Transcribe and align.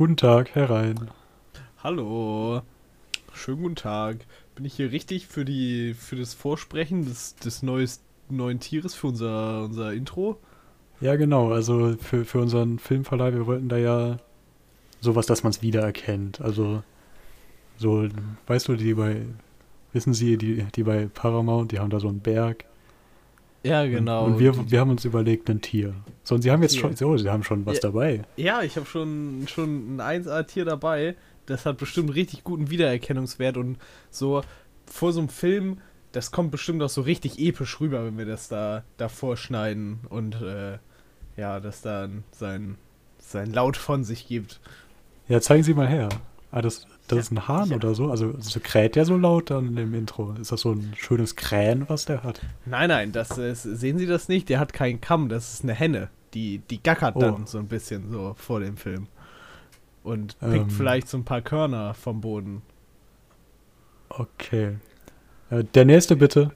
Guten 0.00 0.16
Tag, 0.16 0.54
herein. 0.54 1.10
Hallo. 1.84 2.62
Schönen 3.34 3.60
guten 3.60 3.74
Tag. 3.74 4.16
Bin 4.54 4.64
ich 4.64 4.72
hier 4.72 4.92
richtig 4.92 5.26
für 5.26 5.44
die 5.44 5.92
für 5.92 6.16
das 6.16 6.32
Vorsprechen 6.32 7.04
des, 7.04 7.36
des 7.36 7.62
neues, 7.62 8.00
neuen 8.30 8.60
Tieres 8.60 8.94
für 8.94 9.08
unser, 9.08 9.64
unser 9.64 9.92
Intro? 9.92 10.38
Ja, 11.02 11.16
genau. 11.16 11.52
Also 11.52 11.98
für, 11.98 12.24
für 12.24 12.40
unseren 12.40 12.78
Filmverleih, 12.78 13.34
wir 13.34 13.46
wollten 13.46 13.68
da 13.68 13.76
ja 13.76 14.16
sowas, 15.02 15.26
dass 15.26 15.42
man 15.42 15.50
es 15.50 15.60
wiedererkennt. 15.60 16.40
Also 16.40 16.82
so, 17.76 18.08
weißt 18.46 18.68
du, 18.68 18.76
die 18.76 18.94
bei, 18.94 19.26
wissen 19.92 20.14
Sie, 20.14 20.38
die, 20.38 20.64
die 20.74 20.82
bei 20.82 21.10
Paramount, 21.12 21.72
die 21.72 21.78
haben 21.78 21.90
da 21.90 22.00
so 22.00 22.08
einen 22.08 22.20
Berg. 22.20 22.64
Ja, 23.62 23.84
genau. 23.86 24.24
Und, 24.24 24.32
und 24.34 24.38
wir, 24.38 24.70
wir 24.70 24.80
haben 24.80 24.90
uns 24.90 25.04
überlegt, 25.04 25.50
ein 25.50 25.60
Tier. 25.60 25.94
So, 26.22 26.34
und 26.36 26.42
Sie 26.42 26.50
haben 26.50 26.62
jetzt 26.62 26.72
Tier. 26.72 26.80
schon, 26.80 26.96
so, 26.96 27.16
Sie 27.16 27.28
haben 27.28 27.42
schon 27.44 27.66
was 27.66 27.76
Ja. 27.76 27.82
dabei. 27.82 28.22
Ja, 28.36 28.62
ich 28.62 28.76
habe 28.76 28.86
schon, 28.86 29.44
schon 29.48 29.96
ein 30.00 30.22
1A-Tier 30.22 30.64
dabei. 30.64 31.14
Das 31.46 31.66
hat 31.66 31.76
bestimmt 31.78 32.14
richtig 32.14 32.44
guten 32.44 32.70
Wiedererkennungswert 32.70 33.56
und 33.56 33.76
so 34.10 34.42
vor 34.86 35.12
so 35.12 35.20
einem 35.20 35.28
Film, 35.28 35.78
das 36.12 36.30
kommt 36.32 36.50
bestimmt 36.50 36.82
auch 36.82 36.88
so 36.88 37.02
richtig 37.02 37.38
episch 37.38 37.80
rüber, 37.80 38.04
wenn 38.04 38.18
wir 38.18 38.24
das 38.26 38.48
da 38.48 38.82
davor 38.96 39.36
schneiden 39.36 40.00
und 40.08 40.40
äh, 40.42 40.78
ja, 41.36 41.60
das 41.60 41.82
dann 41.82 42.24
sein, 42.32 42.76
sein 43.18 43.52
Laut 43.52 43.76
von 43.76 44.04
sich 44.04 44.26
gibt. 44.26 44.60
Ja, 45.28 45.40
zeigen 45.40 45.62
Sie 45.62 45.74
mal 45.74 45.86
her. 45.88 46.08
Ah, 46.50 46.62
das, 46.62 46.86
das 47.10 47.16
Ja, 47.16 47.20
ist 47.22 47.30
ein 47.32 47.48
Hahn 47.48 47.70
ja. 47.70 47.76
oder 47.76 47.94
so? 47.94 48.10
Also, 48.10 48.34
so 48.38 48.60
kräht 48.62 48.96
der 48.96 49.04
so 49.04 49.16
laut 49.16 49.50
dann 49.50 49.76
im 49.76 49.94
Intro? 49.94 50.32
Ist 50.40 50.52
das 50.52 50.60
so 50.62 50.72
ein 50.72 50.92
schönes 50.96 51.36
Krähen, 51.36 51.88
was 51.88 52.04
der 52.04 52.22
hat? 52.22 52.40
Nein, 52.66 52.88
nein, 52.88 53.12
das 53.12 53.36
ist, 53.38 53.62
sehen 53.62 53.98
Sie 53.98 54.06
das 54.06 54.28
nicht? 54.28 54.48
Der 54.48 54.58
hat 54.60 54.72
keinen 54.72 55.00
Kamm, 55.00 55.28
das 55.28 55.54
ist 55.54 55.62
eine 55.64 55.74
Henne. 55.74 56.10
Die, 56.34 56.58
die 56.70 56.82
gackert 56.82 57.16
Oh. 57.16 57.20
dann 57.20 57.46
so 57.46 57.58
ein 57.58 57.66
bisschen 57.66 58.10
so 58.10 58.34
vor 58.36 58.60
dem 58.60 58.76
Film. 58.76 59.06
Und 60.02 60.38
pickt 60.40 60.52
Ähm. 60.54 60.70
vielleicht 60.70 61.08
so 61.08 61.18
ein 61.18 61.24
paar 61.24 61.42
Körner 61.42 61.94
vom 61.94 62.20
Boden. 62.20 62.62
Okay. 64.08 64.76
Äh, 65.50 65.64
der 65.64 65.84
nächste 65.84 66.16
bitte. 66.16 66.52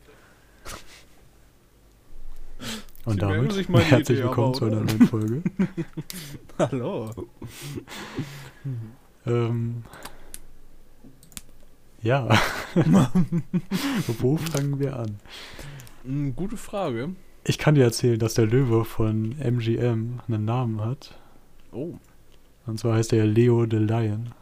Und 3.04 3.14
Sie 3.14 3.18
damit 3.20 3.52
herzlich 3.52 3.68
Idee 4.18 4.24
willkommen 4.28 4.54
zu 4.54 4.64
einer 4.64 4.80
neuen 4.80 5.06
Folge. 5.08 5.42
Hallo. 6.58 7.10
ähm, 9.26 9.84
ja. 12.04 12.28
Wo 14.18 14.36
fangen 14.36 14.78
wir 14.78 14.96
an? 14.96 15.18
Hm, 16.04 16.36
gute 16.36 16.56
Frage. 16.56 17.10
Ich 17.44 17.58
kann 17.58 17.74
dir 17.74 17.84
erzählen, 17.84 18.18
dass 18.18 18.34
der 18.34 18.46
Löwe 18.46 18.84
von 18.84 19.36
MGM 19.38 20.20
einen 20.26 20.44
Namen 20.44 20.80
hat. 20.80 21.18
Oh. 21.72 21.94
Und 22.66 22.78
zwar 22.78 22.94
heißt 22.96 23.12
er 23.12 23.26
Leo 23.26 23.66
the 23.68 23.76
Lion. 23.76 24.32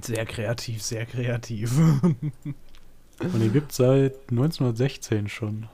Sehr 0.00 0.24
kreativ, 0.24 0.82
sehr 0.82 1.06
kreativ. 1.06 1.76
Und 1.78 3.40
den 3.40 3.52
gibt 3.52 3.72
es 3.72 3.78
seit 3.78 4.14
1916 4.30 5.28
schon. 5.28 5.66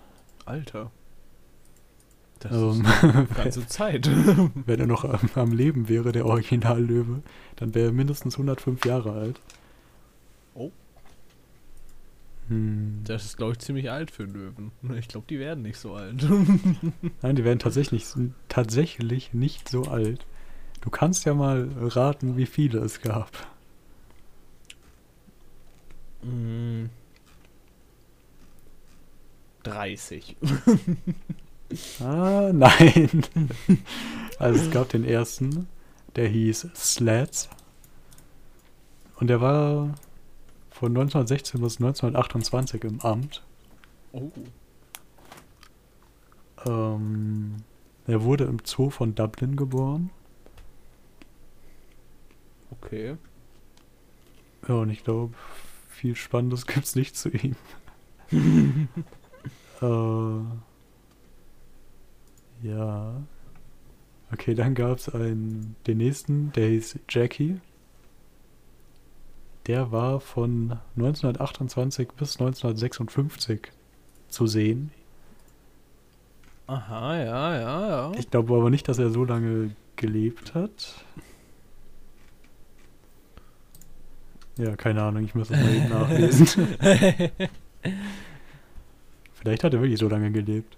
Alter. 0.46 0.90
Das 2.40 2.52
Ähm, 2.52 2.84
ist 2.84 3.34
ganze 3.36 3.66
Zeit. 3.66 4.08
Wenn 4.66 4.80
er 4.80 4.86
noch 4.86 5.04
am, 5.04 5.30
am 5.34 5.52
Leben 5.52 5.88
wäre, 5.88 6.12
der 6.12 6.26
Originallöwe, 6.26 7.22
dann 7.56 7.74
wäre 7.74 7.86
er 7.88 7.92
mindestens 7.92 8.34
105 8.34 8.84
Jahre 8.84 9.12
alt. 9.12 9.40
Hm. 12.48 13.00
Das 13.04 13.24
ist, 13.24 13.36
glaube 13.36 13.52
ich, 13.52 13.58
ziemlich 13.58 13.90
alt 13.90 14.10
für 14.10 14.24
Löwen. 14.24 14.72
Ich 14.98 15.08
glaube, 15.08 15.26
die 15.28 15.38
werden 15.38 15.62
nicht 15.62 15.78
so 15.78 15.94
alt. 15.94 16.22
Nein, 17.22 17.36
die 17.36 17.44
werden 17.44 17.58
tatsächlich, 17.58 18.06
tatsächlich 18.48 19.32
nicht 19.32 19.68
so 19.68 19.84
alt. 19.84 20.26
Du 20.80 20.90
kannst 20.90 21.24
ja 21.24 21.34
mal 21.34 21.70
raten, 21.78 22.36
wie 22.36 22.46
viele 22.46 22.80
es 22.80 23.00
gab. 23.00 23.30
Hm. 26.22 26.90
30. 29.62 30.36
Ah, 31.98 32.52
nein. 32.52 33.24
Also 34.38 34.60
es 34.60 34.70
gab 34.70 34.90
den 34.90 35.02
ersten, 35.02 35.66
der 36.14 36.28
hieß 36.28 36.68
Slats. 36.76 37.48
Und 39.16 39.28
der 39.28 39.40
war 39.40 39.94
von 40.74 40.88
1916 40.88 41.60
bis 41.60 41.76
1928 41.76 42.82
im 42.82 43.00
Amt. 43.00 43.44
Oh. 44.10 44.32
Ähm, 46.66 47.58
er 48.08 48.24
wurde 48.24 48.44
im 48.44 48.58
Zoo 48.64 48.90
von 48.90 49.14
Dublin 49.14 49.54
geboren. 49.54 50.10
Okay. 52.72 53.16
Ja, 54.66 54.74
und 54.74 54.90
ich 54.90 55.04
glaube, 55.04 55.34
viel 55.88 56.16
Spannendes 56.16 56.66
gibt's 56.66 56.96
nicht 56.96 57.16
zu 57.16 57.28
ihm. 57.28 57.54
äh, 59.80 60.40
ja. 62.66 63.22
Okay, 64.32 64.54
dann 64.56 64.74
gab's 64.74 65.08
einen, 65.08 65.76
den 65.86 65.98
nächsten, 65.98 66.50
der 66.50 66.68
hieß 66.68 66.98
Jackie. 67.08 67.60
Der 69.66 69.92
war 69.92 70.20
von 70.20 70.78
1928 70.96 72.08
bis 72.12 72.38
1956 72.38 73.72
zu 74.28 74.46
sehen. 74.46 74.90
Aha, 76.66 77.16
ja, 77.16 77.54
ja, 77.54 77.88
ja. 77.88 78.12
Ich 78.18 78.30
glaube 78.30 78.54
aber 78.54 78.70
nicht, 78.70 78.88
dass 78.88 78.98
er 78.98 79.10
so 79.10 79.24
lange 79.24 79.74
gelebt 79.96 80.54
hat. 80.54 81.04
Ja, 84.56 84.76
keine 84.76 85.02
Ahnung, 85.02 85.24
ich 85.24 85.34
muss 85.34 85.48
das 85.48 85.60
mal 85.60 85.74
eben 85.74 85.88
nachlesen. 85.88 86.46
Vielleicht 89.34 89.64
hat 89.64 89.74
er 89.74 89.80
wirklich 89.80 89.98
so 89.98 90.08
lange 90.08 90.30
gelebt. 90.30 90.76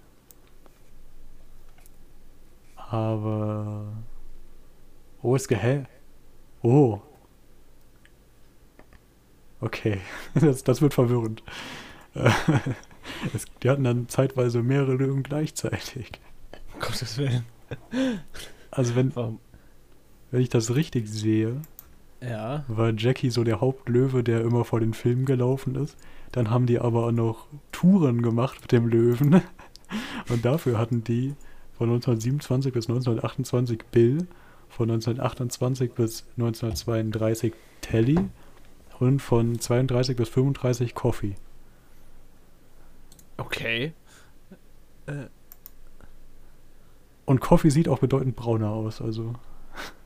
Aber. 2.75 3.85
Oh, 5.21 5.35
es 5.35 5.47
gehä. 5.47 5.85
Oh. 6.63 7.01
Okay, 9.61 9.99
das, 10.35 10.63
das 10.63 10.81
wird 10.81 10.93
verwirrend. 10.93 11.43
Es, 13.33 13.45
die 13.63 13.69
hatten 13.69 13.85
dann 13.85 14.09
zeitweise 14.09 14.61
mehrere 14.61 14.95
Löwen 14.95 15.23
gleichzeitig. 15.23 16.11
Gottes 16.79 17.17
Willen. 17.17 17.45
Also 18.69 18.95
wenn, 18.95 19.15
Warum? 19.15 19.39
wenn 20.29 20.41
ich 20.41 20.49
das 20.49 20.75
richtig 20.75 21.07
sehe, 21.07 21.61
Ja. 22.21 22.65
war 22.67 22.91
Jackie 22.95 23.29
so 23.29 23.45
der 23.45 23.61
Hauptlöwe, 23.61 24.23
der 24.23 24.41
immer 24.41 24.65
vor 24.65 24.81
den 24.81 24.93
Filmen 24.93 25.25
gelaufen 25.25 25.75
ist. 25.75 25.97
Dann 26.33 26.49
haben 26.49 26.65
die 26.65 26.79
aber 26.79 27.13
noch 27.13 27.47
Touren 27.71 28.21
gemacht 28.21 28.57
mit 28.61 28.73
dem 28.73 28.87
Löwen. 28.87 29.41
Und 30.29 30.43
dafür 30.43 30.77
hatten 30.77 31.03
die 31.03 31.33
von 31.77 31.87
1927 31.89 32.73
bis 32.73 32.89
1928 32.89 33.79
Bill, 33.89 34.27
von 34.67 34.91
1928 34.91 35.93
bis 35.93 36.25
1932 36.35 37.53
Telly 37.79 38.19
und 38.99 39.19
von 39.21 39.59
32 39.59 40.15
bis 40.17 40.29
35 40.29 40.95
Coffee. 40.95 41.35
Okay. 43.37 43.93
Äh, 45.05 45.27
Und 47.25 47.39
Coffee 47.41 47.69
sieht 47.69 47.87
auch 47.89 47.99
bedeutend 47.99 48.35
brauner 48.35 48.69
aus, 48.71 49.01
also 49.01 49.33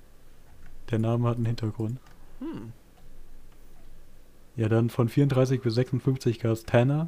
der 0.92 1.00
Name 1.00 1.30
hat 1.30 1.38
einen 1.38 1.46
Hintergrund. 1.46 2.00
hm. 2.40 2.74
Ja, 4.58 4.68
dann 4.68 4.90
von 4.90 5.08
34 5.08 5.62
bis 5.62 5.76
56 5.76 6.40
gab 6.40 6.52
es 6.52 6.66
Tanner. 6.66 7.08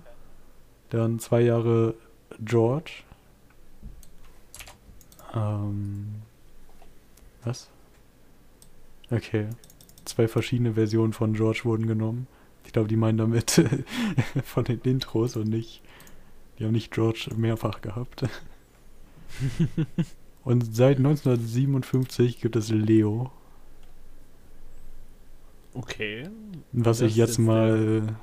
Dann 0.89 1.19
zwei 1.19 1.41
Jahre 1.41 1.93
George. 2.39 3.03
Ähm. 5.35 6.22
Was? 7.43 7.69
Okay. 9.11 9.49
Zwei 10.05 10.28
verschiedene 10.28 10.73
Versionen 10.73 11.14
von 11.14 11.34
George 11.34 11.61
wurden 11.64 11.88
genommen. 11.88 12.28
Ich 12.66 12.73
glaube, 12.73 12.88
die 12.88 12.96
meinen 12.96 13.17
damit 13.17 13.64
von 14.44 14.64
den 14.64 14.79
Intros 14.82 15.35
und 15.35 15.50
nicht. 15.50 15.82
Die 16.58 16.66
haben 16.66 16.72
nicht 16.72 16.91
George 16.91 17.29
mehrfach 17.35 17.82
gehabt. 17.82 18.23
und 20.44 20.76
seit 20.76 20.97
1957 20.97 22.41
gibt 22.41 22.55
es 22.55 22.70
Leo. 22.70 23.32
Okay. 25.73 26.29
Was 26.72 26.99
Das 26.99 27.09
ich 27.09 27.16
jetzt 27.16 27.40
mal 27.40 28.16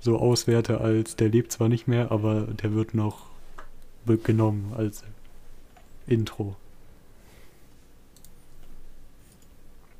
so 0.00 0.18
auswerte 0.18 0.80
als, 0.80 1.16
der 1.16 1.28
lebt 1.28 1.52
zwar 1.52 1.68
nicht 1.68 1.86
mehr, 1.86 2.10
aber 2.10 2.46
der 2.46 2.74
wird 2.74 2.94
noch 2.94 3.30
genommen 4.24 4.72
als 4.74 5.04
Intro. 6.06 6.56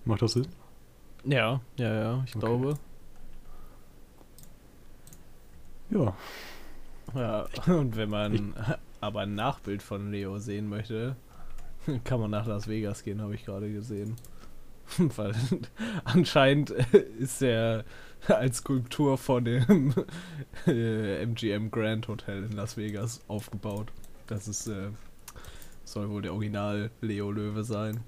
Macht 0.04 0.22
das 0.22 0.32
Sinn? 0.32 0.46
Ja, 1.24 1.60
ja, 1.76 1.94
ja, 1.94 2.24
ich 2.26 2.34
Okay. 2.36 2.46
glaube. 2.46 2.78
Ja. 5.90 6.16
Ja, 7.14 7.46
und 7.66 7.96
wenn 7.96 8.10
man 8.10 8.54
aber 9.00 9.20
ein 9.20 9.34
Nachbild 9.34 9.82
von 9.82 10.10
Leo 10.10 10.38
sehen 10.38 10.68
möchte, 10.68 11.16
kann 12.04 12.20
man 12.20 12.30
nach 12.30 12.46
Las 12.46 12.68
Vegas 12.68 13.02
gehen, 13.02 13.20
habe 13.20 13.34
ich 13.34 13.44
gerade 13.44 13.70
gesehen. 13.72 14.16
Weil 14.98 15.34
anscheinend 16.04 16.70
ist 16.70 17.42
er 17.42 17.84
als 18.26 18.58
Skulptur 18.58 19.18
vor 19.18 19.40
dem 19.40 19.94
äh, 20.66 21.22
MGM 21.24 21.70
Grand 21.70 22.08
Hotel 22.08 22.42
in 22.44 22.52
Las 22.52 22.76
Vegas 22.76 23.20
aufgebaut. 23.28 23.92
Das 24.26 24.48
ist, 24.48 24.66
äh, 24.66 24.88
soll 25.84 26.10
wohl 26.10 26.22
der 26.22 26.34
Original 26.34 26.90
Leo 27.00 27.30
Löwe 27.30 27.62
sein. 27.62 28.00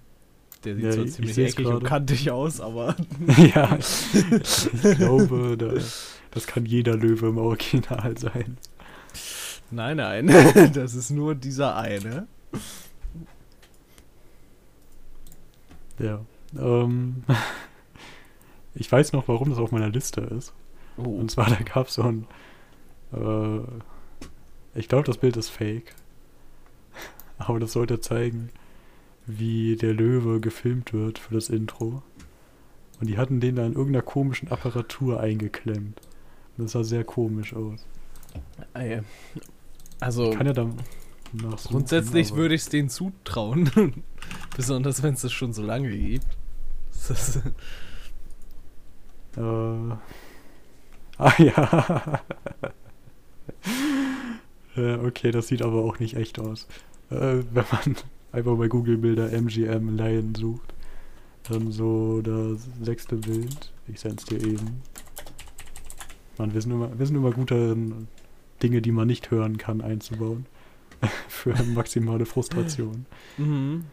Der 0.65 0.75
sieht 0.77 0.85
Ja, 0.85 0.91
zwar 0.93 1.03
ich- 1.05 1.09
ich 1.11 1.15
ziemlich 1.17 1.39
eckig 1.39 1.67
und 1.67 1.73
gerade. 1.75 1.87
kantig 1.87 2.31
aus, 2.31 2.61
aber 2.61 2.95
ja, 3.37 3.79
ich 3.79 4.97
glaube, 4.97 5.57
da, 5.59 5.73
das 6.31 6.47
kann 6.47 6.65
jeder 6.67 6.97
Löwe 6.97 7.29
im 7.29 7.39
Original 7.39 8.17
sein. 8.17 8.59
nein, 9.71 9.97
nein, 9.97 10.27
das 10.75 10.95
ist 10.95 11.11
nur 11.11 11.35
dieser 11.35 11.77
eine. 11.77 12.27
Ja. 15.99 16.21
Ähm, 16.59 17.25
ich 18.75 18.91
weiß 18.91 19.13
noch, 19.13 19.29
warum 19.29 19.51
das 19.51 19.59
auf 19.59 19.73
meiner 19.73 19.89
Liste 19.91 20.21
ist. 20.23 20.53
Oh. 20.97 21.03
Und 21.03 21.31
zwar, 21.31 21.49
da 21.49 21.57
gab 21.57 21.89
es 21.89 21.95
so 21.95 22.03
ein. 22.03 22.27
Äh, 23.13 23.61
ich 24.79 24.89
glaube, 24.89 25.05
das 25.05 25.19
Bild 25.19 25.37
ist 25.37 25.51
fake. 25.51 25.95
Aber 27.39 27.59
das 27.61 27.73
sollte 27.73 28.01
zeigen, 28.01 28.51
wie 29.27 29.77
der 29.77 29.95
Löwe 29.95 30.41
gefilmt 30.41 30.93
wird 30.93 31.19
für 31.19 31.35
das 31.35 31.49
Intro. 31.49 32.03
Und 33.01 33.09
die 33.09 33.19
hatten 33.19 33.41
den 33.41 33.57
da 33.57 33.67
in 33.67 33.73
irgendeiner 33.73 34.03
komischen 34.03 34.49
Apparatur 34.49 35.21
eingeklemmt. 35.21 36.01
Und 36.57 36.65
das 36.65 36.73
sah 36.73 36.85
sehr 36.85 37.05
komisch 37.05 37.55
aus. 37.55 37.85
Ey, 38.75 39.01
Also, 40.01 40.31
Kann 40.31 40.47
ja 40.47 40.53
dann 40.53 40.77
grundsätzlich 41.65 42.35
würde 42.35 42.55
ich 42.55 42.63
es 42.63 42.69
denen 42.69 42.89
zutrauen. 42.89 44.05
Besonders 44.57 45.03
wenn 45.03 45.15
es 45.15 45.25
es 45.25 45.33
schon 45.33 45.53
so 45.53 45.63
lange 45.63 45.91
gibt. 45.91 46.27
Das 47.09 47.41
Äh, 49.37 49.41
ah 49.41 49.99
ja. 51.39 52.21
ja. 54.77 54.99
Okay, 55.05 55.31
das 55.33 55.49
sieht 55.49 55.61
aber 55.61 55.85
auch 55.85 55.99
nicht 55.99 56.17
echt 56.17 56.39
aus. 56.39 56.67
Äh, 57.11 57.43
wenn 57.51 57.65
man 57.71 57.97
einfach 58.33 58.57
bei 58.57 58.69
Google 58.69 58.97
Bilder 58.97 59.31
MGM 59.33 59.97
Lion 59.97 60.35
sucht, 60.35 60.75
dann 61.45 61.71
so 61.71 62.23
das 62.23 62.67
sechste 62.81 63.17
Bild. 63.17 63.73
Ich 63.89 64.01
sende 64.01 64.17
es 64.19 64.25
dir 64.25 64.43
eben. 64.43 64.83
Man, 66.39 66.55
wir 66.55 66.63
sind 66.63 66.73
immer, 66.73 66.99
wir 66.99 67.07
sind 67.07 67.17
immer 67.17 67.33
gut 67.33 67.51
darin, 67.51 68.09
Dinge, 68.63 68.81
die 68.81 68.93
man 68.93 69.07
nicht 69.07 69.31
hören 69.31 69.59
kann, 69.59 69.81
einzubauen. 69.81 70.47
Für 71.29 71.55
maximale 71.65 72.27
Frustration. 72.27 73.07
mhm. 73.37 73.85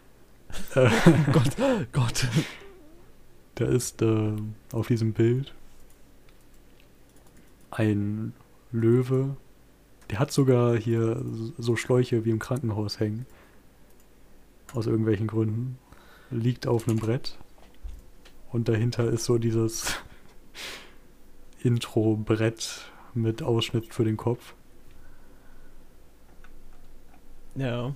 Äh, 0.74 0.90
Gott, 1.32 1.56
Gott. 1.92 2.28
Da 3.56 3.66
ist 3.66 4.02
äh, 4.02 4.34
auf 4.72 4.88
diesem 4.88 5.14
Bild 5.14 5.54
ein 7.72 8.34
Löwe. 8.72 9.36
Der 10.10 10.20
hat 10.20 10.32
sogar 10.32 10.76
hier 10.76 11.24
so 11.58 11.76
Schläuche 11.76 12.26
wie 12.26 12.32
im 12.32 12.40
Krankenhaus 12.40 13.00
hängen. 13.00 13.26
Aus 14.74 14.88
irgendwelchen 14.88 15.28
Gründen. 15.28 15.78
Liegt 16.32 16.68
auf 16.68 16.88
einem 16.88 16.98
Brett. 16.98 17.38
Und 18.52 18.68
dahinter 18.68 19.10
ist 19.10 19.26
so 19.26 19.38
dieses 19.38 19.96
Intro-Brett 21.64 22.92
mit 23.14 23.42
Ausschnitt 23.42 23.94
für 23.94 24.04
den 24.04 24.18
Kopf. 24.18 24.54
Ja. 27.56 27.94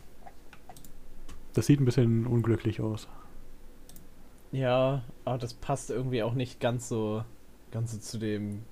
Das 1.53 1.67
sieht 1.67 1.79
ein 1.79 1.85
bisschen 1.85 2.25
unglücklich 2.25 2.81
aus. 2.81 3.07
Ja, 4.51 5.03
aber 5.25 5.37
das 5.37 5.53
passt 5.53 5.89
irgendwie 5.89 6.21
auch 6.21 6.33
nicht 6.33 6.59
ganz 6.59 6.89
so, 6.89 7.23
ganz 7.71 7.91
so 7.91 7.97
zu 7.99 8.19
dem. 8.19 8.63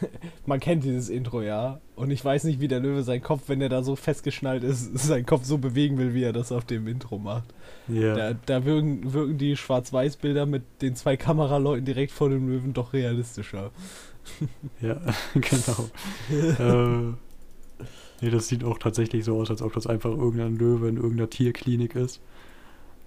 Man 0.46 0.60
kennt 0.60 0.84
dieses 0.84 1.08
Intro, 1.08 1.42
ja. 1.42 1.80
Und 1.96 2.10
ich 2.10 2.24
weiß 2.24 2.44
nicht, 2.44 2.60
wie 2.60 2.68
der 2.68 2.80
Löwe 2.80 3.02
seinen 3.02 3.22
Kopf, 3.22 3.42
wenn 3.46 3.60
er 3.60 3.68
da 3.68 3.82
so 3.82 3.96
festgeschnallt 3.96 4.64
ist, 4.64 4.98
seinen 4.98 5.26
Kopf 5.26 5.44
so 5.44 5.58
bewegen 5.58 5.98
will, 5.98 6.14
wie 6.14 6.22
er 6.22 6.32
das 6.32 6.52
auf 6.52 6.64
dem 6.64 6.86
Intro 6.86 7.18
macht. 7.18 7.54
Ja. 7.88 8.14
Da, 8.14 8.34
da 8.46 8.64
wirken, 8.64 9.12
wirken 9.12 9.38
die 9.38 9.56
Schwarz-Weiß-Bilder 9.56 10.46
mit 10.46 10.62
den 10.80 10.96
zwei 10.96 11.16
Kameraleuten 11.16 11.84
direkt 11.84 12.12
vor 12.12 12.28
dem 12.28 12.48
Löwen 12.48 12.72
doch 12.72 12.92
realistischer. 12.92 13.70
Ja, 14.80 15.00
genau. 15.34 15.88
äh, 16.30 17.14
nee, 18.20 18.30
das 18.30 18.48
sieht 18.48 18.64
auch 18.64 18.78
tatsächlich 18.78 19.24
so 19.24 19.36
aus, 19.40 19.50
als 19.50 19.62
ob 19.62 19.72
das 19.72 19.86
einfach 19.86 20.10
irgendein 20.10 20.56
Löwe 20.56 20.88
in 20.88 20.96
irgendeiner 20.96 21.28
Tierklinik 21.28 21.96
ist, 21.96 22.20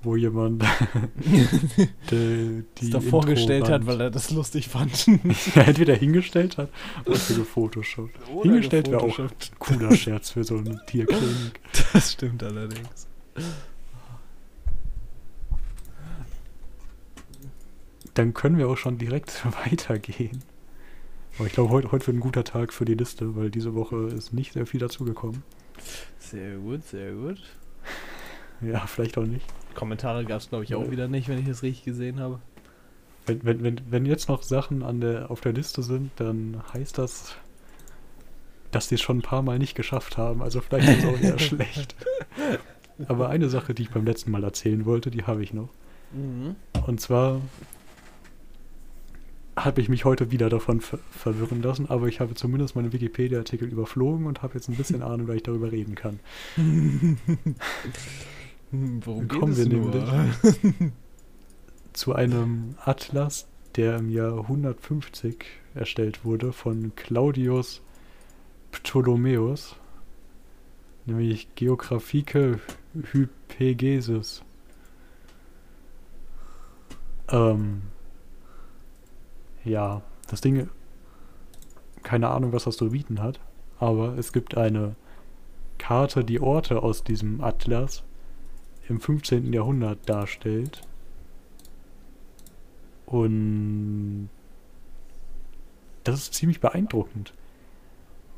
wo 0.05 0.15
jemand 0.15 0.63
die, 2.11 2.63
die 2.77 2.89
das 2.89 3.03
da 3.03 3.09
vorgestellt 3.09 3.69
hat, 3.69 3.85
weil 3.85 4.01
er 4.01 4.11
das 4.11 4.31
lustig 4.31 4.69
fand. 4.69 5.07
entweder 5.55 5.95
hingestellt 5.95 6.57
hat 6.57 6.69
oder 7.05 7.15
für 7.15 7.33
gefotoshoppt. 7.33 8.15
Hingestellt 8.43 8.89
wäre 8.89 9.01
auch 9.01 9.19
ein 9.19 9.29
cooler 9.59 9.95
Scherz 9.95 10.31
für 10.31 10.43
so 10.43 10.57
eine 10.57 10.79
Tierklinik. 10.85 11.59
Das 11.93 12.13
stimmt 12.13 12.43
allerdings. 12.43 13.07
Dann 18.13 18.33
können 18.33 18.57
wir 18.57 18.69
auch 18.69 18.77
schon 18.77 18.97
direkt 18.97 19.45
weitergehen. 19.65 20.41
Aber 21.37 21.47
ich 21.47 21.53
glaube, 21.53 21.69
heute, 21.69 21.91
heute 21.91 22.07
wird 22.07 22.17
ein 22.17 22.21
guter 22.21 22.45
Tag 22.45 22.71
für 22.71 22.85
die 22.85 22.93
Liste, 22.93 23.35
weil 23.35 23.49
diese 23.49 23.75
Woche 23.75 24.07
ist 24.07 24.31
nicht 24.31 24.53
sehr 24.53 24.65
viel 24.65 24.79
dazugekommen. 24.79 25.43
Sehr 26.19 26.57
gut, 26.57 26.83
sehr 26.85 27.11
gut. 27.11 27.41
Ja, 28.61 28.87
vielleicht 28.87 29.17
auch 29.17 29.25
nicht. 29.25 29.45
Kommentare 29.75 30.25
gab 30.25 30.41
es, 30.41 30.49
glaube 30.49 30.63
ich, 30.63 30.73
auch 30.75 30.89
wieder 30.89 31.07
nicht, 31.07 31.27
wenn 31.27 31.37
ich 31.37 31.47
es 31.47 31.63
richtig 31.63 31.85
gesehen 31.85 32.19
habe. 32.19 32.39
Wenn, 33.25 33.43
wenn, 33.43 33.63
wenn, 33.63 33.81
wenn 33.89 34.05
jetzt 34.05 34.29
noch 34.29 34.43
Sachen 34.43 34.83
an 34.83 35.01
der, 35.01 35.31
auf 35.31 35.41
der 35.41 35.53
Liste 35.53 35.83
sind, 35.83 36.11
dann 36.17 36.61
heißt 36.73 36.97
das, 36.97 37.35
dass 38.71 38.87
die 38.87 38.95
es 38.95 39.01
schon 39.01 39.19
ein 39.19 39.21
paar 39.21 39.41
Mal 39.41 39.57
nicht 39.57 39.75
geschafft 39.75 40.17
haben. 40.17 40.41
Also 40.41 40.61
vielleicht 40.61 40.89
ist 40.89 41.03
es 41.03 41.05
auch 41.05 41.19
eher 41.19 41.39
schlecht. 41.39 41.95
Aber 43.07 43.29
eine 43.29 43.49
Sache, 43.49 43.73
die 43.73 43.83
ich 43.83 43.89
beim 43.89 44.05
letzten 44.05 44.31
Mal 44.31 44.43
erzählen 44.43 44.85
wollte, 44.85 45.11
die 45.11 45.23
habe 45.23 45.43
ich 45.43 45.53
noch. 45.53 45.69
Mhm. 46.11 46.55
Und 46.85 47.01
zwar 47.01 47.41
habe 49.55 49.81
ich 49.81 49.89
mich 49.89 50.05
heute 50.05 50.31
wieder 50.31 50.49
davon 50.49 50.81
ver 50.81 50.99
verwirren 51.11 51.61
lassen, 51.61 51.89
aber 51.89 52.07
ich 52.07 52.19
habe 52.19 52.35
zumindest 52.35 52.75
meinen 52.75 52.91
Wikipedia-Artikel 52.91 53.69
überflogen 53.69 54.25
und 54.25 54.41
habe 54.41 54.55
jetzt 54.55 54.67
ein 54.69 54.75
bisschen 54.75 55.01
Ahnung, 55.03 55.27
weil 55.27 55.37
ich 55.37 55.43
darüber 55.43 55.71
reden 55.71 55.95
kann. 55.95 56.19
Worum 59.05 59.27
Kommen 59.27 59.57
wir 59.57 59.67
nämlich 59.67 60.91
zu 61.93 62.13
einem 62.13 62.75
Atlas, 62.83 63.47
der 63.75 63.97
im 63.97 64.09
Jahr 64.09 64.39
150 64.39 65.45
erstellt 65.73 66.23
wurde 66.25 66.53
von 66.53 66.93
Claudius 66.95 67.81
Ptolemäus, 68.71 69.75
nämlich 71.05 71.53
Geographike 71.55 72.59
Hypegesis. 73.11 74.43
Ähm, 77.29 77.83
ja, 79.63 80.01
das 80.27 80.41
Ding, 80.41 80.69
keine 82.03 82.29
Ahnung, 82.29 82.53
was 82.53 82.65
das 82.65 82.77
zu 82.77 82.89
bieten 82.89 83.21
hat, 83.21 83.39
aber 83.79 84.17
es 84.17 84.31
gibt 84.31 84.57
eine 84.57 84.95
Karte, 85.77 86.23
die 86.23 86.39
Orte 86.39 86.83
aus 86.83 87.03
diesem 87.03 87.41
Atlas 87.41 88.03
im 88.89 88.99
15. 88.99 89.51
Jahrhundert 89.53 89.99
darstellt. 90.07 90.81
Und 93.05 94.29
das 96.03 96.15
ist 96.15 96.33
ziemlich 96.33 96.59
beeindruckend. 96.59 97.33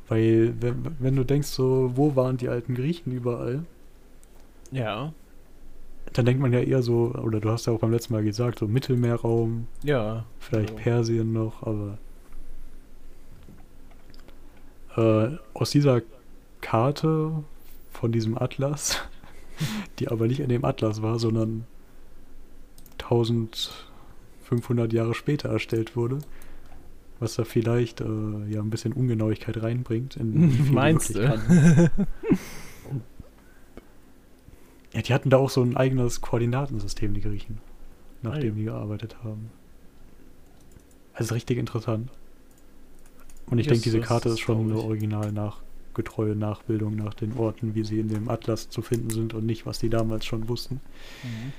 Weil, 0.08 0.54
wenn, 0.60 0.96
wenn 0.98 1.16
du 1.16 1.24
denkst, 1.24 1.48
so, 1.48 1.92
wo 1.94 2.16
waren 2.16 2.38
die 2.38 2.48
alten 2.48 2.74
Griechen 2.74 3.12
überall, 3.12 3.64
Ja, 4.70 5.12
dann 6.12 6.24
denkt 6.26 6.40
man 6.40 6.52
ja 6.52 6.60
eher 6.60 6.82
so, 6.82 7.12
oder 7.14 7.40
du 7.40 7.50
hast 7.50 7.66
ja 7.66 7.72
auch 7.72 7.80
beim 7.80 7.92
letzten 7.92 8.12
Mal 8.12 8.22
gesagt, 8.22 8.58
so 8.58 8.66
Mittelmeerraum, 8.66 9.66
ja. 9.82 10.24
vielleicht 10.38 10.70
Ja. 10.70 10.76
Persien 10.76 11.32
noch, 11.32 11.62
aber 11.62 11.98
äh, 14.96 15.36
aus 15.54 15.70
dieser 15.70 16.02
Karte 16.60 17.44
von 17.90 18.12
diesem 18.12 18.38
Atlas, 18.38 19.00
die 19.98 20.08
aber 20.08 20.26
nicht 20.26 20.40
in 20.40 20.48
dem 20.48 20.64
Atlas 20.64 21.02
war, 21.02 21.18
sondern 21.18 21.64
1500 23.02 24.92
Jahre 24.92 25.14
später 25.14 25.48
erstellt 25.50 25.96
wurde, 25.96 26.18
was 27.20 27.34
da 27.36 27.44
vielleicht 27.44 28.00
äh, 28.00 28.04
ja 28.48 28.60
ein 28.60 28.70
bisschen 28.70 28.92
Ungenauigkeit 28.92 29.62
reinbringt. 29.62 30.16
In 30.16 30.72
Meinst 30.72 31.14
du? 31.14 31.40
Ja, 34.94 35.02
die 35.02 35.12
hatten 35.12 35.28
da 35.30 35.36
auch 35.36 35.50
so 35.50 35.62
ein 35.62 35.76
eigenes 35.76 36.20
Koordinatensystem, 36.22 37.12
die 37.14 37.20
Griechen, 37.20 37.58
nach 38.22 38.32
Ah, 38.32 38.36
ja. 38.36 38.40
dem 38.40 38.56
die 38.56 38.64
gearbeitet 38.64 39.16
haben. 39.22 39.50
Also 41.12 41.34
richtig 41.34 41.58
interessant. 41.58 42.10
Und 43.46 43.58
ich 43.58 43.66
denke, 43.66 43.82
diese 43.82 44.00
Karte 44.00 44.30
ist 44.30 44.40
schon 44.40 44.70
ich. 44.70 44.76
original 44.76 45.30
nach 45.30 45.60
getreue 45.98 46.34
Nachbildung 46.34 46.96
nach 46.96 47.12
den 47.12 47.36
Orten, 47.36 47.74
wie 47.74 47.84
sie 47.84 48.00
in 48.00 48.08
dem 48.08 48.30
Atlas 48.30 48.70
zu 48.70 48.80
finden 48.80 49.10
sind 49.10 49.34
und 49.34 49.44
nicht, 49.44 49.66
was 49.66 49.78
die 49.78 49.90
damals 49.90 50.24
schon 50.24 50.48
wussten. 50.48 50.80
Mhm. 51.22 51.52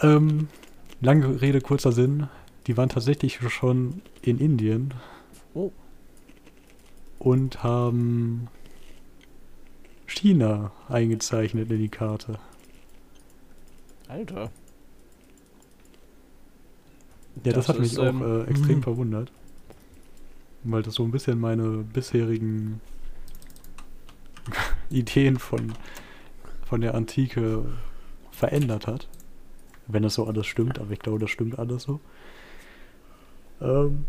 Ähm, 0.00 0.48
Lange 1.02 1.42
Rede, 1.42 1.60
kurzer 1.60 1.90
Sinn. 1.90 2.28
Die 2.68 2.76
waren 2.76 2.88
tatsächlich 2.88 3.40
schon 3.50 4.02
in 4.22 4.38
Indien. 4.38 4.94
Oh. 5.52 5.72
Und 7.18 7.64
haben 7.64 8.46
China 10.06 10.70
eingezeichnet 10.88 11.72
in 11.72 11.78
die 11.78 11.88
Karte. 11.88 12.38
Alter. 14.06 14.52
Ja, 17.44 17.52
das, 17.52 17.54
Das 17.54 17.68
hat 17.70 17.80
mich 17.80 17.92
ist, 17.94 17.98
auch 17.98 18.04
ähm, 18.04 18.22
äh, 18.22 18.44
extrem 18.44 18.76
mhm. 18.76 18.82
verwundert. 18.84 19.32
Weil 20.62 20.84
das 20.84 20.94
so 20.94 21.02
ein 21.02 21.10
bisschen 21.10 21.40
meine 21.40 21.78
bisherigen 21.78 22.80
Ideen 24.92 25.38
von, 25.38 25.72
von 26.64 26.80
der 26.80 26.94
Antike 26.94 27.64
verändert 28.30 28.86
hat. 28.86 29.08
Wenn 29.86 30.02
das 30.02 30.14
so 30.14 30.26
alles 30.26 30.46
stimmt, 30.46 30.78
aber 30.78 30.92
ich 30.92 31.00
glaube, 31.00 31.18
das 31.18 31.30
stimmt 31.30 31.58
alles 31.58 31.82
so. 31.82 32.00
Ähm, 33.60 34.06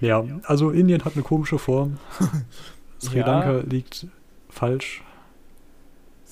ja, 0.00 0.24
also 0.44 0.70
Indien 0.70 1.04
hat 1.04 1.14
eine 1.14 1.22
komische 1.22 1.58
Form. 1.58 1.98
Sri 3.00 3.18
Ja. 3.18 3.26
Lanka 3.26 3.64
liegt 3.68 4.06
falsch, 4.48 5.02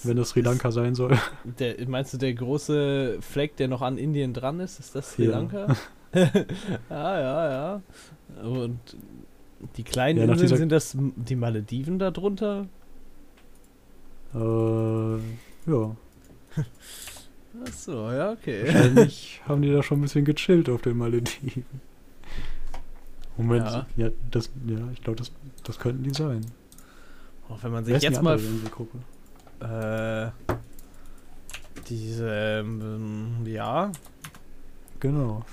wenn 0.02 0.18
es 0.18 0.30
Sri 0.30 0.40
Lanka 0.40 0.70
sein 0.72 0.94
soll. 0.94 1.16
Der, 1.44 1.76
meinst 1.88 2.12
du, 2.12 2.18
der 2.18 2.34
große 2.34 3.18
Fleck, 3.20 3.56
der 3.56 3.68
noch 3.68 3.82
an 3.82 3.98
Indien 3.98 4.32
dran 4.32 4.60
ist, 4.60 4.80
ist 4.80 4.94
das 4.94 5.12
Sri 5.12 5.26
Ja. 5.26 5.32
Lanka? 5.32 5.66
ah, 6.88 7.20
ja, 7.20 7.50
ja. 7.50 7.82
Und 8.42 8.78
die 9.76 9.82
kleinen 9.82 10.18
Ja, 10.18 10.24
Inseln, 10.24 10.56
sind 10.56 10.72
das 10.72 10.96
die 10.98 11.36
Malediven 11.36 11.98
da 11.98 12.10
drunter? 12.10 12.66
Äh, 14.36 15.70
ja, 15.70 15.96
Achso, 17.64 18.12
ja, 18.12 18.32
okay. 18.32 18.66
wahrscheinlich 18.66 19.40
haben 19.48 19.62
die 19.62 19.72
da 19.72 19.82
schon 19.82 19.98
ein 19.98 20.02
bisschen 20.02 20.24
gechillt 20.26 20.68
auf 20.68 20.82
den 20.82 20.98
Malediven. 20.98 21.64
Moment, 23.38 23.66
Ja. 23.66 23.86
ja, 23.96 24.10
das, 24.30 24.50
ja 24.66 24.76
ich 24.92 25.02
glaube, 25.02 25.16
das, 25.18 25.32
das 25.64 25.78
könnten 25.78 26.02
die 26.02 26.12
sein. 26.14 26.44
Auch 27.48 27.62
wenn 27.62 27.72
man 27.72 27.84
sich 27.84 28.02
jetzt 28.02 28.22
mal 28.22 28.38
äh, 29.60 30.30
diese, 31.88 32.28
ähm, 32.60 33.46
ja, 33.46 33.90
Genau. 35.00 35.44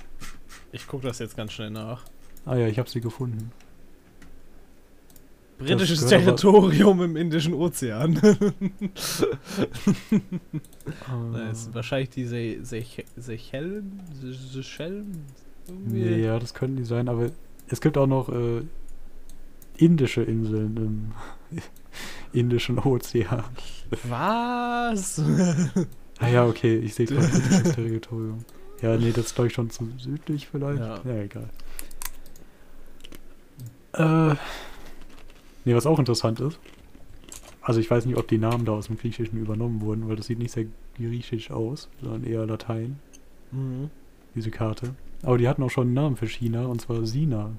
ich 0.72 0.86
gucke 0.86 1.06
das 1.06 1.18
jetzt 1.20 1.36
ganz 1.36 1.52
schnell 1.52 1.70
nach. 1.70 2.04
Ah 2.44 2.56
ja, 2.56 2.66
ich 2.68 2.78
habe 2.78 2.90
sie 2.90 3.00
gefunden. 3.00 3.50
Britisches 5.64 6.06
Territorium 6.06 7.02
im 7.02 7.16
Indischen 7.16 7.54
Ozean. 7.54 8.20
Das 11.32 11.62
ist 11.62 11.74
wahrscheinlich 11.74 12.10
die 12.10 12.24
Se 12.24 12.58
Seychellen? 13.16 14.02
Se 14.20 14.32
Seychellen? 14.32 15.24
Irgendwie. 15.66 15.98
nee, 15.98 16.22
ja, 16.24 16.38
das 16.38 16.52
könnten 16.52 16.76
die 16.76 16.84
sein, 16.84 17.08
aber 17.08 17.30
es 17.68 17.80
gibt 17.80 17.96
auch 17.96 18.06
noch 18.06 18.28
äh, 18.28 18.62
indische 19.76 20.22
Inseln 20.22 20.76
im 20.76 21.60
Indischen 22.32 22.78
Ozean. 22.78 23.44
Was? 24.04 25.22
Ah 26.18 26.28
ja, 26.28 26.46
okay, 26.46 26.76
ich 26.78 26.94
sehe 26.94 27.06
gerade 27.08 27.28
britisches 27.28 27.74
Territorium. 27.74 28.44
Ja, 28.82 28.96
nee, 28.96 29.12
das 29.12 29.26
ist 29.26 29.34
glaube 29.34 29.48
ich 29.48 29.54
schon 29.54 29.70
zu 29.70 29.88
südlich 29.98 30.48
vielleicht. 30.48 30.80
Ja. 30.80 31.00
Ja, 31.04 31.22
egal. 31.22 31.48
Äh, 33.92 34.36
nee, 35.64 35.74
was 35.74 35.86
auch 35.86 35.98
interessant 35.98 36.40
ist, 36.40 36.58
also 37.64 37.80
ich 37.80 37.90
weiß 37.90 38.04
nicht, 38.04 38.18
ob 38.18 38.28
die 38.28 38.38
Namen 38.38 38.66
da 38.66 38.72
aus 38.72 38.88
dem 38.88 38.98
Griechischen 38.98 39.40
übernommen 39.40 39.80
wurden, 39.80 40.06
weil 40.08 40.16
das 40.16 40.26
sieht 40.26 40.38
nicht 40.38 40.52
sehr 40.52 40.66
griechisch 40.96 41.50
aus, 41.50 41.88
sondern 42.02 42.24
eher 42.24 42.44
Latein, 42.46 42.98
mhm. 43.52 43.90
diese 44.34 44.50
Karte. 44.50 44.94
Aber 45.22 45.38
die 45.38 45.48
hatten 45.48 45.62
auch 45.62 45.70
schon 45.70 45.86
einen 45.88 45.94
Namen 45.94 46.16
für 46.16 46.28
China, 46.28 46.66
und 46.66 46.82
zwar 46.82 47.06
Sina. 47.06 47.52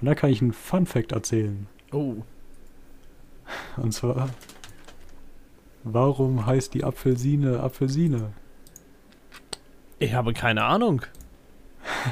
Und 0.00 0.06
da 0.06 0.14
kann 0.14 0.30
ich 0.30 0.42
einen 0.42 0.52
Fun 0.52 0.84
Fact 0.84 1.12
erzählen. 1.12 1.66
Oh. 1.92 2.16
Und 3.78 3.92
zwar, 3.92 4.28
warum 5.82 6.44
heißt 6.44 6.74
die 6.74 6.84
Apfelsine 6.84 7.60
Apfelsine? 7.60 8.32
Ich 9.98 10.12
habe 10.12 10.34
keine 10.34 10.64
Ahnung. 10.64 11.02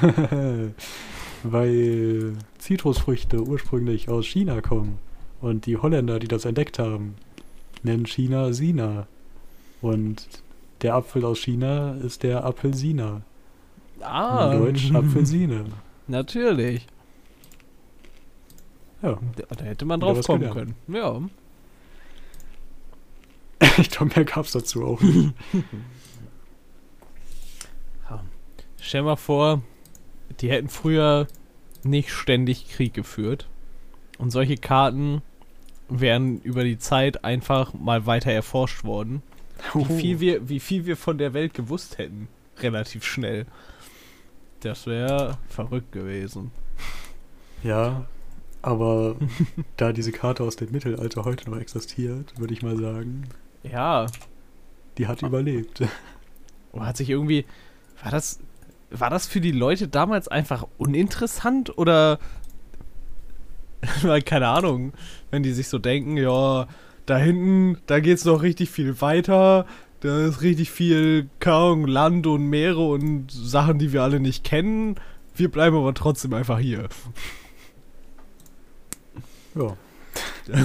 Weil 1.43 2.33
Zitrusfrüchte 2.59 3.41
ursprünglich 3.41 4.09
aus 4.09 4.25
China 4.25 4.61
kommen. 4.61 4.99
Und 5.41 5.65
die 5.65 5.77
Holländer, 5.77 6.19
die 6.19 6.27
das 6.27 6.45
entdeckt 6.45 6.79
haben, 6.79 7.15
nennen 7.83 8.05
China 8.05 8.53
Sina. 8.53 9.07
Und 9.81 10.27
der 10.81 10.95
Apfel 10.95 11.25
aus 11.25 11.39
China 11.39 11.95
ist 11.95 12.23
der 12.23 12.43
Apfelsina. 12.45 13.21
Ah. 14.01 14.53
In 14.53 14.59
Deutsch 14.59 14.91
Apfelsine. 14.93 15.65
Natürlich. 16.07 16.85
Ja, 19.01 19.17
Da, 19.37 19.55
da 19.55 19.63
hätte 19.65 19.85
man 19.85 19.99
drauf 19.99 20.21
kommen 20.25 20.49
können. 20.51 20.75
Ja. 20.87 21.21
ich 23.77 23.89
glaube, 23.89 24.13
mehr 24.15 24.25
gab 24.25 24.45
es 24.45 24.51
dazu 24.51 24.85
auch 24.85 25.01
nicht. 25.01 25.33
Stell 28.81 29.03
mal 29.03 29.17
vor, 29.17 29.61
die 30.39 30.49
hätten 30.49 30.69
früher 30.69 31.27
nicht 31.85 32.11
ständig 32.11 32.69
Krieg 32.69 32.93
geführt. 32.93 33.47
Und 34.17 34.31
solche 34.31 34.57
Karten 34.57 35.21
wären 35.87 36.41
über 36.41 36.63
die 36.63 36.77
Zeit 36.77 37.23
einfach 37.23 37.73
mal 37.73 38.05
weiter 38.05 38.31
erforscht 38.31 38.83
worden. 38.83 39.21
Wie 39.73 39.85
viel 39.85 40.19
wir, 40.19 40.49
wie 40.49 40.59
viel 40.59 40.85
wir 40.85 40.95
von 40.97 41.17
der 41.17 41.33
Welt 41.33 41.53
gewusst 41.53 41.97
hätten. 41.97 42.27
Relativ 42.59 43.03
schnell. 43.05 43.45
Das 44.61 44.85
wäre 44.87 45.37
verrückt 45.47 45.91
gewesen. 45.91 46.51
Ja, 47.63 48.05
aber 48.61 49.15
da 49.77 49.91
diese 49.93 50.11
Karte 50.11 50.43
aus 50.43 50.55
dem 50.57 50.71
Mittelalter 50.71 51.23
heute 51.25 51.49
noch 51.49 51.57
existiert, 51.57 52.37
würde 52.37 52.53
ich 52.53 52.61
mal 52.61 52.77
sagen, 52.77 53.23
Ja. 53.63 54.05
die 54.97 55.07
hat 55.07 55.21
überlebt. 55.21 55.81
Aber 56.73 56.85
hat 56.85 56.97
sich 56.97 57.09
irgendwie. 57.09 57.45
War 58.03 58.11
das. 58.11 58.39
War 58.91 59.09
das 59.09 59.27
für 59.27 59.41
die 59.41 59.51
Leute 59.51 59.87
damals 59.87 60.27
einfach 60.27 60.65
uninteressant 60.77 61.77
oder. 61.77 62.19
Keine 64.25 64.47
Ahnung, 64.47 64.93
wenn 65.31 65.43
die 65.43 65.53
sich 65.53 65.69
so 65.69 65.79
denken, 65.79 66.17
ja, 66.17 66.67
da 67.05 67.17
hinten, 67.17 67.77
da 67.85 67.99
geht's 67.99 68.25
noch 68.25 68.41
richtig 68.41 68.69
viel 68.69 68.99
weiter, 69.01 69.65
da 70.01 70.25
ist 70.25 70.41
richtig 70.41 70.69
viel, 70.69 71.29
Ahnung, 71.39 71.87
Land 71.87 72.27
und 72.27 72.45
Meere 72.47 72.85
und 72.85 73.31
Sachen, 73.31 73.79
die 73.79 73.93
wir 73.93 74.03
alle 74.03 74.19
nicht 74.19 74.43
kennen. 74.43 74.95
Wir 75.35 75.49
bleiben 75.49 75.77
aber 75.77 75.93
trotzdem 75.93 76.33
einfach 76.33 76.59
hier. 76.59 76.89
Ja. 79.55 79.77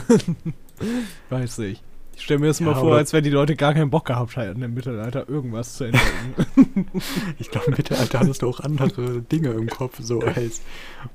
Weiß 1.31 1.59
nicht. 1.59 1.83
Ich 2.17 2.23
stelle 2.23 2.41
mir 2.41 2.47
das 2.47 2.61
Ja, 2.61 2.67
mal 2.67 2.75
vor, 2.75 2.95
als 2.97 3.13
wenn 3.13 3.25
die 3.25 3.31
Leute 3.31 3.57
gar 3.57 3.75
keinen 3.75 3.91
Bock 3.91 4.07
gehabt 4.07 4.37
hätten, 4.37 4.63
im 4.63 4.75
Mittelalter 4.75 5.29
irgendwas 5.29 5.75
zu 5.75 5.85
entdecken. 5.85 6.87
Ich 7.39 7.51
glaube, 7.51 7.69
im 7.69 7.77
Mittelalter 7.77 8.21
hattest 8.21 8.43
du 8.43 8.49
auch 8.49 8.61
andere 8.61 9.21
Dinge 9.23 9.51
im 9.51 9.69
Kopf, 9.69 9.99
so 10.01 10.21
als, 10.21 10.63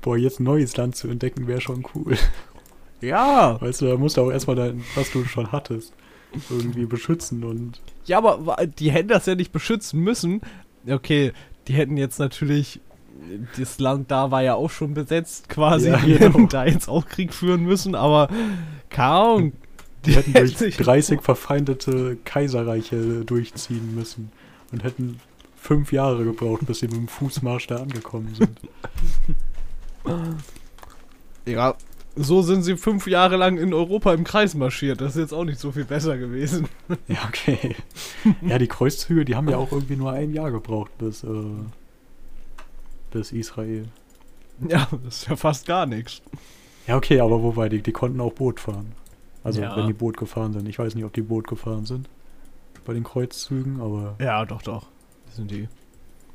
boah, 0.00 0.16
jetzt 0.16 0.40
ein 0.40 0.44
neues 0.44 0.76
Land 0.76 0.96
zu 0.96 1.08
entdecken, 1.08 1.46
wäre 1.46 1.60
schon 1.60 1.84
cool. 1.94 2.16
ja! 3.00 3.60
Weißt 3.60 3.80
du, 3.80 3.86
da 3.86 3.96
musst 3.96 4.16
du 4.16 4.22
auch 4.22 4.30
erstmal 4.30 4.56
dein, 4.56 4.84
was 4.94 5.10
du 5.10 5.24
schon 5.24 5.52
hattest, 5.52 5.94
irgendwie 6.50 6.86
beschützen 6.86 7.44
und. 7.44 7.80
Ja, 8.04 8.18
aber 8.18 8.56
die 8.66 8.90
hätten 8.90 9.08
das 9.08 9.26
ja 9.26 9.34
nicht 9.34 9.52
beschützen 9.52 10.00
müssen. 10.00 10.42
Okay, 10.88 11.32
die 11.68 11.74
hätten 11.74 11.96
jetzt 11.96 12.18
natürlich. 12.18 12.80
Das 13.58 13.78
Land 13.78 14.10
da 14.10 14.30
war 14.30 14.42
ja 14.42 14.54
auch 14.54 14.70
schon 14.70 14.94
besetzt, 14.94 15.48
quasi. 15.48 15.88
Ja, 15.88 15.98
die 15.98 16.12
genau. 16.12 16.20
hätten 16.20 16.48
da 16.48 16.64
jetzt 16.64 16.88
auch 16.88 17.06
Krieg 17.06 17.34
führen 17.34 17.64
müssen, 17.64 17.94
aber 17.94 18.28
Ahnung. 19.40 19.52
Die 20.06 20.12
hätten 20.14 20.32
durch 20.32 20.56
sich- 20.56 20.76
30 20.76 21.20
verfeindete 21.22 22.16
Kaiserreiche 22.24 23.24
durchziehen 23.24 23.94
müssen 23.94 24.32
und 24.72 24.82
hätten 24.84 25.20
fünf 25.56 25.92
Jahre 25.92 26.24
gebraucht, 26.24 26.66
bis 26.66 26.78
sie 26.80 26.86
mit 26.86 26.96
dem 26.96 27.08
Fußmarsch 27.08 27.66
da 27.66 27.76
angekommen 27.76 28.34
sind. 28.34 28.60
Ja, 31.46 31.74
so 32.16 32.42
sind 32.42 32.62
sie 32.62 32.76
fünf 32.76 33.06
Jahre 33.06 33.36
lang 33.36 33.56
in 33.58 33.72
Europa 33.72 34.12
im 34.14 34.24
Kreis 34.24 34.54
marschiert. 34.54 35.00
Das 35.00 35.14
ist 35.16 35.20
jetzt 35.20 35.32
auch 35.32 35.44
nicht 35.44 35.58
so 35.58 35.72
viel 35.72 35.84
besser 35.84 36.18
gewesen. 36.18 36.68
Ja, 37.08 37.18
okay. 37.28 37.76
Ja, 38.42 38.58
die 38.58 38.66
Kreuzzüge, 38.66 39.24
die 39.24 39.36
haben 39.36 39.48
ja 39.48 39.56
auch 39.56 39.72
irgendwie 39.72 39.96
nur 39.96 40.12
ein 40.12 40.32
Jahr 40.32 40.50
gebraucht 40.50 40.90
bis, 40.98 41.24
äh, 41.24 41.28
bis 43.10 43.32
Israel. 43.32 43.86
Ja, 44.68 44.88
das 45.04 45.18
ist 45.22 45.28
ja 45.28 45.36
fast 45.36 45.66
gar 45.66 45.86
nichts. 45.86 46.20
Ja, 46.86 46.96
okay, 46.96 47.20
aber 47.20 47.42
wobei, 47.42 47.68
die, 47.68 47.82
die 47.82 47.92
konnten 47.92 48.20
auch 48.20 48.32
Boot 48.32 48.60
fahren. 48.60 48.92
Also, 49.42 49.60
Ja. 49.62 49.76
wenn 49.76 49.86
die 49.86 49.92
Boot 49.92 50.16
gefahren 50.16 50.52
sind. 50.52 50.68
Ich 50.68 50.78
weiß 50.78 50.94
nicht, 50.94 51.04
ob 51.04 51.12
die 51.12 51.22
Boot 51.22 51.48
gefahren 51.48 51.86
sind 51.86 52.08
bei 52.86 52.94
den 52.94 53.04
Kreuzzügen, 53.04 53.80
aber 53.80 54.16
Ja, 54.18 54.44
doch, 54.44 54.62
doch. 54.62 54.86
Das 55.26 55.36
sind 55.36 55.50
die. 55.50 55.68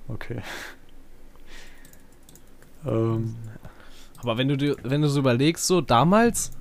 okay. 0.07 0.41
ähm, 2.85 3.35
Aber 4.21 4.37
wenn 4.37 4.47
du 4.47 4.57
dir, 4.57 4.75
wenn 4.83 5.01
du 5.01 5.09
so 5.09 5.19
überlegst, 5.19 5.67
so 5.67 5.81
damals, 5.81 6.51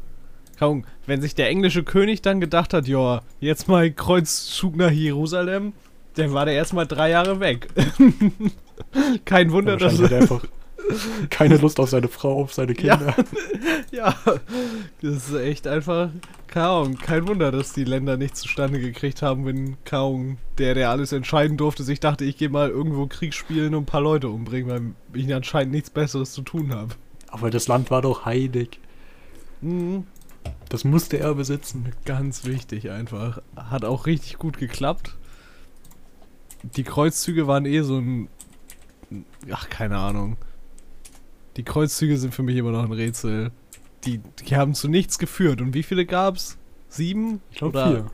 Ahnung, 0.61 0.87
wenn 1.07 1.21
sich 1.21 1.35
der 1.35 1.49
englische 1.49 1.83
König 1.85 2.23
dann 2.23 2.41
gedacht 2.41 2.75
hat, 2.75 2.87
ja, 2.89 3.23
jetzt 3.41 3.69
mal 3.69 3.91
Kreuzzug 3.91 4.77
nach 4.77 4.91
Jerusalem, 4.91 5.73
dann 6.17 6.33
war 6.33 6.45
der 6.45 6.55
erstmal 6.55 6.87
drei 6.87 7.11
Jahre 7.11 7.41
weg. 7.41 7.69
Kein 9.25 9.51
Wunder, 9.53 9.73
Ja, 9.73 9.79
dass 9.89 9.99
er 9.99 10.21
einfach 10.21 10.45
keine 11.31 11.57
Lust 11.57 11.81
auf 11.81 11.91
seine 11.91 12.09
Frau, 12.09 12.43
auf 12.43 12.53
seine 12.53 12.75
Kinder. 12.75 13.15
Ja, 13.91 14.17
das 15.03 15.29
ist 15.29 15.35
echt 15.35 15.69
einfach, 15.69 16.11
Ahnung, 16.49 16.97
kein 16.99 17.29
Wunder, 17.29 17.53
dass 17.53 17.73
die 17.73 17.85
Länder 17.85 18.17
nicht 18.17 18.37
zustande 18.37 18.81
gekriegt 18.81 19.23
haben, 19.23 19.47
wenn, 19.47 19.77
Ahnung, 19.85 20.39
der, 20.59 20.75
der 20.75 20.91
alles 20.91 21.13
entscheiden 21.13 21.57
durfte, 21.57 21.85
sich 21.85 22.01
dachte, 22.01 22.25
ich 22.25 22.37
gehe 22.37 22.49
mal 22.49 22.71
irgendwo 22.71 23.07
Krieg 23.07 23.35
spielen 23.35 23.75
und 23.75 23.85
ein 23.85 23.87
paar 23.87 24.01
Leute 24.01 24.31
umbringen, 24.31 24.97
weil 25.13 25.21
ich 25.21 25.33
anscheinend 25.33 25.73
nichts 25.73 25.91
Besseres 25.91 26.33
zu 26.33 26.43
tun 26.43 26.75
habe. 26.75 26.95
Aber 27.29 27.51
das 27.51 27.69
Land 27.69 27.93
war 27.93 28.03
doch 28.03 28.25
heilig. 28.25 28.81
Mhm. 29.61 30.07
Das 30.69 30.85
musste 30.85 31.19
er 31.19 31.35
besitzen. 31.35 31.93
Ganz 32.05 32.45
wichtig 32.45 32.91
einfach. 32.91 33.41
Hat 33.57 33.85
auch 33.85 34.07
richtig 34.07 34.39
gut 34.39 34.59
geklappt. 34.59 35.17
Die 36.77 36.85
Kreuzzüge 36.85 37.47
waren 37.47 37.67
eh 37.67 37.83
so 37.83 37.99
ein. 37.99 38.29
Ach, 39.51 39.69
keine 39.69 39.99
Ahnung. 39.99 40.37
Die 41.57 41.63
Kreuzzüge 41.63 42.17
sind 42.17 42.35
für 42.35 42.43
mich 42.43 42.57
immer 42.57 42.73
noch 42.73 42.85
ein 42.85 42.93
Rätsel. 42.93 43.53
Die, 44.05 44.19
die 44.19 44.57
haben 44.57 44.75
zu 44.75 44.89
nichts 44.89 45.19
geführt. 45.19 45.61
Und 45.61 45.75
wie 45.75 45.83
viele 45.83 46.05
gab's? 46.05 46.59
Sieben? 46.89 47.41
Ich 47.51 47.59
glaube 47.59 47.83
vier. 47.83 48.11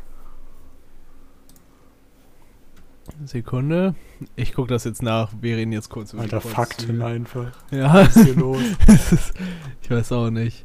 Sekunde. 3.25 3.94
Ich 4.37 4.54
gucke 4.54 4.68
das 4.68 4.85
jetzt 4.85 5.02
nach. 5.02 5.32
Wir 5.40 5.56
reden 5.56 5.73
jetzt 5.73 5.88
kurz 5.88 6.12
über 6.12 6.23
Alter, 6.23 6.40
die 6.40 6.49
Fakten 6.49 7.02
einfach. 7.02 7.52
Ja, 7.70 7.92
Was 7.94 8.16
ist 8.16 8.25
hier 8.25 8.37
los? 8.37 8.62
ich 9.82 9.90
weiß 9.90 10.12
auch 10.12 10.30
nicht. 10.30 10.64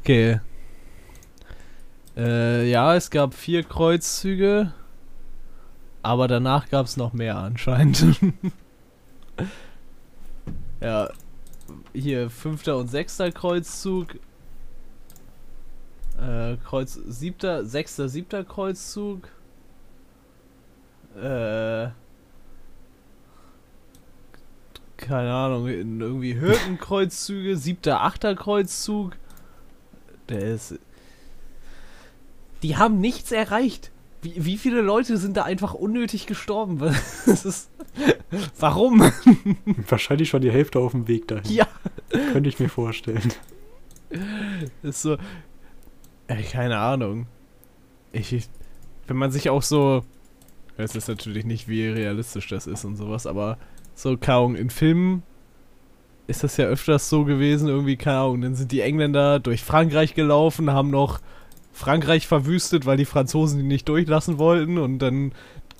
Okay. 0.00 0.40
Äh, 2.16 2.70
ja, 2.70 2.94
es 2.94 3.10
gab 3.10 3.34
vier 3.34 3.62
Kreuzzüge. 3.62 4.72
Aber 6.02 6.28
danach 6.28 6.68
gab 6.68 6.86
es 6.86 6.96
noch 6.96 7.12
mehr 7.12 7.36
anscheinend. 7.36 8.16
ja. 10.80 11.10
Hier 11.92 12.30
fünfter 12.30 12.76
und 12.76 12.88
sechster 12.88 13.30
Kreuzzug. 13.32 14.16
Äh, 16.20 16.56
Kreuz 16.64 16.94
siebter, 16.94 17.64
sechster, 17.64 18.08
siebter 18.08 18.44
Kreuzzug. 18.44 19.28
Äh. 21.16 21.88
Keine 24.96 25.32
Ahnung, 25.32 25.68
irgendwie 25.68 26.34
Hirtenkreuzzüge, 26.34 27.56
siebter, 27.56 28.02
achter 28.02 28.34
Kreuzzug. 28.34 29.16
Der 30.28 30.54
ist. 30.54 30.78
Die 32.62 32.76
haben 32.76 33.00
nichts 33.00 33.30
erreicht. 33.30 33.92
Wie, 34.26 34.44
wie 34.44 34.56
viele 34.56 34.80
Leute 34.80 35.18
sind 35.18 35.36
da 35.36 35.44
einfach 35.44 35.72
unnötig 35.74 36.26
gestorben? 36.26 36.80
Ist. 37.26 37.70
Warum? 38.58 39.00
Wahrscheinlich 39.88 40.28
schon 40.28 40.42
die 40.42 40.50
Hälfte 40.50 40.80
auf 40.80 40.92
dem 40.92 41.06
Weg 41.06 41.28
dahin. 41.28 41.52
Ja. 41.52 41.68
Könnte 42.32 42.48
ich 42.48 42.58
mir 42.58 42.68
vorstellen. 42.68 43.32
Das 44.10 44.20
ist 44.82 45.02
so. 45.02 45.16
Ey, 46.26 46.42
keine 46.42 46.78
Ahnung. 46.78 47.26
Ich, 48.12 48.32
ich, 48.32 48.48
wenn 49.06 49.16
man 49.16 49.30
sich 49.30 49.48
auch 49.48 49.62
so. 49.62 50.04
Es 50.76 50.96
ist 50.96 51.08
natürlich 51.08 51.44
nicht, 51.44 51.68
wie 51.68 51.86
realistisch 51.86 52.48
das 52.48 52.66
ist 52.66 52.84
und 52.84 52.96
sowas, 52.96 53.26
aber 53.26 53.56
so, 53.94 54.18
Ahnung, 54.34 54.56
in 54.56 54.68
Filmen 54.68 55.22
ist 56.26 56.44
das 56.44 56.58
ja 56.58 56.66
öfters 56.66 57.08
so 57.08 57.24
gewesen, 57.24 57.68
irgendwie, 57.68 57.96
keine 57.96 58.18
Ahnung, 58.18 58.42
dann 58.42 58.54
sind 58.56 58.72
die 58.72 58.82
Engländer 58.82 59.38
durch 59.38 59.62
Frankreich 59.62 60.14
gelaufen, 60.14 60.70
haben 60.70 60.90
noch 60.90 61.20
Frankreich 61.76 62.26
verwüstet, 62.26 62.86
weil 62.86 62.96
die 62.96 63.04
Franzosen 63.04 63.58
die 63.58 63.64
nicht 63.66 63.86
durchlassen 63.86 64.38
wollten 64.38 64.78
und 64.78 64.98
dann 64.98 65.32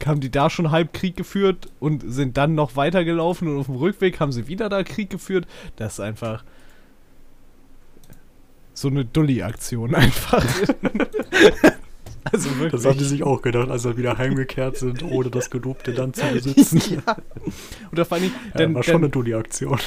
haben 0.04 0.20
die 0.20 0.30
da 0.30 0.50
schon 0.50 0.70
halb 0.70 0.92
Krieg 0.92 1.16
geführt 1.16 1.68
und 1.80 2.04
sind 2.06 2.36
dann 2.36 2.54
noch 2.54 2.76
weitergelaufen 2.76 3.48
und 3.48 3.58
auf 3.58 3.64
dem 3.64 3.76
Rückweg 3.76 4.20
haben 4.20 4.30
sie 4.30 4.46
wieder 4.46 4.68
da 4.68 4.82
Krieg 4.82 5.08
geführt. 5.08 5.46
Das 5.76 5.94
ist 5.94 6.00
einfach 6.00 6.44
so 8.74 8.88
eine 8.88 9.06
Dulli-Aktion 9.06 9.94
einfach. 9.94 10.44
also 12.24 12.50
wirklich. 12.58 12.72
Das 12.72 12.84
haben 12.84 12.98
die 12.98 13.04
sich 13.04 13.22
auch 13.22 13.40
gedacht, 13.40 13.70
als 13.70 13.84
sie 13.84 13.96
wieder 13.96 14.18
heimgekehrt 14.18 14.76
sind, 14.76 15.02
ohne 15.02 15.30
das 15.30 15.48
gelobte 15.48 15.92
Land 15.92 16.16
zu 16.16 16.26
besitzen. 16.26 16.82
ja. 17.06 17.16
Oder 17.90 18.04
vor 18.04 18.18
allem, 18.18 18.24
Ja, 18.52 18.58
dann, 18.58 18.74
war 18.74 18.82
schon 18.82 18.96
eine 18.96 19.04
dann, 19.04 19.12
Dulli-Aktion. 19.12 19.80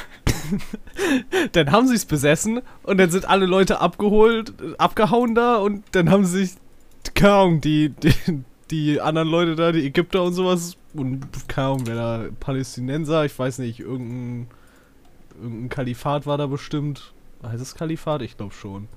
dann 1.52 1.72
haben 1.72 1.88
sie 1.88 1.96
es 1.96 2.06
besessen 2.06 2.62
und 2.84 2.98
dann 2.98 3.10
sind 3.10 3.28
alle 3.30 3.46
Leute 3.46 3.80
abgeholt, 3.82 4.54
abgehauen 4.78 5.36
da 5.36 5.58
und 5.58 5.84
dann 5.92 6.10
haben 6.10 6.26
sie 6.26 6.46
sich, 6.46 6.58
keine 7.14 7.34
Ahnung, 7.34 7.62
die, 7.62 7.90
die, 7.90 8.14
die 8.72 9.02
anderen 9.02 9.30
Leute 9.30 9.56
da, 9.56 9.72
die 9.72 9.86
Ägypter 9.86 10.24
und 10.24 10.34
sowas 10.34 10.78
und 10.94 11.22
keine 11.48 11.68
Ahnung, 11.68 11.82
wer 11.86 11.96
da, 11.96 12.26
Palästinenser, 12.40 13.26
ich 13.26 13.38
weiß 13.38 13.60
nicht, 13.60 13.80
irgendein, 13.80 14.48
irgendein 15.42 15.70
Kalifat 15.70 16.26
war 16.26 16.38
da 16.38 16.48
bestimmt. 16.48 17.14
Heißt 17.44 17.62
es 17.62 17.76
Kalifat? 17.76 18.22
Ich 18.22 18.36
glaube 18.38 18.54
schon. 18.54 18.88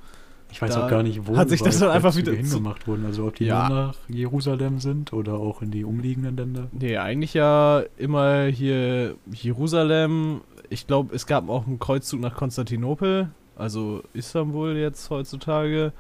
Ich 0.51 0.61
weiß 0.61 0.75
Da 0.75 0.85
auch 0.85 0.91
gar 0.91 1.03
nicht, 1.03 1.27
wo 1.27 1.37
hat 1.37 1.49
sich 1.49 1.63
das 1.63 1.79
dann 1.79 1.89
einfach 1.91 2.15
wieder 2.15 2.33
hingemacht 2.33 2.87
wurden. 2.87 3.07
Also 3.07 3.27
ob 3.27 3.37
die 3.37 3.47
Ja. 3.47 3.69
nur 3.69 3.77
nach 3.79 3.95
Jerusalem 4.09 4.81
sind 4.81 5.15
oder 5.15 5.35
auch 5.35 5.63
in 5.63 5.71
die 5.71 5.83
umliegenden 5.83 6.37
Länder. 6.37 6.69
Nee, 6.73 6.99
eigentlich 6.99 7.33
ja 7.33 7.83
immer 7.97 8.45
hier 8.45 9.15
Jerusalem. 9.33 10.43
Ich 10.73 10.87
glaube, 10.87 11.15
es 11.15 11.27
gab 11.27 11.51
auch 11.51 11.67
einen 11.67 11.79
Kreuzzug 11.79 12.21
nach 12.21 12.35
Konstantinopel, 12.35 13.29
also 13.57 14.03
Istanbul 14.15 14.75
jetzt 14.77 15.11
heutzutage. 15.11 15.93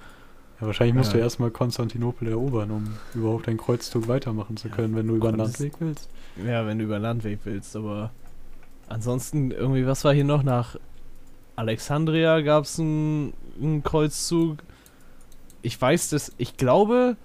Ja, 0.60 0.66
wahrscheinlich 0.66 0.94
musst 0.96 1.12
Ja. 1.12 1.18
du 1.18 1.22
erstmal 1.24 1.50
Konstantinopel 1.50 2.28
erobern, 2.28 2.70
um 2.70 2.94
überhaupt 3.14 3.48
einen 3.48 3.58
Kreuzzug 3.58 4.08
weitermachen 4.08 4.56
zu 4.56 4.68
Ja, 4.68 4.74
können, 4.74 4.96
wenn 4.96 5.08
du 5.08 5.16
über 5.16 5.30
den 5.30 5.38
Landweg 5.40 5.74
willst. 5.78 6.08
Ja, 6.46 6.66
wenn 6.66 6.78
du 6.78 6.84
über 6.84 6.98
Landweg 6.98 7.40
willst, 7.44 7.76
aber 7.76 8.12
ansonsten 8.88 9.50
irgendwie, 9.50 9.86
was 9.86 10.04
war 10.04 10.14
hier 10.14 10.24
noch? 10.24 10.42
Nach 10.42 10.76
Alexandria 11.54 12.40
gab 12.40 12.64
es 12.64 12.80
einen, 12.80 13.34
einen 13.60 13.82
Kreuzzug. 13.82 14.58
Ich 15.60 15.78
weiß 15.78 16.08
das, 16.10 16.32
ich 16.38 16.56
glaube, 16.56 17.16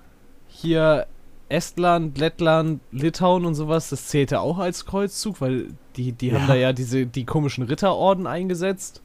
hier 0.49 1.07
Estland, 1.49 2.17
Lettland, 2.17 2.81
Litauen 2.91 3.45
und 3.45 3.55
sowas, 3.55 3.89
das 3.89 4.07
zählte 4.07 4.41
auch 4.41 4.57
als 4.57 4.85
Kreuzzug, 4.85 5.39
weil 5.41 5.67
die, 5.95 6.11
die 6.11 6.33
haben 6.33 6.41
Ja. 6.41 6.47
da 6.47 6.55
ja 6.55 6.73
diese, 6.73 7.05
die 7.05 7.25
komischen 7.25 7.63
Ritterorden 7.63 8.27
eingesetzt. 8.27 9.01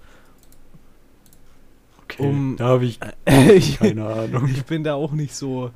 Okay, 2.04 2.26
Um- 2.28 2.56
da 2.56 2.66
habe 2.66 2.84
ich 2.84 2.98
ich, 3.26 3.78
keine 3.78 4.06
Ahnung. 4.06 4.48
ich 4.48 4.64
bin 4.64 4.82
da 4.84 4.94
auch 4.94 5.12
nicht 5.12 5.34
so. 5.36 5.70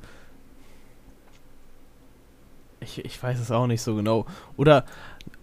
Ich, 2.79 3.03
ich 3.03 3.21
weiß 3.21 3.39
es 3.39 3.51
auch 3.51 3.67
nicht 3.67 3.81
so 3.81 3.95
genau. 3.95 4.25
Oder, 4.55 4.85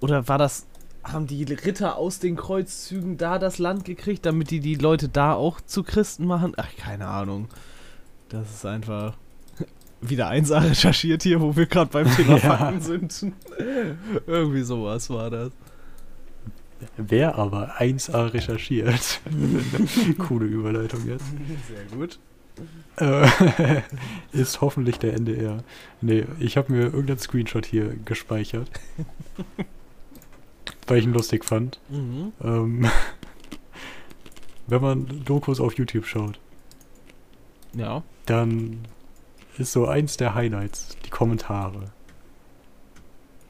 oder 0.00 0.28
war 0.28 0.38
das. 0.38 0.66
Haben 1.02 1.26
die 1.26 1.42
Ritter 1.44 1.96
aus 1.98 2.18
den 2.18 2.34
Kreuzzügen 2.34 3.18
da 3.18 3.38
das 3.38 3.58
Land 3.58 3.84
gekriegt, 3.84 4.24
damit 4.24 4.50
die 4.50 4.60
die 4.60 4.76
Leute 4.76 5.10
da 5.10 5.34
auch 5.34 5.60
zu 5.60 5.82
Christen 5.82 6.26
machen? 6.26 6.54
Ach, 6.56 6.68
keine 6.78 7.08
Ahnung. 7.08 7.48
Das 8.30 8.48
ist 8.50 8.64
einfach 8.64 9.14
wieder 10.08 10.30
1A 10.30 10.68
recherchiert 10.70 11.22
hier, 11.22 11.40
wo 11.40 11.56
wir 11.56 11.66
gerade 11.66 11.90
beim 11.90 12.10
Thema 12.14 12.36
Ja. 12.42 12.56
Fakten 12.56 12.80
sind. 12.80 13.32
Irgendwie 14.26 14.62
sowas 14.62 15.08
war 15.10 15.30
das. 15.30 15.50
Wer 16.96 17.36
aber 17.36 17.76
1A 17.80 18.32
recherchiert. 18.34 19.20
Coole 20.18 20.46
Überleitung 20.46 21.06
jetzt. 21.06 21.24
Sehr 21.68 21.96
gut. 21.96 22.18
Äh, 22.96 23.80
ist 24.32 24.60
hoffentlich 24.60 24.98
der 24.98 25.14
NDR. 25.14 25.64
Nee, 26.00 26.26
ich 26.38 26.56
habe 26.56 26.72
mir 26.72 26.82
irgendeinen 26.84 27.18
Screenshot 27.18 27.64
hier 27.66 27.96
gespeichert. 28.04 28.68
weil 30.86 30.98
ich 30.98 31.04
ihn 31.04 31.12
lustig 31.14 31.44
fand. 31.44 31.80
Mhm. 31.88 32.32
Ähm, 32.42 32.86
wenn 34.66 34.82
man 34.82 35.24
Dokus 35.24 35.60
auf 35.60 35.74
YouTube 35.78 36.06
schaut, 36.06 36.38
Ja. 37.72 38.02
dann 38.26 38.80
ist 39.58 39.72
so 39.72 39.86
eins 39.86 40.16
der 40.16 40.34
Highlights 40.34 40.96
die 41.04 41.10
Kommentare. 41.10 41.92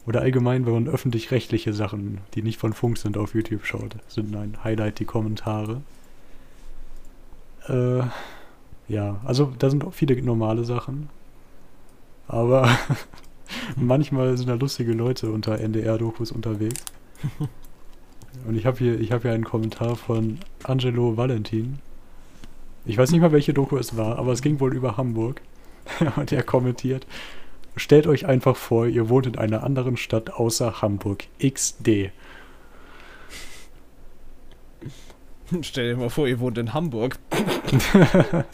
Oder 0.07 0.21
allgemein, 0.21 0.67
wenn 0.67 0.75
man 0.75 0.89
öffentlich-rechtliche 0.89 1.73
Sachen, 1.73 2.19
die 2.35 2.43
nicht 2.43 2.59
von 2.59 2.75
Funk 2.75 2.99
sind, 2.99 3.17
auf 3.17 3.35
YouTube 3.35 3.65
schaut, 3.65 3.97
sind 4.07 4.35
ein 4.37 4.63
Highlight 4.63 4.99
die 4.99 5.07
Kommentare. 5.07 5.81
Äh, 7.69 8.03
ja, 8.87 9.21
also 9.25 9.53
da 9.59 9.71
sind 9.71 9.85
auch 9.85 9.95
viele 9.95 10.21
normale 10.21 10.65
Sachen. 10.65 11.09
Aber 12.29 12.69
manchmal 13.77 14.37
sind 14.37 14.49
da 14.49 14.55
lustige 14.55 14.93
Leute 14.93 15.31
unter 15.31 15.59
NDR-Dokus 15.59 16.33
unterwegs. 16.33 16.85
Und 18.47 18.57
ich 18.57 18.67
habe 18.67 18.79
hier, 18.79 19.01
ich 19.01 19.13
habe 19.13 19.23
hier 19.23 19.33
einen 19.33 19.45
Kommentar 19.45 19.97
von 19.97 20.39
Angelo 20.65 21.17
Valentin. 21.17 21.79
Ich 22.85 22.99
weiß 22.99 23.13
nicht 23.13 23.21
mal, 23.21 23.33
welche 23.33 23.55
Doku 23.55 23.77
es 23.79 23.97
war, 23.97 24.19
aber 24.19 24.33
es 24.33 24.43
ging 24.43 24.61
wohl 24.61 24.75
über 24.75 24.97
Hamburg. 24.97 25.41
Und 26.17 26.33
er 26.33 26.43
kommentiert: 26.43 27.07
Stellt 27.77 28.07
euch 28.07 28.27
einfach 28.27 28.57
vor, 28.57 28.87
ihr 28.87 29.09
wohnt 29.09 29.27
in 29.27 29.39
einer 29.39 29.65
anderen 29.65 29.97
Stadt 29.97 30.31
außer 30.31 30.83
Hamburg. 30.83 31.25
XD. 31.43 32.11
Stell 35.61 35.91
dir 35.91 35.97
mal 35.97 36.11
vor, 36.11 36.27
ihr 36.27 36.41
wohnt 36.41 36.59
in 36.59 36.73
Hamburg. 36.75 37.19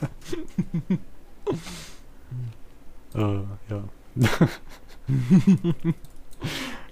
Äh, 3.14 3.40
ja. 3.68 3.84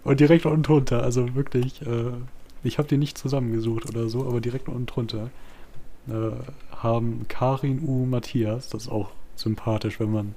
Und 0.05 0.20
direkt 0.20 0.46
unten 0.46 0.62
drunter, 0.62 1.03
also 1.03 1.35
wirklich, 1.35 1.83
äh, 1.83 2.12
ich 2.64 2.79
habe 2.79 2.88
die 2.88 2.96
nicht 2.96 3.18
zusammengesucht 3.18 3.88
oder 3.88 4.09
so, 4.09 4.27
aber 4.27 4.40
direkt 4.40 4.68
unten 4.68 4.87
drunter 4.87 5.31
äh, 6.09 6.31
haben 6.77 7.27
Karin 7.29 7.81
U. 7.87 8.07
Matthias, 8.07 8.68
das 8.68 8.85
ist 8.85 8.88
auch 8.88 9.11
sympathisch, 9.38 10.01
wenn 10.01 10.11
man 10.12 10.35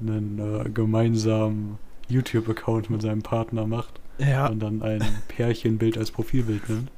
einen 0.00 0.38
äh, 0.38 0.68
gemeinsamen 0.70 1.78
YouTube-Account 2.08 2.90
mit 2.90 3.02
seinem 3.02 3.22
Partner 3.22 3.66
macht 3.66 4.00
Ja. 4.18 4.46
und 4.46 4.60
dann 4.60 4.82
ein 4.82 5.02
Pärchenbild 5.28 5.98
als 5.98 6.10
Profilbild 6.10 6.68
nimmt. 6.68 6.90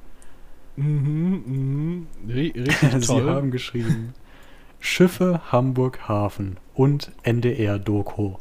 Mhm, 0.77 1.43
mhm. 1.47 2.07
Ri- 2.29 2.55
Richtig 2.67 2.91
Sie 2.93 3.07
toll. 3.07 3.29
haben 3.31 3.51
geschrieben: 3.51 4.13
Schiffe 4.81 5.41
Hamburg 5.51 6.09
Hafen 6.09 6.57
und 6.75 7.11
NDR-Doku. 7.25 8.35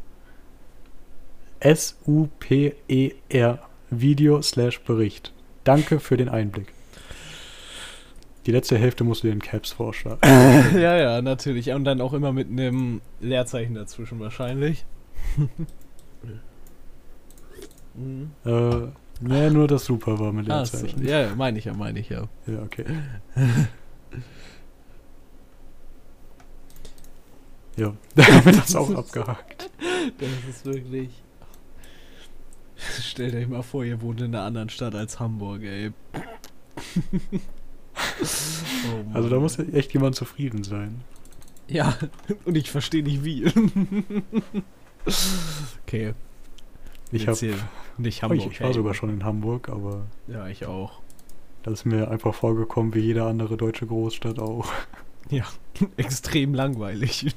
S-U-P-E-R 1.60 2.74
E 3.54 3.58
Video 3.90 4.42
slash 4.42 4.82
Bericht. 4.82 5.34
Danke 5.64 6.00
für 6.00 6.18
den 6.18 6.30
Einblick. 6.30 6.68
Die 8.48 8.52
letzte 8.54 8.78
Hälfte 8.78 9.04
musst 9.04 9.24
du 9.24 9.28
dir 9.28 9.34
in 9.34 9.42
Caps 9.42 9.72
vorschlagen. 9.74 10.22
ja, 10.80 10.96
ja, 10.96 11.22
natürlich. 11.22 11.70
Und 11.72 11.84
dann 11.84 12.00
auch 12.00 12.14
immer 12.14 12.32
mit 12.32 12.48
einem 12.48 13.02
Leerzeichen 13.20 13.76
dazwischen 13.76 14.22
wahrscheinlich. 14.22 14.86
mhm. 17.94 18.32
äh, 18.46 18.88
nee, 19.20 19.50
nur 19.50 19.68
das 19.68 19.84
Super 19.84 20.18
war 20.18 20.32
mit 20.32 20.46
so. 20.46 20.54
Leerzeichen. 20.54 21.06
Ja, 21.06 21.24
ja, 21.24 21.36
meine 21.36 21.60
ich 21.60 21.66
ja, 21.66 21.74
meine 21.74 22.00
ich 22.00 22.08
ja. 22.08 22.30
Ja, 22.46 22.62
okay. 22.62 22.86
ja, 27.76 27.94
damit 28.16 28.58
das 28.60 28.74
auch 28.78 28.96
abgehakt. 28.96 29.70
Das 30.20 30.30
ist 30.50 30.66
wirklich. 30.66 31.10
Stellt 32.78 33.36
euch 33.36 33.50
mal 33.50 33.62
vor, 33.62 33.84
ihr 33.84 34.02
wohnt 34.02 34.22
in 34.22 34.34
einer 34.34 34.46
anderen 34.46 34.70
Stadt 34.70 34.96
als 34.96 35.20
Hamburg, 35.20 35.64
ey. 35.64 35.92
Oh. 38.22 39.14
Also 39.14 39.30
da 39.30 39.40
muss 39.40 39.58
ja 39.58 39.64
echt 39.66 39.94
jemand 39.94 40.16
zufrieden 40.16 40.64
sein. 40.64 41.02
Ja, 41.68 41.98
und 42.46 42.56
ich 42.58 42.72
verstehe 42.72 43.04
nicht 43.04 43.24
wie. 43.24 43.46
okay. 45.84 46.14
Ich, 47.12 47.22
jetzt 47.24 47.30
hab, 47.30 47.38
hier 47.38 47.56
nicht 47.98 48.18
ich, 48.18 48.24
Hamburg. 48.24 48.52
ich 48.52 48.62
war 48.62 48.68
ey. 48.68 48.74
sogar 48.74 48.94
schon 48.94 49.10
in 49.10 49.24
Hamburg, 49.24 49.70
aber 49.70 50.06
Ja, 50.28 50.48
ich 50.48 50.66
auch. 50.66 51.02
das 51.64 51.74
ist 51.80 51.86
mir 51.86 52.12
einfach 52.12 52.34
vorgekommen 52.34 52.94
wie 52.94 53.00
jede 53.00 53.24
andere 53.26 53.56
deutsche 53.58 53.88
Großstadt 53.88 54.40
auch. 54.40 54.68
Ja, 55.30 55.46
extrem 55.98 56.54
langweilig. 56.54 57.28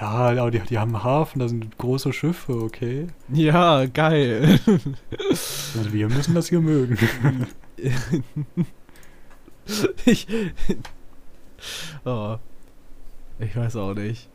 Ja, 0.00 0.08
aber 0.08 0.50
die, 0.50 0.60
die 0.60 0.78
haben 0.78 0.94
einen 0.94 1.04
Hafen, 1.04 1.40
da 1.40 1.48
sind 1.48 1.76
große 1.76 2.12
Schiffe, 2.12 2.54
okay. 2.54 3.08
ja, 3.32 3.86
geil. 3.86 4.58
Also 5.76 5.92
wir 5.92 6.08
müssen 6.08 6.34
das 6.34 6.48
hier 6.48 6.60
mögen. 6.60 6.98
ich. 10.04 10.26
Oh. 12.04 12.36
Ich 13.38 13.54
weiß 13.54 13.76
auch 13.76 13.94
nicht. 13.94 14.28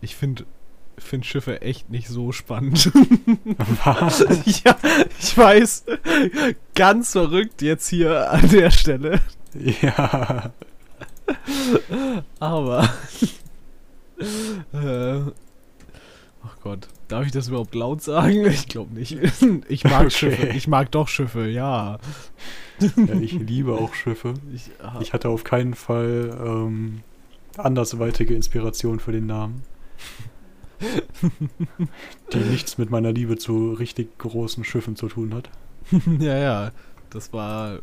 Ich 0.00 0.14
finde 0.14 0.44
find 0.98 1.24
Schiffe 1.24 1.62
echt 1.62 1.90
nicht 1.90 2.08
so 2.08 2.32
spannend. 2.32 2.92
Was? 3.84 4.20
ja, 4.64 4.76
ich 5.18 5.36
weiß. 5.36 5.84
Ganz 6.74 7.12
verrückt 7.12 7.62
jetzt 7.62 7.88
hier 7.88 8.30
an 8.30 8.48
der 8.48 8.70
Stelle. 8.70 9.20
Ja. 9.54 10.52
Aber. 12.38 12.88
Äh, 14.72 15.20
ach 16.42 16.56
Gott. 16.62 16.88
Darf 17.08 17.26
ich 17.26 17.32
das 17.32 17.48
überhaupt 17.48 17.74
laut 17.74 18.02
sagen? 18.02 18.46
Ich 18.50 18.68
glaube 18.68 18.94
nicht. 18.94 19.18
Ich 19.68 19.84
mag 19.84 20.02
Okay. 20.06 20.10
Schiffe. 20.10 20.46
Ich 20.48 20.68
mag 20.68 20.90
doch 20.90 21.08
Schiffe, 21.08 21.46
ja. 21.46 21.98
ja, 22.80 23.14
ich 23.20 23.32
liebe 23.32 23.72
auch 23.72 23.94
Schiffe. 23.94 24.34
Ich, 24.54 24.70
ah, 24.82 24.98
Ich 25.00 25.12
hatte 25.12 25.28
auf 25.28 25.44
keinen 25.44 25.74
Fall 25.74 26.36
ähm, 26.44 27.02
andersweitige 27.56 28.34
Inspiration 28.34 29.00
für 29.00 29.12
den 29.12 29.26
Namen. 29.26 29.62
Die 32.32 32.38
nichts 32.38 32.78
mit 32.78 32.90
meiner 32.90 33.12
Liebe 33.12 33.36
zu 33.38 33.72
richtig 33.74 34.18
großen 34.18 34.64
Schiffen 34.64 34.96
zu 34.96 35.08
tun 35.08 35.34
hat. 35.34 35.50
ja, 36.18 36.36
ja. 36.36 36.72
Das 37.10 37.32
war. 37.32 37.78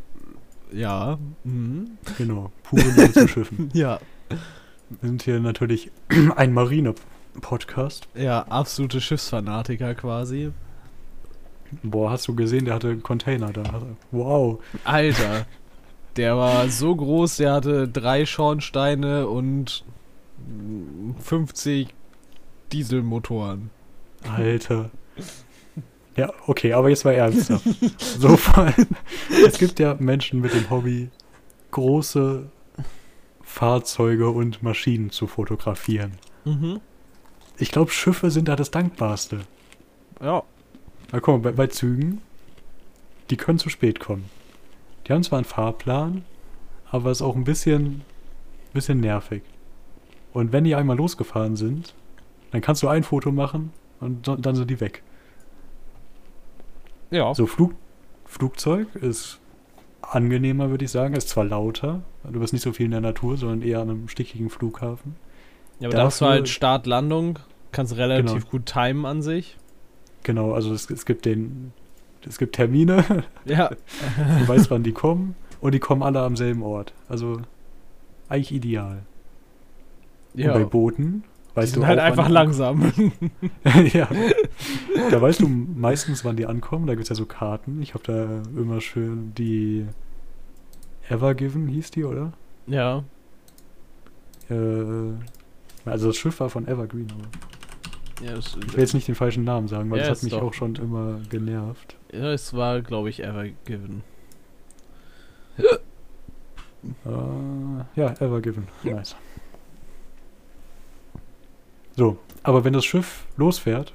Ja. 0.72 1.18
Mhm. 1.44 1.92
Genau, 2.18 2.50
pure 2.62 2.82
Liebe 2.82 3.12
zu 3.12 3.28
Schiffen. 3.28 3.70
Ja. 3.74 3.98
Wir 5.00 5.08
sind 5.08 5.22
hier 5.22 5.40
natürlich 5.40 5.90
ein 6.36 6.52
Marine-Podcast. 6.52 8.08
Ja, 8.14 8.42
absolute 8.42 9.00
Schiffsfanatiker 9.00 9.94
quasi. 9.94 10.52
Boah, 11.82 12.10
hast 12.10 12.28
du 12.28 12.34
gesehen, 12.34 12.66
der 12.66 12.74
hatte 12.74 12.88
einen 12.88 13.02
Container 13.02 13.52
da. 13.52 13.62
Wow. 14.10 14.62
Alter. 14.84 15.46
Der 16.16 16.36
war 16.36 16.68
so 16.68 16.94
groß, 16.94 17.38
der 17.38 17.54
hatte 17.54 17.88
drei 17.88 18.26
Schornsteine 18.26 19.26
und 19.28 19.84
50 21.20 21.88
Dieselmotoren. 22.72 23.70
Alter. 24.28 24.90
Ja, 26.16 26.30
okay, 26.46 26.74
aber 26.74 26.90
jetzt 26.90 27.04
mal 27.04 27.12
ernsthaft. 27.14 27.64
So 27.98 28.36
vor 28.36 28.64
allem, 28.64 28.88
es 29.46 29.58
gibt 29.58 29.80
ja 29.80 29.96
Menschen 29.98 30.40
mit 30.40 30.52
dem 30.52 30.68
Hobby, 30.68 31.08
große 31.70 32.50
Fahrzeuge 33.52 34.30
und 34.30 34.62
Maschinen 34.62 35.10
zu 35.10 35.26
fotografieren. 35.26 36.12
Mhm. 36.46 36.80
Ich 37.58 37.70
glaube, 37.70 37.90
Schiffe 37.90 38.30
sind 38.30 38.48
da 38.48 38.56
das 38.56 38.70
Dankbarste. 38.70 39.40
Ja. 40.20 40.42
Na 41.12 41.20
guck 41.20 41.34
mal, 41.34 41.50
bei, 41.50 41.52
bei 41.52 41.66
Zügen, 41.66 42.22
die 43.28 43.36
können 43.36 43.58
zu 43.58 43.68
spät 43.68 44.00
kommen. 44.00 44.24
Die 45.06 45.12
haben 45.12 45.22
zwar 45.22 45.38
einen 45.38 45.44
Fahrplan, 45.44 46.24
aber 46.90 47.10
es 47.10 47.18
ist 47.18 47.22
auch 47.22 47.36
ein 47.36 47.44
bisschen, 47.44 48.02
bisschen 48.72 49.00
nervig. 49.00 49.42
Und 50.32 50.52
wenn 50.52 50.64
die 50.64 50.74
einmal 50.74 50.96
losgefahren 50.96 51.56
sind, 51.56 51.94
dann 52.52 52.62
kannst 52.62 52.82
du 52.82 52.88
ein 52.88 53.04
Foto 53.04 53.32
machen 53.32 53.70
und 54.00 54.26
dann 54.26 54.54
sind 54.54 54.70
die 54.70 54.80
weg. 54.80 55.02
Ja. 57.10 57.34
So, 57.34 57.46
Flug, 57.46 57.74
Flugzeug 58.24 58.94
ist 58.94 59.40
angenehmer, 60.00 60.70
würde 60.70 60.86
ich 60.86 60.90
sagen. 60.90 61.14
Ist 61.14 61.28
zwar 61.28 61.44
lauter, 61.44 62.02
du 62.30 62.38
bist 62.40 62.52
nicht 62.52 62.62
so 62.62 62.72
viel 62.72 62.86
in 62.86 62.92
der 62.92 63.00
Natur, 63.00 63.36
sondern 63.36 63.62
eher 63.62 63.80
an 63.80 63.90
einem 63.90 64.08
stickigen 64.08 64.50
Flughafen. 64.50 65.16
ja 65.80 65.88
aber 65.88 65.96
da 65.96 66.04
hast 66.04 66.20
du 66.20 66.26
halt 66.26 66.48
Start, 66.48 66.86
Landung, 66.86 67.38
kannst 67.72 67.96
relativ 67.96 68.44
Genau. 68.44 68.50
gut 68.50 68.66
timen 68.66 69.04
an 69.06 69.22
sich. 69.22 69.56
Genau, 70.22 70.52
also 70.52 70.72
es, 70.72 70.88
es 70.90 71.04
gibt 71.06 71.24
den, 71.24 71.72
es 72.26 72.38
gibt 72.38 72.54
Termine, 72.54 73.04
Ja. 73.44 73.70
du 74.38 74.48
weißt, 74.48 74.70
wann 74.70 74.82
die 74.82 74.92
kommen 74.92 75.34
und 75.60 75.72
die 75.74 75.80
kommen 75.80 76.02
alle 76.02 76.20
am 76.20 76.36
selben 76.36 76.62
Ort. 76.62 76.92
Also 77.08 77.40
eigentlich 78.28 78.52
ideal. 78.52 79.02
ja. 80.34 80.52
Und 80.54 80.60
bei 80.62 80.64
Booten 80.68 81.24
Die 81.52 81.56
weißt 81.56 81.72
sind 81.72 81.82
du 81.82 81.86
halt 81.86 81.98
einfach 81.98 82.28
langsam. 82.28 82.92
ja. 83.92 84.08
Da 85.10 85.20
weißt 85.20 85.40
du 85.40 85.48
meistens, 85.48 86.24
wann 86.24 86.36
die 86.36 86.46
ankommen. 86.46 86.86
Da 86.86 86.94
gibt 86.94 87.02
es 87.02 87.08
ja 87.10 87.14
so 87.16 87.26
Karten. 87.26 87.82
Ich 87.82 87.92
habe 87.94 88.04
da 88.04 88.42
immer 88.58 88.80
schön 88.80 89.32
die 89.36 89.86
Evergiven 91.08 91.68
hieß 91.68 91.90
die, 91.92 92.04
oder? 92.04 92.32
ja. 92.66 93.04
Äh, 94.50 95.12
also 95.84 96.08
das 96.08 96.16
Schiff 96.16 96.38
war 96.40 96.50
von 96.50 96.66
Evergreen, 96.68 97.08
aber 97.12 98.24
Ja, 98.26 98.36
es, 98.36 98.56
ich 98.56 98.72
will 98.72 98.80
jetzt 98.80 98.94
nicht 98.94 99.08
den 99.08 99.14
falschen 99.14 99.44
Namen 99.44 99.66
sagen, 99.68 99.90
weil 99.90 100.00
Ja, 100.00 100.08
das 100.08 100.18
hat 100.18 100.22
mich 100.24 100.32
doch- 100.32 100.42
auch 100.42 100.52
schon 100.54 100.74
immer 100.76 101.20
genervt. 101.30 101.96
ja, 102.12 102.32
es 102.32 102.52
war, 102.54 102.80
glaube 102.82 103.08
ich, 103.10 103.22
Ever 103.22 103.46
Given. 103.64 104.02
Äh, 105.58 105.64
ja, 107.94 108.10
Evergiven. 108.20 108.68
Nice. 108.82 109.14
So, 111.96 112.18
aber 112.42 112.64
wenn 112.64 112.72
das 112.72 112.84
Schiff 112.84 113.26
losfährt, 113.36 113.92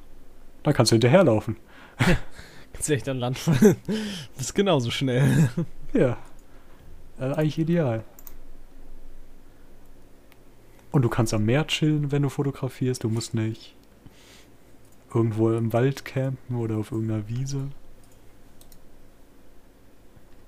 dann 0.63 0.73
kannst 0.73 0.91
du 0.91 0.95
hinterherlaufen. 0.95 1.57
Kannst 2.73 2.89
du 2.89 2.93
echt 2.93 3.09
an 3.09 3.17
Land 3.17 3.39
fahren. 3.39 3.75
Das 4.35 4.45
ist 4.47 4.53
genauso 4.53 4.91
schnell. 4.91 5.49
Ja. 5.93 6.17
Äh, 7.19 7.33
eigentlich 7.33 7.59
ideal. 7.59 8.03
Und 10.91 11.01
du 11.01 11.09
kannst 11.09 11.33
am 11.33 11.45
Meer 11.45 11.67
chillen, 11.67 12.11
wenn 12.11 12.23
du 12.23 12.29
fotografierst. 12.29 13.03
Du 13.03 13.09
musst 13.09 13.33
nicht 13.33 13.75
irgendwo 15.13 15.51
im 15.51 15.73
Wald 15.73 16.05
campen 16.05 16.55
oder 16.55 16.77
auf 16.77 16.91
irgendeiner 16.91 17.27
Wiese. 17.27 17.69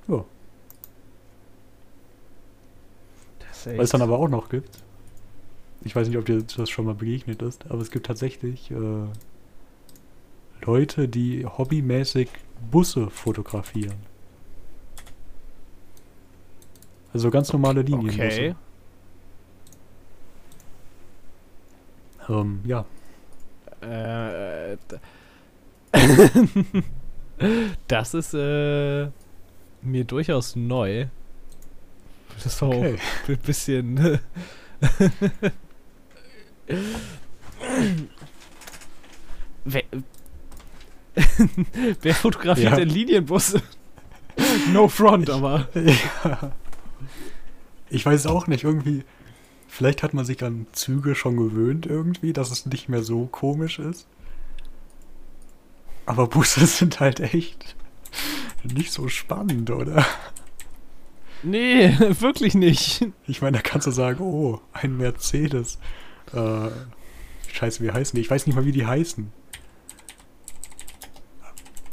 Ja. 0.07 0.25
Das 3.39 3.65
Was 3.65 3.83
es 3.85 3.89
dann 3.91 4.01
aber 4.01 4.19
auch 4.19 4.29
noch 4.29 4.49
gibt. 4.49 4.83
Ich 5.83 5.95
weiß 5.95 6.07
nicht, 6.07 6.17
ob 6.17 6.25
dir 6.25 6.41
das 6.41 6.69
schon 6.69 6.85
mal 6.85 6.95
begegnet 6.95 7.41
ist, 7.41 7.69
aber 7.69 7.81
es 7.81 7.91
gibt 7.91 8.05
tatsächlich 8.05 8.69
äh, 8.71 9.05
Leute, 10.65 11.07
die 11.07 11.45
hobbymäßig 11.45 12.29
Busse 12.69 13.09
fotografieren. 13.09 14.08
Also 17.13 17.29
ganz 17.31 17.51
normale 17.51 17.81
Linienbusse. 17.81 18.17
Okay. 18.17 18.55
Ähm, 22.29 22.59
ja, 22.65 22.85
Äh, 23.81 24.77
das 27.87 28.13
ist 28.13 28.33
äh, 28.33 29.07
mir 29.81 30.03
durchaus 30.03 30.55
neu. 30.57 31.07
Das 32.43 32.61
auch 32.61 32.69
Okay. 32.75 32.97
ein 33.29 33.37
bisschen. 33.37 34.19
Wer, 39.65 39.83
Wer 42.01 42.15
fotografiert 42.15 42.71
Ja. 42.71 42.77
denn 42.77 42.89
Linienbusse? 42.89 43.61
no 44.71 44.87
front, 44.87 45.29
aber. 45.29 45.67
Ja. 45.75 46.51
Ich 47.89 48.05
weiß 48.05 48.27
auch 48.27 48.47
nicht, 48.47 48.63
irgendwie. 48.63 49.03
Vielleicht 49.67 50.01
hat 50.01 50.13
man 50.13 50.25
sich 50.25 50.43
an 50.43 50.65
Züge 50.71 51.13
schon 51.13 51.37
gewöhnt, 51.37 51.85
irgendwie, 51.85 52.33
dass 52.33 52.49
es 52.49 52.65
nicht 52.65 52.89
mehr 52.89 53.03
so 53.03 53.27
komisch 53.27 53.77
ist. 53.79 54.07
Aber 56.05 56.27
Busse 56.27 56.65
sind 56.65 56.99
halt 56.99 57.19
echt 57.19 57.75
nicht 58.63 58.91
so 58.91 59.07
spannend, 59.07 59.69
oder? 59.69 60.05
Nee, 61.43 61.95
wirklich 62.19 62.55
nicht. 62.55 63.05
Ich 63.27 63.41
meine, 63.41 63.57
da 63.57 63.61
kannst 63.63 63.87
du 63.87 63.91
sagen, 63.91 64.19
oh, 64.21 64.59
ein 64.73 64.97
Mercedes. 64.97 65.77
Äh, 66.33 66.69
scheiße, 67.51 67.83
wie 67.83 67.91
heißen 67.91 68.15
die? 68.15 68.21
Ich 68.21 68.29
weiß 68.29 68.45
nicht 68.47 68.55
mal, 68.55 68.65
wie 68.65 68.71
die 68.71 68.85
heißen. 68.85 69.31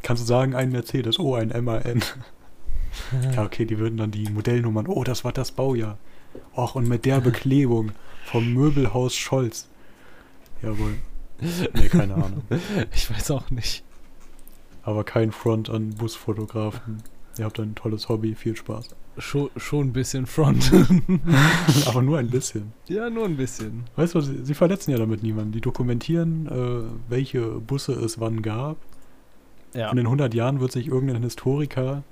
Kannst 0.03 0.23
du 0.23 0.27
sagen, 0.27 0.55
ein 0.55 0.71
Mercedes, 0.71 1.19
oh, 1.19 1.35
ein 1.35 1.49
MAN. 1.65 2.03
Ja, 3.35 3.45
okay, 3.45 3.65
die 3.65 3.79
würden 3.79 3.97
dann 3.97 4.11
die 4.11 4.29
Modellnummern, 4.31 4.87
oh, 4.87 5.05
das 5.05 5.25
war 5.25 5.33
das 5.33 5.53
Baujahr. 5.53 5.99
Och, 6.57 6.75
und 6.75 6.89
mit 6.89 7.05
der 7.05 7.21
Beklebung 7.21 7.93
vom 8.25 8.53
Möbelhaus 8.53 9.15
Scholz. 9.15 9.69
Jawohl. 10.63 10.97
Nee, 11.41 11.89
keine 11.89 12.15
Ahnung. 12.15 12.43
Ich 12.95 13.11
weiß 13.11 13.31
auch 13.31 13.51
nicht. 13.51 13.85
Aber 14.83 15.05
kein 15.05 15.33
Front 15.33 15.69
an 15.69 15.91
Busfotografen. 15.91 17.03
Ihr 17.39 17.45
habt 17.45 17.61
ein 17.61 17.75
tolles 17.75 18.09
Hobby, 18.09 18.35
viel 18.35 18.57
Spaß. 18.57 18.89
Schon, 19.19 19.51
schon 19.57 19.89
ein 19.89 19.93
bisschen 19.93 20.27
front. 20.27 20.73
Aber 21.87 22.03
nur 22.03 22.19
ein 22.19 22.31
bisschen. 22.31 22.73
ja, 22.87 23.11
nur 23.11 23.25
ein 23.25 23.37
bisschen. 23.37 23.85
Weißt 23.97 24.15
du, 24.15 24.21
sie, 24.21 24.45
sie 24.45 24.55
verletzen 24.55 24.91
ja 24.91 24.99
damit 24.99 25.23
niemanden. 25.23 25.53
Die 25.53 25.61
dokumentieren, 25.61 26.47
äh, 26.47 27.11
welche 27.11 27.43
Busse 27.61 27.93
es 27.93 28.21
wann 28.21 28.43
gab. 28.43 28.77
Ja. 29.75 29.91
Und 29.91 29.99
in 29.99 30.07
100 30.07 30.33
Jahren 30.35 30.61
wird 30.61 30.73
sich 30.73 30.89
irgendein 30.89 31.23
Historiker 31.23 32.03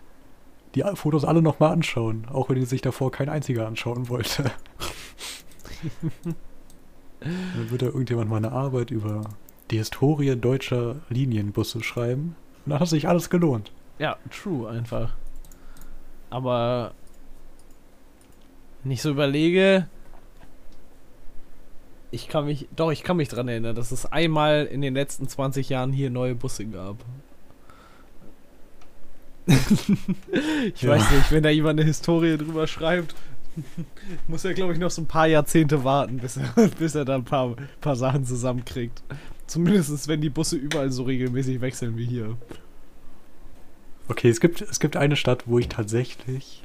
die 0.75 0.83
Fotos 0.95 1.25
alle 1.25 1.43
nochmal 1.43 1.73
anschauen. 1.73 2.27
Auch 2.33 2.49
wenn 2.49 2.65
sich 2.65 2.83
davor 2.83 3.11
kein 3.11 3.29
einziger 3.29 3.67
anschauen 3.67 4.09
wollte. 4.09 4.51
Dann 7.21 7.71
wird 7.71 7.83
da 7.83 7.87
irgendjemand 7.87 8.31
mal 8.31 8.37
eine 8.37 8.53
Arbeit 8.53 8.91
über 8.91 9.23
die 9.71 9.79
Historie 9.79 10.37
deutscher 10.37 10.97
Linienbusse 11.09 11.83
schreiben. 11.83 12.37
Und 12.65 12.71
dann 12.71 12.81
hat 12.81 12.89
sich 12.89 13.09
alles 13.09 13.31
gelohnt. 13.31 13.73
Ja, 13.99 14.17
true 14.31 14.69
einfach. 14.69 15.15
Aber 16.29 16.93
wenn 18.83 18.93
ich 18.93 19.01
so 19.01 19.11
überlege, 19.11 19.89
ich 22.11 22.29
kann 22.29 22.45
mich, 22.45 22.69
doch, 22.75 22.91
ich 22.93 23.03
kann 23.03 23.17
mich 23.17 23.29
dran 23.29 23.49
erinnern, 23.49 23.75
dass 23.75 23.91
es 23.91 24.07
einmal 24.07 24.67
in 24.67 24.83
den 24.83 24.95
letzten 24.95 25.29
20 25.29 25.69
Jahren 25.69 25.93
hier 25.93 26.11
neue 26.11 26.35
Busse 26.35 26.67
gab. 26.67 26.97
ich 30.75 30.83
Ja. 30.83 30.91
weiß 30.91 31.11
nicht, 31.11 31.33
wenn 31.33 31.43
da 31.43 31.51
jemand 31.51 31.79
eine 31.79 31.87
Historie 31.87 32.37
drüber 32.37 32.67
schreibt, 32.67 33.15
muss 34.29 34.45
er, 34.45 34.55
glaube 34.55 34.73
ich, 34.73 34.79
noch 34.79 34.91
so 34.91 35.03
ein 35.03 35.07
paar 35.07 35.27
Jahrzehnte 35.27 35.85
warten, 35.85 36.19
bis 36.19 36.37
er, 36.37 36.69
bis 36.79 36.95
er 36.95 37.05
dann 37.05 37.23
ein 37.23 37.25
paar, 37.25 37.55
paar 37.81 37.97
Sachen 37.97 38.25
zusammenkriegt. 38.25 39.03
Zumindest 39.47 40.09
wenn 40.09 40.21
die 40.21 40.31
Busse 40.31 40.57
überall 40.57 40.91
so 40.91 41.03
regelmäßig 41.05 41.61
wechseln 41.61 41.97
wie 41.97 42.07
hier. 42.07 42.37
Okay, 44.09 44.29
es 44.29 44.41
gibt, 44.41 44.61
es 44.63 44.81
gibt 44.81 44.97
eine 44.97 45.17
Stadt, 45.17 45.45
wo 45.47 45.59
ich 45.59 45.69
tatsächlich 45.69 46.63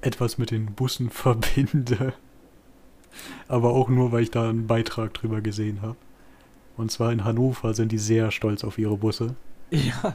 etwas 0.00 0.38
mit 0.38 0.50
den 0.50 0.66
Bussen 0.66 1.10
verbinde. 1.10 2.12
Aber 3.48 3.70
auch 3.70 3.88
nur, 3.88 4.12
weil 4.12 4.22
ich 4.22 4.30
da 4.30 4.48
einen 4.48 4.66
Beitrag 4.66 5.14
drüber 5.14 5.40
gesehen 5.40 5.82
habe. 5.82 5.96
Und 6.76 6.90
zwar 6.90 7.12
in 7.12 7.24
Hannover 7.24 7.74
sind 7.74 7.92
die 7.92 7.98
sehr 7.98 8.30
stolz 8.30 8.64
auf 8.64 8.78
ihre 8.78 8.96
Busse, 8.96 9.34
Ja. 9.70 10.14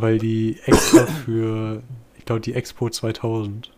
Weil 0.00 0.18
die 0.18 0.58
extra 0.64 1.06
für, 1.24 1.82
ich 2.16 2.24
glaube, 2.24 2.40
die 2.40 2.54
Expo 2.54 2.90
2000 2.90 3.72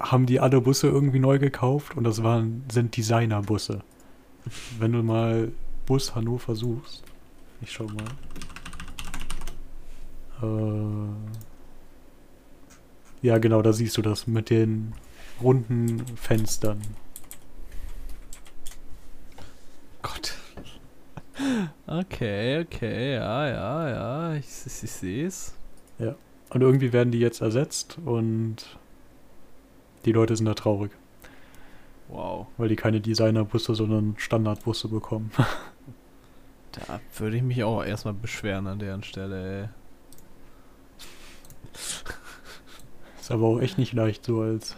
haben 0.00 0.26
die 0.26 0.40
alle 0.40 0.60
Busse 0.60 0.88
irgendwie 0.88 1.20
neu 1.20 1.38
gekauft 1.38 1.96
und 1.96 2.04
das 2.04 2.22
waren, 2.22 2.64
sind 2.70 2.96
Designerbusse. 2.96 3.82
Wenn 4.78 4.92
du 4.92 5.02
mal 5.02 5.52
Bus 5.86 6.14
Hannover 6.14 6.56
suchst, 6.56 7.04
ich 7.60 7.70
schau 7.70 7.86
mal. 7.86 8.04
Äh, 10.42 11.08
ja, 13.26 13.38
genau, 13.38 13.62
da 13.62 13.72
siehst 13.72 13.96
du 13.96 14.02
das 14.02 14.26
mit 14.26 14.50
den 14.50 14.94
runden 15.40 16.04
Fenstern. 16.16 16.82
Gott. 20.02 20.41
Okay, 21.86 22.60
okay, 22.60 23.14
ja, 23.14 23.48
ja, 23.48 23.88
ja, 23.88 24.34
ich, 24.34 24.46
ich, 24.66 24.82
ich 24.84 24.90
sehe 24.90 25.26
es. 25.26 25.54
Und 25.98 26.60
irgendwie 26.60 26.92
werden 26.92 27.10
die 27.12 27.18
jetzt 27.20 27.40
ersetzt 27.40 27.96
und 28.04 28.56
die 30.04 30.12
Leute 30.12 30.36
sind 30.36 30.44
da 30.46 30.54
traurig, 30.54 30.90
Wow. 32.08 32.46
weil 32.58 32.68
die 32.68 32.76
keine 32.76 33.00
Designerbusse, 33.00 33.74
sondern 33.74 34.14
Standardbusse 34.18 34.88
bekommen. 34.88 35.30
Da 36.88 37.00
würde 37.18 37.36
ich 37.36 37.42
mich 37.42 37.62
auch 37.64 37.84
erstmal 37.84 38.14
beschweren 38.14 38.66
an 38.66 38.78
deren 38.78 39.02
Stelle, 39.02 39.62
ey. 39.64 39.68
Ist 43.20 43.30
aber 43.30 43.46
auch 43.46 43.60
echt 43.60 43.76
nicht 43.78 43.92
leicht 43.92 44.24
so 44.24 44.40
als 44.40 44.74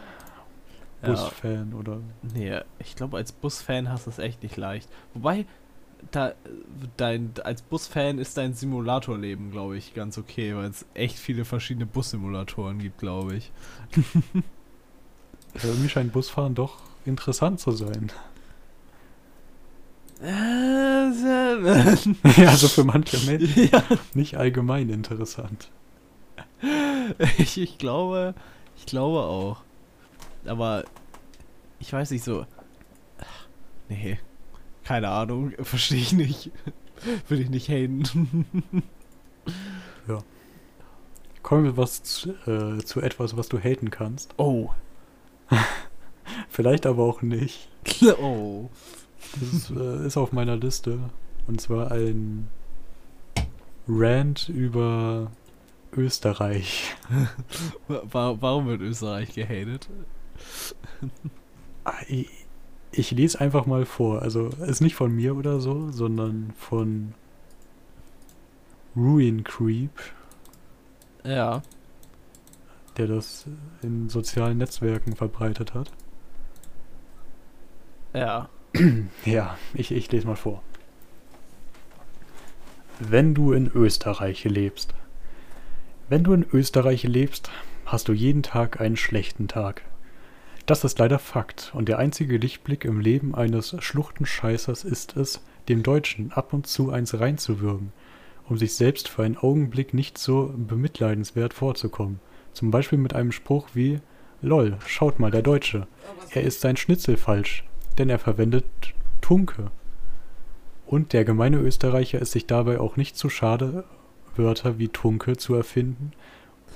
Ja, 1.02 1.10
Busfan 1.10 1.72
oder. 1.74 2.00
nee, 2.22 2.58
ich 2.78 2.96
glaube, 2.96 3.16
als 3.16 3.30
Busfan 3.32 3.88
hast 3.90 4.06
du 4.06 4.10
es 4.10 4.18
echt 4.18 4.42
nicht 4.42 4.56
leicht. 4.56 4.88
Wobei, 5.14 5.46
da, 6.10 6.34
dein, 6.96 7.32
als 7.44 7.62
Busfan 7.62 8.18
ist 8.18 8.36
dein 8.36 8.54
Simulatorleben, 8.54 9.50
glaube 9.50 9.76
ich, 9.76 9.94
ganz 9.94 10.18
okay, 10.18 10.54
weil 10.54 10.70
es 10.70 10.86
echt 10.94 11.18
viele 11.18 11.44
verschiedene 11.44 11.86
Bussimulatoren 11.86 12.78
gibt, 12.78 12.98
glaube 12.98 13.36
ich. 13.36 13.52
Ja, 15.54 15.68
irgendwie 15.68 15.88
scheint 15.88 16.12
Busfahren 16.12 16.54
doch 16.54 16.78
interessant 17.04 17.60
zu 17.60 17.70
sein. 17.70 18.10
ja, 20.22 21.12
ja, 22.36 22.48
also 22.48 22.68
für 22.68 22.84
manche 22.84 23.18
Menschen 23.26 23.70
nicht 24.14 24.36
allgemein 24.36 24.88
interessant. 24.88 25.70
ich, 27.38 27.58
ich 27.58 27.78
glaube, 27.78 28.34
ich 28.76 28.86
glaube 28.86 29.20
auch. 29.20 29.62
Aber 30.46 30.84
ich 31.78 31.92
weiß 31.92 32.10
nicht 32.10 32.24
so. 32.24 32.46
Nee, 33.88 34.18
keine 34.84 35.08
Ahnung, 35.08 35.52
verstehe 35.62 35.98
ich 36.00 36.12
nicht. 36.12 36.50
Würde 37.28 37.42
ich 37.42 37.50
nicht 37.50 37.68
haten. 37.68 38.44
Kommen 41.42 41.64
wir 41.64 41.76
was 41.76 42.02
zu, 42.02 42.30
äh, 42.46 42.78
zu 42.82 43.00
etwas, 43.02 43.36
was 43.36 43.48
du 43.48 43.58
haten 43.58 43.90
kannst. 43.90 44.32
Oh. 44.38 44.70
Vielleicht 46.48 46.86
aber 46.86 47.02
auch 47.04 47.22
nicht. 47.22 47.68
Oh. 48.18 48.70
Das 49.40 49.52
ist, 49.52 49.70
äh, 49.70 50.06
ist 50.06 50.16
auf 50.16 50.32
meiner 50.32 50.56
Liste. 50.56 50.98
Und 51.46 51.60
zwar 51.60 51.90
ein 51.90 52.48
Rant 53.88 54.48
über 54.48 55.30
Österreich. 55.92 56.94
Wa- 57.88 58.36
Warum 58.40 58.66
wird 58.66 58.80
Österreich 58.80 59.34
gehatet? 59.34 59.88
Ich, 62.94 62.98
ich 62.98 63.10
lese 63.12 63.40
einfach 63.40 63.66
mal 63.66 63.84
vor. 63.84 64.22
Also 64.22 64.48
ist 64.66 64.80
nicht 64.80 64.94
von 64.94 65.14
mir 65.14 65.36
oder 65.36 65.60
so, 65.60 65.90
sondern 65.90 66.52
von 66.58 67.14
Ruin 68.96 69.42
Creep, 69.42 69.90
Ja. 71.24 71.62
der 72.96 73.08
das 73.08 73.46
in 73.82 74.08
sozialen 74.08 74.58
Netzwerken 74.58 75.16
verbreitet 75.16 75.74
hat. 75.74 75.90
Ja. 78.12 78.48
Ja, 79.24 79.56
ich, 79.72 79.90
ich 79.92 80.10
lese 80.12 80.26
mal 80.26 80.36
vor. 80.36 80.62
Wenn 83.00 83.34
du 83.34 83.52
in 83.52 83.66
Österreich 83.72 84.44
lebst. 84.44 84.94
Wenn 86.08 86.22
du 86.22 86.32
in 86.32 86.46
Österreich 86.52 87.02
lebst, 87.04 87.50
hast 87.86 88.08
du 88.08 88.12
jeden 88.12 88.42
Tag 88.42 88.80
einen 88.80 88.96
schlechten 88.96 89.48
Tag. 89.48 89.82
Das 90.66 90.82
ist 90.82 90.98
leider 90.98 91.18
Fakt 91.18 91.72
und 91.74 91.90
der 91.90 91.98
einzige 91.98 92.38
Lichtblick 92.38 92.86
im 92.86 92.98
Leben 92.98 93.34
eines 93.34 93.76
Schluchtenscheißers 93.78 94.84
ist 94.84 95.14
es, 95.14 95.44
dem 95.68 95.82
Deutschen 95.82 96.32
ab 96.32 96.54
und 96.54 96.66
zu 96.66 96.90
eins 96.90 97.20
reinzuwürgen, 97.20 97.92
um 98.48 98.56
sich 98.56 98.74
selbst 98.74 99.08
für 99.08 99.24
einen 99.24 99.36
Augenblick 99.36 99.92
nicht 99.92 100.16
so 100.16 100.54
bemitleidenswert 100.56 101.52
vorzukommen. 101.52 102.18
Zum 102.54 102.70
Beispiel 102.70 102.98
mit 102.98 103.14
einem 103.14 103.32
Spruch 103.32 103.68
wie 103.74 104.00
Lol, 104.40 104.78
schaut 104.86 105.18
mal, 105.18 105.30
der 105.30 105.42
Deutsche. 105.42 105.86
Er 106.30 106.42
isst 106.42 106.62
sein 106.62 106.78
Schnitzel 106.78 107.18
falsch, 107.18 107.64
denn 107.98 108.08
er 108.08 108.18
verwendet 108.18 108.64
Tunke. 109.20 109.70
Und 110.86 111.12
der 111.12 111.26
gemeine 111.26 111.58
Österreicher 111.58 112.20
ist 112.20 112.32
sich 112.32 112.46
dabei 112.46 112.80
auch 112.80 112.96
nicht 112.96 113.18
zu 113.18 113.28
schade, 113.28 113.84
Wörter 114.34 114.78
wie 114.78 114.88
Tunke 114.88 115.36
zu 115.36 115.54
erfinden, 115.54 116.12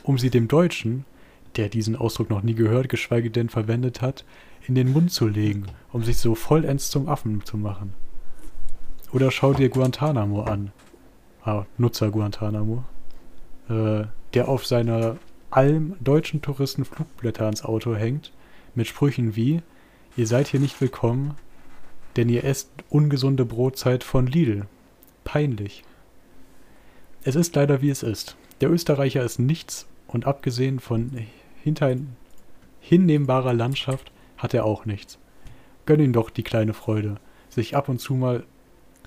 um 0.03 0.19
sie 0.19 0.31
dem 0.31 0.47
Deutschen, 0.47 1.07
der 1.57 1.69
diesen 1.69 1.97
Ausdruck 1.97 2.31
noch 2.31 2.43
nie 2.43 2.55
gehört, 2.55 2.89
geschweige 2.89 3.31
denn 3.31 3.49
verwendet 3.49 4.03
hat, 4.03 4.25
in 4.67 4.75
den 4.75 4.93
Mund 4.93 5.11
zu 5.11 5.27
legen, 5.27 5.67
um 5.93 6.05
sich 6.05 6.19
so 6.19 6.35
vollends 6.35 6.91
zum 6.91 7.09
Affen 7.09 7.45
zu 7.45 7.57
machen. 7.57 7.95
Oder 9.13 9.31
schau 9.31 9.55
dir 9.55 9.71
Guantanamo 9.71 10.43
an. 10.43 10.73
Ah, 11.43 11.65
Nutzer 11.79 12.11
Guantanamo. 12.11 12.85
Äh, 13.69 14.05
der 14.35 14.49
auf 14.49 14.67
seiner 14.67 15.17
Alm 15.51 15.97
deutschen 16.01 16.43
Touristen 16.43 16.85
Flugblätter 16.85 17.45
ans 17.45 17.65
Auto 17.65 17.95
hängt, 17.95 18.33
mit 18.75 18.87
Sprüchen 18.87 19.35
wie, 19.35 19.63
ihr 20.17 20.27
seid 20.27 20.49
hier 20.49 20.61
nicht 20.61 20.81
willkommen, 20.81 21.35
denn 22.17 22.29
ihr 22.29 22.45
esst 22.45 22.71
ungesunde 22.91 23.47
Brotzeit 23.47 24.05
von 24.05 24.27
Lidl. 24.27 24.67
Peinlich. 25.25 25.85
Es 27.23 27.35
ist 27.35 27.57
leider 27.57 27.81
wie 27.81 27.91
es 27.91 28.03
ist. 28.03 28.37
Der 28.61 28.71
Österreicher 28.71 29.23
ist 29.23 29.39
nichts 29.39 29.87
und 30.07 30.27
abgesehen 30.27 30.81
von 30.81 31.27
hinter 31.69 31.95
hinnehmbarer 32.81 33.53
Landschaft 33.53 34.11
hat 34.39 34.55
er 34.55 34.65
auch 34.65 34.87
nichts. 34.87 35.19
Gönn 35.85 36.01
ihm 36.01 36.13
doch 36.13 36.31
die 36.31 36.43
kleine 36.43 36.73
Freude, 36.73 37.17
sich 37.51 37.77
ab 37.77 37.89
und 37.89 37.99
zu 37.99 38.15
mal 38.15 38.45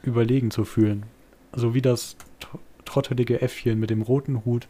überlegen 0.04 0.52
zu 0.52 0.64
fühlen, 0.64 1.06
so 1.54 1.74
wie 1.74 1.82
das 1.82 2.18
trottelige 2.86 3.42
Äffchen 3.42 3.80
mit 3.80 3.90
dem 3.90 4.02
roten 4.02 4.46
Hut, 4.46 4.68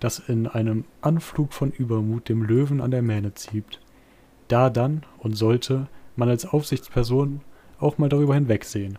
das 0.00 0.20
in 0.20 0.46
einem 0.46 0.84
Anflug 1.00 1.52
von 1.52 1.70
Übermut 1.70 2.28
dem 2.28 2.42
Löwen 2.42 2.80
an 2.80 2.90
der 2.90 3.02
Mähne 3.02 3.34
zieht. 3.34 3.80
Da 4.46 4.70
dann 4.70 5.02
und 5.18 5.34
sollte 5.34 5.88
man 6.16 6.28
als 6.28 6.46
Aufsichtsperson 6.46 7.42
auch 7.78 7.98
mal 7.98 8.08
darüber 8.08 8.34
hinwegsehen, 8.34 8.98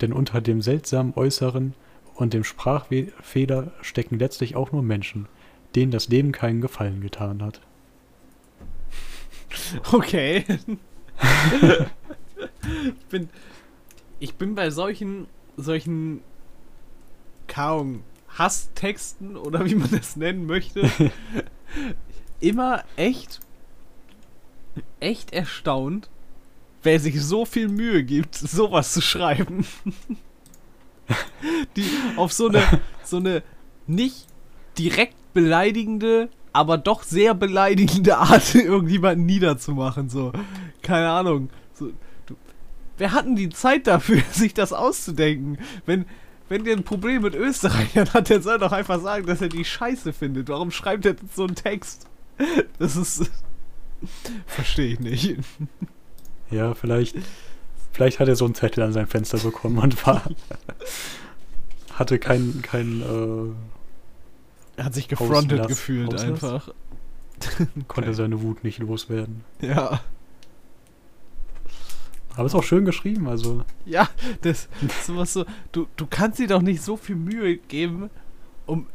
denn 0.00 0.12
unter 0.12 0.40
dem 0.40 0.62
seltsamen 0.62 1.14
Äußeren 1.16 1.74
und 2.14 2.34
dem 2.34 2.44
Sprachfehler 2.44 3.72
stecken 3.80 4.18
letztlich 4.18 4.54
auch 4.54 4.70
nur 4.70 4.82
Menschen, 4.82 5.26
denen 5.74 5.92
das 5.92 6.08
Leben 6.08 6.32
keinen 6.32 6.60
Gefallen 6.60 7.00
getan 7.00 7.42
hat. 7.42 7.60
Okay. 9.92 10.44
ich 12.98 13.06
bin, 13.08 13.28
ich 14.18 14.34
bin 14.34 14.54
bei 14.56 14.70
solchen, 14.70 15.28
solchen 15.56 16.22
kaum 17.46 18.02
Hasstexten 18.36 19.36
oder 19.36 19.64
wie 19.64 19.74
man 19.76 19.90
das 19.90 20.16
nennen 20.16 20.46
möchte, 20.46 20.90
immer 22.40 22.84
echt, 22.96 23.40
echt 25.00 25.32
erstaunt, 25.32 26.08
wer 26.82 26.98
sich 26.98 27.22
so 27.22 27.44
viel 27.44 27.68
Mühe 27.68 28.02
gibt, 28.04 28.34
sowas 28.34 28.92
zu 28.92 29.00
schreiben. 29.00 29.66
Die 31.76 31.90
auf 32.16 32.32
so 32.32 32.48
eine, 32.48 32.80
so 33.04 33.18
eine 33.18 33.42
nicht 33.86 34.26
direkt 34.78 35.16
beleidigende, 35.34 36.30
aber 36.52 36.78
doch 36.78 37.02
sehr 37.02 37.34
beleidigende 37.34 38.16
Art 38.18 38.54
irgendjemanden 38.54 39.26
niederzumachen. 39.26 40.08
So, 40.08 40.32
keine 40.82 41.10
Ahnung. 41.10 41.50
So, 41.74 41.90
du, 42.26 42.36
wer 42.96 43.12
hat 43.12 43.26
denn 43.26 43.36
die 43.36 43.50
Zeit 43.50 43.86
dafür, 43.86 44.22
sich 44.32 44.54
das 44.54 44.72
auszudenken? 44.72 45.58
Wenn, 45.84 46.06
wenn 46.48 46.64
der 46.64 46.76
ein 46.76 46.84
Problem 46.84 47.22
mit 47.22 47.34
Österreichern 47.34 48.12
hat, 48.14 48.30
der 48.30 48.40
soll 48.40 48.58
doch 48.58 48.72
einfach 48.72 49.00
sagen, 49.00 49.26
dass 49.26 49.42
er 49.42 49.48
die 49.48 49.64
scheiße 49.64 50.12
findet. 50.12 50.48
Warum 50.48 50.70
schreibt 50.70 51.04
er 51.04 51.16
so 51.34 51.44
einen 51.44 51.56
Text? 51.56 52.06
Das 52.80 52.96
ist. 52.96 53.30
Verstehe 54.46 54.94
ich 54.94 55.00
nicht. 55.00 55.36
Ja, 56.50 56.74
vielleicht, 56.74 57.16
vielleicht 57.92 58.18
hat 58.18 58.26
er 58.26 58.34
so 58.34 58.44
einen 58.44 58.56
Zettel 58.56 58.82
an 58.82 58.92
sein 58.92 59.06
Fenster 59.06 59.38
bekommen 59.38 59.78
und 59.78 60.04
war. 60.04 60.22
hatte 61.94 62.18
kein, 62.18 62.60
kein 62.62 63.02
äh, 63.02 63.73
er 64.76 64.84
hat 64.86 64.94
sich 64.94 65.08
gefrontet 65.08 65.60
Auslass. 65.60 65.68
gefühlt 65.68 66.20
einfach. 66.20 66.68
konnte 67.88 68.10
Okay. 68.10 68.14
seine 68.14 68.42
Wut 68.42 68.64
nicht 68.64 68.78
loswerden. 68.78 69.44
Ja. 69.60 70.00
Aber 72.36 72.46
ist 72.46 72.54
auch 72.54 72.64
schön 72.64 72.84
geschrieben, 72.84 73.28
also. 73.28 73.64
Ja, 73.86 74.08
das, 74.42 74.68
das 74.82 74.96
ist 74.96 75.06
sowas 75.06 75.32
so. 75.32 75.44
Du, 75.72 75.86
du 75.96 76.06
kannst 76.06 76.38
dir 76.40 76.48
doch 76.48 76.62
nicht 76.62 76.82
so 76.82 76.96
viel 76.96 77.14
Mühe 77.16 77.56
geben, 77.58 78.10
um, 78.66 78.86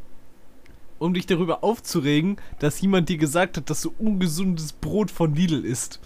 um 0.97 1.13
dich 1.13 1.25
darüber 1.25 1.63
aufzuregen, 1.63 2.35
dass 2.59 2.81
jemand 2.81 3.07
dir 3.07 3.17
gesagt 3.17 3.55
hat, 3.55 3.69
dass 3.69 3.81
du 3.81 3.93
ungesundes 3.97 4.73
Brot 4.73 5.09
von 5.09 5.35
Lidl 5.35 5.63
isst. 5.63 6.01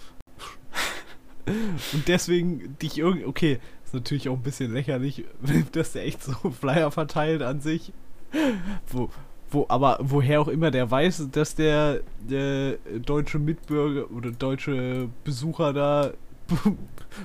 Und 1.92 2.06
deswegen 2.08 2.78
dich 2.78 2.98
irgendwie. 2.98 3.26
Okay, 3.26 3.58
ist 3.84 3.94
natürlich 3.94 4.28
auch 4.28 4.36
ein 4.36 4.42
bisschen 4.42 4.72
lächerlich, 4.72 5.24
dass 5.72 5.92
der 5.92 6.06
echt 6.06 6.22
so 6.22 6.32
Flyer 6.50 6.90
verteilt 6.92 7.42
an 7.42 7.60
sich. 7.60 7.92
Wo, 8.88 9.10
wo, 9.54 9.66
aber 9.68 9.98
woher 10.00 10.40
auch 10.40 10.48
immer 10.48 10.70
der 10.70 10.90
weiß, 10.90 11.28
dass 11.32 11.54
der, 11.54 12.00
der 12.28 12.76
deutsche 13.04 13.38
Mitbürger 13.38 14.10
oder 14.10 14.30
deutsche 14.30 15.08
Besucher 15.24 15.72
da 15.72 16.12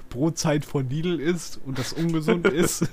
Brotzeit 0.09 0.65
von 0.65 0.87
Lidl 0.89 1.19
ist 1.19 1.59
und 1.65 1.77
das 1.77 1.93
ungesund 1.93 2.47
ist. 2.53 2.87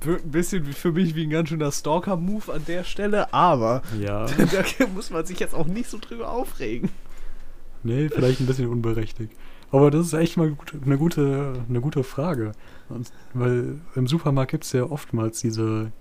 Wirkt 0.00 0.24
ein 0.26 0.30
bisschen 0.30 0.64
für 0.72 0.92
mich 0.92 1.14
wie 1.14 1.24
ein 1.24 1.30
ganz 1.30 1.50
schöner 1.50 1.70
Stalker-Move 1.70 2.52
an 2.52 2.64
der 2.66 2.84
Stelle, 2.84 3.32
aber 3.32 3.82
Ja. 4.00 4.26
da 4.78 4.86
muss 4.94 5.10
man 5.10 5.24
sich 5.26 5.38
jetzt 5.38 5.54
auch 5.54 5.66
nicht 5.66 5.88
so 5.88 5.98
drüber 5.98 6.30
aufregen. 6.30 6.88
Nee, 7.82 8.08
vielleicht 8.08 8.40
ein 8.40 8.46
bisschen 8.46 8.68
unberechtigt. 8.68 9.32
Aber 9.70 9.90
das 9.90 10.06
ist 10.06 10.12
echt 10.14 10.36
mal 10.36 10.50
gut, 10.50 10.72
eine, 10.84 10.96
gute, 10.96 11.54
eine 11.68 11.80
gute 11.80 12.02
Frage. 12.04 12.52
Weil 13.34 13.80
im 13.94 14.06
Supermarkt 14.06 14.52
gibt 14.52 14.64
es 14.64 14.72
ja 14.72 14.84
oftmals 14.84 15.40
diese 15.40 15.92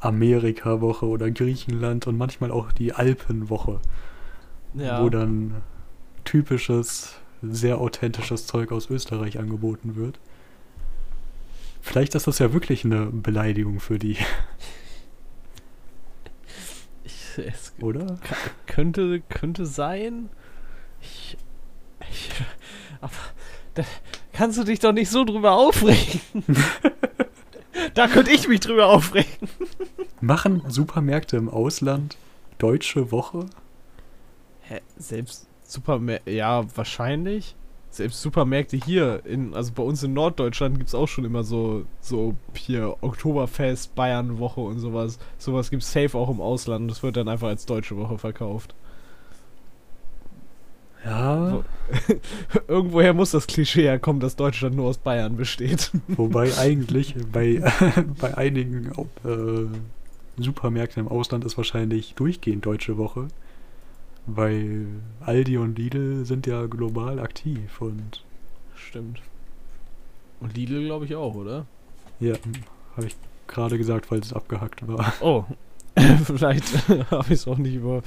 Amerika-Woche 0.00 1.06
oder 1.06 1.30
Griechenland 1.30 2.06
und 2.06 2.16
manchmal 2.18 2.50
auch 2.50 2.72
die 2.72 2.92
Alpenwoche, 2.92 3.80
Ja. 4.74 5.02
wo 5.02 5.08
dann 5.10 5.62
typisches, 6.24 7.14
sehr 7.42 7.78
authentisches 7.78 8.46
Zeug 8.46 8.72
aus 8.72 8.90
Österreich 8.90 9.38
angeboten 9.38 9.96
wird. 9.96 10.18
Vielleicht 11.82 12.14
ist 12.14 12.26
das 12.26 12.38
ja 12.38 12.52
wirklich 12.52 12.84
eine 12.84 13.06
Beleidigung 13.06 13.80
für 13.80 13.98
die, 13.98 14.16
Ich, 17.04 17.38
es 17.38 17.72
oder? 17.80 18.18
könnte, 18.66 19.20
könnte 19.28 19.64
sein. 19.66 20.28
Ich, 21.00 21.36
ich, 22.10 22.30
aber 23.00 23.12
da 23.74 23.84
kannst 24.32 24.58
du 24.58 24.64
dich 24.64 24.78
doch 24.80 24.92
nicht 24.92 25.08
so 25.10 25.24
drüber 25.24 25.52
aufregen. 25.52 26.20
da 27.94 28.08
könnte 28.08 28.30
ich 28.30 28.48
mich 28.48 28.60
drüber 28.60 28.86
aufregen. 28.88 29.48
Machen 30.20 30.62
Supermärkte 30.68 31.36
im 31.36 31.48
Ausland 31.48 32.16
deutsche 32.58 33.10
Woche? 33.10 33.46
Hä, 34.60 34.80
selbst 34.96 35.48
Supermärkte, 35.64 36.30
ja, 36.30 36.64
wahrscheinlich. 36.76 37.56
Selbst 37.90 38.22
Supermärkte 38.22 38.76
hier, 38.76 39.22
in, 39.24 39.52
also 39.54 39.72
bei 39.72 39.82
uns 39.82 40.02
in 40.02 40.12
Norddeutschland 40.12 40.78
gibt 40.78 40.88
es 40.88 40.94
auch 40.94 41.08
schon 41.08 41.24
immer 41.24 41.42
so, 41.42 41.84
so 42.00 42.36
hier 42.54 42.96
Oktoberfest, 43.00 43.96
Bayernwoche 43.96 44.60
und 44.60 44.78
sowas. 44.78 45.18
Sowas 45.38 45.70
gibt 45.70 45.82
es 45.82 45.92
safe 45.92 46.16
auch 46.16 46.30
im 46.30 46.40
Ausland. 46.40 46.88
Das 46.88 47.02
wird 47.02 47.16
dann 47.16 47.28
einfach 47.28 47.48
als 47.48 47.66
deutsche 47.66 47.96
Woche 47.96 48.18
verkauft. 48.18 48.74
Ja. 51.04 51.52
Wo- 51.52 51.64
Irgendwoher 52.68 53.14
muss 53.14 53.30
das 53.32 53.46
Klischee 53.46 53.82
herkommen, 53.82 54.20
dass 54.20 54.36
Deutschland 54.36 54.76
nur 54.76 54.86
aus 54.86 54.98
Bayern 54.98 55.36
besteht. 55.36 55.90
Wobei 56.08 56.56
eigentlich 56.58 57.14
bei, 57.32 57.62
bei 58.20 58.36
einigen 58.36 58.92
äh, 59.24 60.40
Supermärkten 60.42 61.04
im 61.06 61.08
Ausland 61.08 61.44
ist 61.44 61.56
wahrscheinlich 61.56 62.14
durchgehend 62.14 62.64
Deutsche 62.66 62.96
Woche. 62.98 63.28
Weil 64.26 64.86
Aldi 65.20 65.56
und 65.56 65.78
Lidl 65.78 66.24
sind 66.24 66.46
ja 66.46 66.66
global 66.66 67.18
aktiv 67.18 67.80
und 67.80 68.22
Stimmt. 68.76 69.20
Und 70.40 70.56
Lidl, 70.56 70.84
glaube 70.84 71.04
ich, 71.06 71.14
auch, 71.16 71.34
oder? 71.34 71.66
ja, 72.20 72.34
habe 72.96 73.06
ich 73.06 73.16
gerade 73.46 73.78
gesagt, 73.78 74.10
weil 74.10 74.20
es 74.20 74.32
abgehackt 74.32 74.86
war. 74.86 75.12
Oh. 75.20 75.44
Vielleicht 76.24 76.64
habe 77.10 77.24
ich 77.26 77.32
es 77.40 77.48
auch 77.48 77.58
nicht 77.58 77.74
über. 77.74 78.02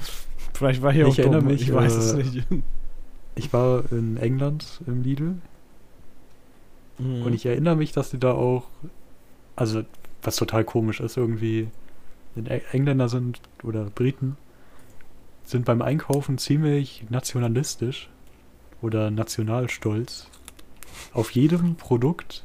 Vielleicht 0.54 0.82
war 0.82 0.92
hier 0.92 1.06
Ich 1.06 1.14
auch 1.14 1.18
erinnere 1.18 1.40
dumm. 1.40 1.50
mich, 1.52 1.62
Ich 1.62 1.72
weiß 1.74 1.94
es 1.94 2.12
äh, 2.12 2.16
nicht. 2.18 2.46
Ich 3.36 3.52
war 3.52 3.90
in 3.92 4.16
England 4.16 4.80
im 4.86 5.02
Lidl 5.02 5.36
Mhm. 6.98 7.22
und 7.22 7.32
ich 7.32 7.44
erinnere 7.46 7.74
mich, 7.76 7.90
dass 7.92 8.10
die 8.10 8.18
da 8.20 8.32
auch, 8.32 8.64
also 9.56 9.82
was 10.22 10.36
total 10.36 10.64
komisch 10.64 11.00
ist, 11.00 11.16
irgendwie 11.16 11.68
Eng- 12.36 12.62
Engländer 12.70 13.08
sind 13.08 13.40
oder 13.64 13.84
Briten 13.86 14.36
sind 15.44 15.64
beim 15.64 15.82
Einkaufen 15.82 16.38
ziemlich 16.38 17.04
nationalistisch 17.10 18.08
oder 18.80 19.10
nationalstolz. 19.10 20.28
Auf 21.12 21.32
jedem 21.32 21.74
Produkt, 21.74 22.44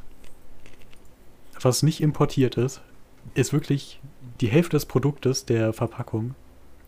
was 1.62 1.84
nicht 1.84 2.02
importiert 2.02 2.58
ist, 2.58 2.82
ist 3.36 3.54
wirklich 3.54 4.00
die 4.42 4.48
Hälfte 4.48 4.78
des 4.78 4.86
Produktes 4.86 5.46
der 5.46 5.74
Verpackung 5.74 6.34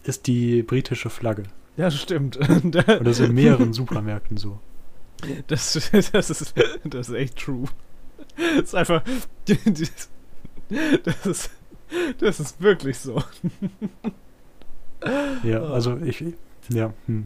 ist 0.03 0.25
die 0.27 0.63
britische 0.63 1.09
Flagge. 1.11 1.43
Ja, 1.77 1.89
stimmt. 1.91 2.37
Das 2.63 3.19
ist 3.19 3.27
in 3.27 3.33
mehreren 3.33 3.73
Supermärkten 3.73 4.37
so. 4.37 4.59
Das, 5.47 5.73
das, 5.73 6.29
ist, 6.29 6.53
das 6.83 7.09
ist 7.09 7.15
echt 7.15 7.37
true. 7.37 7.65
Das 8.35 8.63
ist 8.63 8.75
einfach. 8.75 9.03
Das 11.03 11.25
ist, 11.25 11.51
das 12.19 12.39
ist 12.39 12.61
wirklich 12.61 12.97
so. 12.97 13.21
Ja, 15.43 15.63
also 15.63 15.97
ich. 15.97 16.23
Ja, 16.69 16.93
hm. 17.07 17.25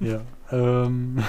ja. 0.00 0.20
Ähm, 0.50 1.22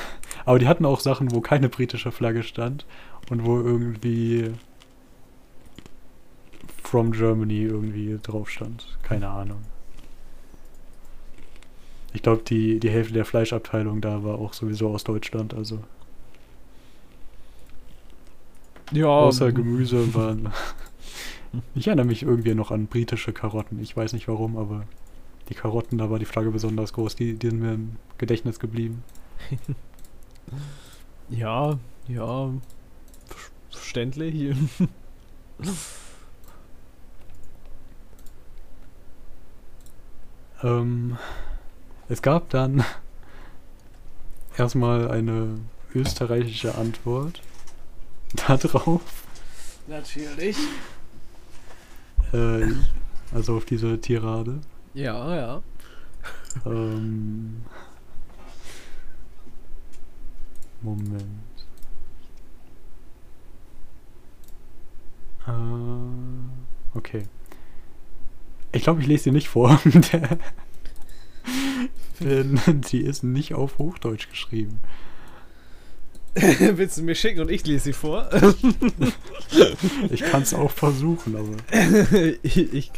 aber 0.45 0.59
die 0.59 0.68
hatten 0.68 0.86
auch 0.86 0.99
Sachen, 0.99 1.32
wo 1.32 1.41
keine 1.41 1.68
britische 1.68 2.12
Flagge 2.12 2.43
stand 2.43 2.86
und 3.30 3.45
wo 3.45 3.59
irgendwie 3.59 4.51
From 6.84 7.12
Germany 7.12 7.64
irgendwie 7.64 8.20
drauf 8.22 8.49
stand. 8.49 8.97
Keine 9.03 9.30
Ahnung. 9.30 9.62
Ich 12.14 12.22
glaube, 12.22 12.43
die, 12.43 12.80
die 12.80 12.89
Hälfte 12.89 13.14
der 13.14 13.26
Fleischabteilung 13.26 14.01
da 14.01 14.24
war 14.24 14.39
auch 14.39 14.53
sowieso 14.53 14.89
aus 14.89 15.03
Deutschland, 15.03 15.53
also. 15.53 15.80
Ja. 18.91 19.07
Außer 19.07 19.51
Gemüse 19.51 20.14
waren. 20.14 20.51
ich 21.76 21.88
erinnere 21.88 22.05
mich 22.05 22.24
irgendwie 22.24 22.53
noch 22.53 22.72
an 22.72 22.88
britische 22.88 23.34
Karotten. 23.34 23.82
Ich 23.82 23.95
weiß 23.95 24.14
nicht 24.14 24.28
warum, 24.28 24.57
aber 24.57 24.86
die 25.49 25.55
Karotten, 25.55 25.97
da 25.97 26.09
war 26.09 26.20
die 26.20 26.26
Flagge 26.26 26.51
besonders 26.51 26.93
groß. 26.93 27.16
Die, 27.16 27.34
die 27.34 27.49
sind 27.49 27.62
mir 27.62 27.74
im 27.74 27.95
Gedächtnis 28.18 28.59
geblieben. 28.59 29.03
Ja, 31.30 31.80
ja. 32.09 32.51
Verständlich. 33.70 34.53
Ähm, 40.62 41.18
es 42.12 42.22
gab 42.22 42.49
dann 42.49 42.84
erstmal 44.57 45.09
eine 45.09 45.59
österreichische 45.95 46.76
Antwort 46.76 47.41
darauf. 48.47 49.01
Natürlich. 49.88 50.57
Äh, 52.34 52.68
also 53.34 53.55
auf 53.55 53.64
diese 53.64 53.99
Tirade. 54.01 54.59
Ja, 54.93 55.36
ja. 55.36 55.62
Ähm, 56.66 57.64
Moment. 60.82 61.24
Äh, 65.47 66.97
okay. 66.97 67.24
Ich 68.74 68.84
glaube, 68.84 68.99
ich 68.99 69.07
lese 69.07 69.24
sie 69.24 69.32
nicht 69.32 69.47
vor. 69.47 69.80
Denn 72.19 72.59
sie 72.85 72.99
ist 72.99 73.23
nicht 73.23 73.53
auf 73.53 73.77
Hochdeutsch 73.77 74.29
geschrieben. 74.29 74.79
Willst 76.35 76.97
du 76.97 77.03
mir 77.03 77.15
schicken 77.15 77.41
und 77.41 77.51
ich 77.51 77.65
lese 77.65 77.85
sie 77.85 77.93
vor? 77.93 78.29
Ich 80.09 80.21
kann 80.21 80.43
es 80.43 80.53
auch 80.53 80.71
versuchen, 80.71 81.35
aber. 81.35 81.57
ich. 82.41 82.73
ich 82.73 82.91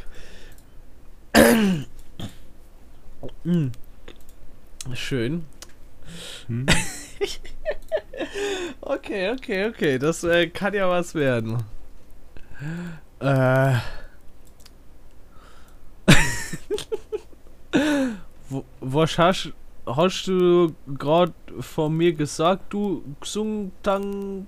Mm. 3.46 3.68
Schön. 4.94 5.46
Hm? 6.48 6.66
Okay, 8.82 9.32
okay, 9.32 9.66
okay. 9.68 9.98
Das 9.98 10.24
äh, 10.24 10.48
kann 10.48 10.74
ja 10.74 10.90
was 10.90 11.16
werden. 11.16 11.64
Äh. 13.20 13.76
Was 18.82 19.18
hast, 19.18 19.54
hast 19.86 20.28
du 20.28 20.74
gerade 20.88 21.34
von 21.60 21.96
mir 21.96 22.14
gesagt, 22.14 22.72
du 22.72 23.04
Xungtang. 23.22 24.48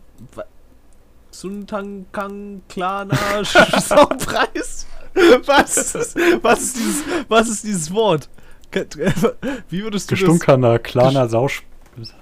Xungtang 1.31 2.05
Kang 2.13 2.61
Klana 2.69 3.17
Saupreis? 3.43 4.87
Was 5.45 5.95
ist, 5.95 6.15
was, 6.41 6.61
ist 6.61 6.77
dieses, 6.77 7.03
was 7.27 7.49
ist 7.49 7.63
dieses 7.63 7.93
Wort? 7.93 8.29
Wie 9.69 9.83
würdest 9.83 10.11
du 10.11 10.15
Gestunkener, 10.15 10.79
kleiner 10.79 11.27
Sausch 11.29 11.63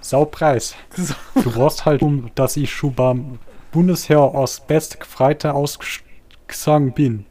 Saupreis. 0.02 0.76
das. 0.96 1.16
Du 1.34 1.52
brauchst 1.52 1.86
halt, 1.86 2.02
um, 2.02 2.30
dass 2.36 2.58
ich 2.58 2.72
schon 2.72 2.94
beim 2.94 3.40
Bundesheer 3.72 4.22
aus 4.22 4.60
Bestgefreite 4.60 5.54
ausgesungen 5.54 6.94
bin. 6.94 7.26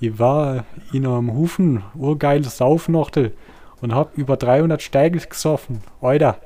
Ich 0.00 0.18
war 0.18 0.64
in 0.92 1.06
einem 1.06 1.32
Hufen, 1.32 1.82
urgeiles 1.94 2.58
Saufnochtel 2.58 3.34
und 3.80 3.94
hab 3.94 4.16
über 4.16 4.36
300 4.36 4.82
Steigel 4.82 5.20
gesoffen. 5.20 5.82
Alter, 6.00 6.40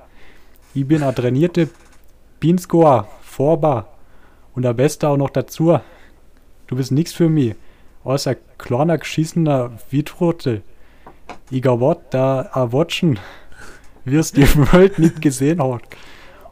ich 0.75 0.87
bin 0.87 1.03
ein 1.03 1.15
trainierte 1.15 1.69
Binscoa, 2.39 3.09
Vorbar 3.23 3.89
und 4.55 4.63
der 4.63 4.75
Beste 4.75 5.09
auch 5.09 5.17
noch 5.17 5.31
dazu. 5.31 5.79
Du 6.67 6.77
bist 6.77 6.93
nix 6.93 7.13
für 7.13 7.29
mich, 7.29 7.55
außer 8.05 8.37
kleiner 8.59 8.99
geschissener 8.99 9.73
Witrottel. 9.91 10.63
Ich 11.51 11.65
Wort 11.65 12.13
da 12.13 12.49
a 12.53 12.73
watchen, 12.73 13.19
wirst 14.05 14.37
die 14.37 14.47
Welt 14.73 14.99
nicht 14.99 15.23
gesehen 15.23 15.63
hat. 15.63 15.83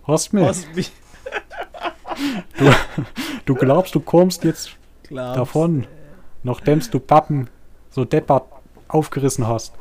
Hast 0.04 0.32
mir, 0.32 0.48
Aus 0.48 0.66
wie 0.74 0.86
du 3.44 3.54
glaubst, 3.54 3.94
du 3.94 4.00
kommst 4.00 4.44
jetzt 4.44 4.76
klar. 5.04 5.34
davon, 5.34 5.86
nachdem 6.42 6.80
du 6.80 6.98
Pappen 6.98 7.48
so 7.90 8.04
deppert 8.04 8.44
aufgerissen 8.88 9.46
hast. 9.46 9.74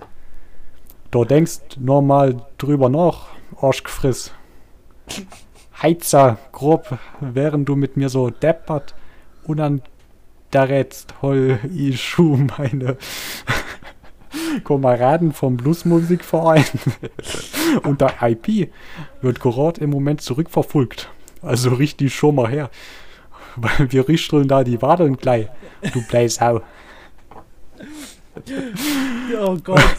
Du 1.12 1.24
denkst 1.24 1.78
normal 1.80 2.46
drüber 2.58 2.90
nach, 2.90 3.28
Arschgefriss. 3.62 4.32
Heizer, 5.82 6.38
grob, 6.52 6.98
während 7.22 7.70
du 7.70 7.76
mit 7.76 7.98
mir 7.98 8.10
so 8.10 8.30
deppert 8.30 8.94
und 9.44 9.58
dann 9.58 9.82
da 10.52 10.64
rätst, 10.64 11.14
hol 11.22 11.60
ich 11.74 12.02
schuh 12.02 12.38
meine 12.58 12.98
Kameraden 14.64 15.34
vom 15.34 15.58
Bluesmusikverein 15.58 16.66
und 17.84 18.02
der 18.02 18.16
IP 18.22 18.72
wird 19.22 19.40
gerade 19.40 19.82
im 19.82 19.92
Moment 19.92 20.22
zurückverfolgt. 20.22 21.10
Also 21.42 21.70
richtig 21.70 22.16
schon 22.16 22.36
mal 22.36 22.50
her. 22.50 22.70
Weil 23.56 23.92
wir 23.92 24.08
richten 24.08 24.48
da 24.48 24.64
die 24.64 24.82
Wadeln 24.82 25.18
gleich. 25.18 25.48
Du 25.94 26.02
Bleisau. 26.08 26.62
Oh 29.40 29.58
Gott. 29.64 29.98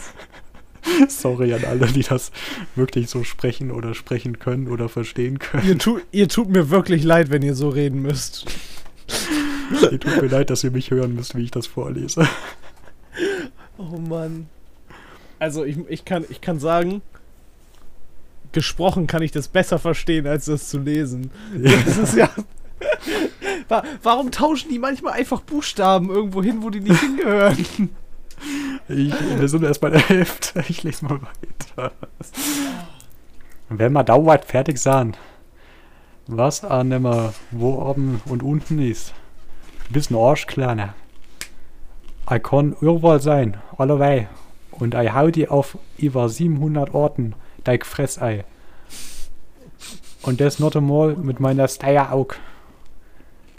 Sorry 1.09 1.53
an 1.53 1.63
alle, 1.65 1.87
die 1.87 2.03
das 2.03 2.31
wirklich 2.75 3.09
so 3.09 3.23
sprechen 3.23 3.71
oder 3.71 3.93
sprechen 3.93 4.39
können 4.39 4.67
oder 4.67 4.89
verstehen 4.89 5.39
können. 5.39 5.67
ihr, 5.67 5.77
tu, 5.77 5.99
ihr 6.11 6.27
tut 6.27 6.49
mir 6.49 6.69
wirklich 6.69 7.03
leid, 7.03 7.29
wenn 7.29 7.41
ihr 7.41 7.55
so 7.55 7.69
reden 7.69 8.01
müsst. 8.01 8.45
Mir 9.71 9.99
tut 9.99 10.21
mir 10.21 10.27
leid, 10.27 10.49
dass 10.49 10.63
ihr 10.63 10.71
mich 10.71 10.91
hören 10.91 11.15
müsst, 11.15 11.35
wie 11.35 11.43
ich 11.43 11.51
das 11.51 11.67
vorlese. 11.67 12.27
Oh 13.77 13.97
Mann. 13.97 14.47
Also 15.39 15.63
ich, 15.63 15.77
ich, 15.87 16.05
kann, 16.05 16.25
ich 16.29 16.41
kann 16.41 16.59
sagen, 16.59 17.01
gesprochen 18.51 19.07
kann 19.07 19.21
ich 19.21 19.31
das 19.31 19.47
besser 19.47 19.79
verstehen, 19.79 20.27
als 20.27 20.45
das 20.45 20.69
zu 20.69 20.79
lesen. 20.79 21.31
Das 21.85 21.97
ist 21.97 22.15
ja. 22.15 22.29
Wa- 23.67 23.83
Warum 24.03 24.31
tauschen 24.31 24.69
die 24.69 24.79
manchmal 24.79 25.13
einfach 25.13 25.41
Buchstaben 25.41 26.09
irgendwo 26.09 26.41
hin, 26.43 26.61
wo 26.61 26.69
die 26.69 26.79
nicht 26.81 26.99
hingehören? 26.99 27.57
Ich, 28.89 29.13
wir 29.37 29.47
sind 29.47 29.63
erst 29.63 29.81
bei 29.81 29.91
der 29.91 30.01
Hälfte. 30.01 30.63
Ich 30.67 30.81
lese 30.81 31.05
mal 31.05 31.19
weiter. 31.21 31.91
Wenn 33.69 33.93
wir 33.93 34.03
dauert 34.03 34.45
fertig 34.45 34.79
sind, 34.79 35.15
was 36.25 36.63
an 36.63 36.91
immer 36.91 37.33
wo 37.51 37.73
oben 37.73 38.19
und 38.25 38.41
unten 38.41 38.79
ist, 38.79 39.13
du 39.87 39.93
bist 39.93 40.09
ein 40.09 40.15
Arschkleiner. 40.15 40.95
Ich 42.31 42.41
kann 42.41 42.75
überall 42.81 43.21
sein, 43.21 43.57
allerweil. 43.77 44.27
Und 44.71 44.95
ich 44.95 45.13
hau 45.13 45.29
die 45.29 45.47
auf 45.47 45.77
über 45.97 46.27
700 46.27 46.93
Orten, 46.95 47.35
dein 47.63 47.81
Fressei. 47.81 48.43
Und 50.23 50.41
das 50.41 50.57
noch 50.57 50.75
einmal 50.75 51.15
mit 51.15 51.39
meiner 51.39 51.67
Steieraug. 51.67 52.37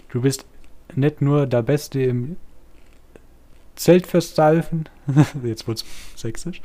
Du 0.09 0.21
bist 0.21 0.45
nicht 0.93 1.21
nur 1.21 1.47
der 1.47 1.61
Beste 1.61 2.01
im 2.01 2.35
Zeltfestsalven, 3.75 4.89
jetzt 5.43 5.67
wird's 5.67 5.85
sächsisch, 6.15 6.61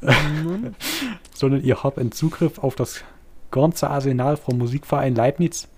sondern 1.34 1.62
ihr 1.62 1.82
habt 1.82 1.98
einen 1.98 2.12
Zugriff 2.12 2.58
auf 2.58 2.74
das 2.74 3.02
ganze 3.50 3.88
Arsenal 3.88 4.36
vom 4.36 4.58
Musikverein 4.58 5.14
Leibniz. 5.14 5.68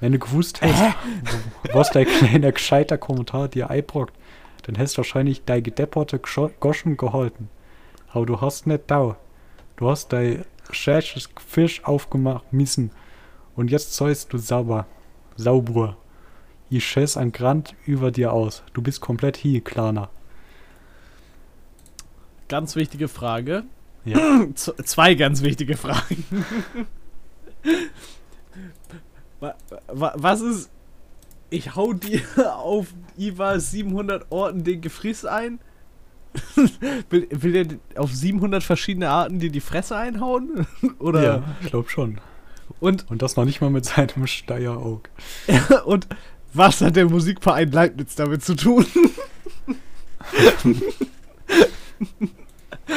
Wenn 0.00 0.12
du 0.12 0.18
gewusst 0.18 0.60
hättest, 0.60 0.96
was 1.72 1.90
dein 1.90 2.06
kleiner 2.06 2.52
gescheiter 2.52 2.98
Kommentar 2.98 3.48
dir 3.48 3.70
einbrockt, 3.70 4.14
dann 4.62 4.74
hättest 4.74 4.96
du 4.96 4.98
wahrscheinlich 4.98 5.44
dein 5.44 5.62
gedepperte 5.62 6.18
Goschen 6.18 6.96
gehalten. 6.96 7.48
Aber 8.12 8.26
du 8.26 8.40
hast 8.40 8.66
nicht 8.66 8.84
da. 8.88 9.16
Du 9.76 9.88
hast 9.88 10.12
dein 10.12 10.44
schäches 10.70 11.28
Fisch 11.46 11.84
aufgemacht 11.84 12.52
müssen. 12.52 12.90
Und 13.56 13.70
jetzt 13.70 13.94
sollst 13.94 14.32
du 14.32 14.38
sauber. 14.38 14.86
Sauber. 15.36 15.96
Ich 16.70 16.86
schäß 16.86 17.16
ein 17.16 17.32
Grand 17.32 17.74
über 17.84 18.10
dir 18.12 18.32
aus. 18.32 18.62
Du 18.72 18.80
bist 18.82 19.00
komplett 19.00 19.36
hier, 19.36 19.60
Kleiner. 19.60 20.08
Ganz 22.48 22.76
wichtige 22.76 23.08
Frage. 23.08 23.64
Ja. 24.04 24.46
Zwei 24.54 25.14
ganz 25.14 25.42
wichtige 25.42 25.76
Fragen. 25.76 26.24
Wa- 29.40 29.54
wa- 29.88 30.14
Was 30.16 30.40
ist. 30.40 30.70
Ich 31.52 31.74
hau 31.74 31.92
dir 31.92 32.20
auf 32.56 32.88
IWA 33.18 33.58
700 33.58 34.26
Orten 34.30 34.62
den 34.64 34.80
Gefriss 34.80 35.24
ein? 35.24 35.58
will, 37.10 37.26
will 37.30 37.64
der 37.64 37.78
auf 38.00 38.12
700 38.14 38.62
verschiedene 38.62 39.08
Arten 39.10 39.40
dir 39.40 39.50
die 39.50 39.60
Fresse 39.60 39.96
einhauen? 39.96 40.66
Oder. 41.00 41.22
Ja, 41.24 41.42
ich 41.60 41.66
glaube 41.68 41.90
schon. 41.90 42.20
Und, 42.78 43.10
Und 43.10 43.20
das 43.22 43.34
noch 43.36 43.44
nicht 43.44 43.60
mal 43.60 43.70
mit 43.70 43.84
seinem 43.84 44.28
Steieraug. 44.28 45.10
und 45.86 46.06
was 46.52 46.80
hat 46.80 46.96
der 46.96 47.08
Musikverein 47.08 47.70
Leibniz 47.70 48.14
damit 48.14 48.44
zu 48.44 48.54
tun? 48.54 48.86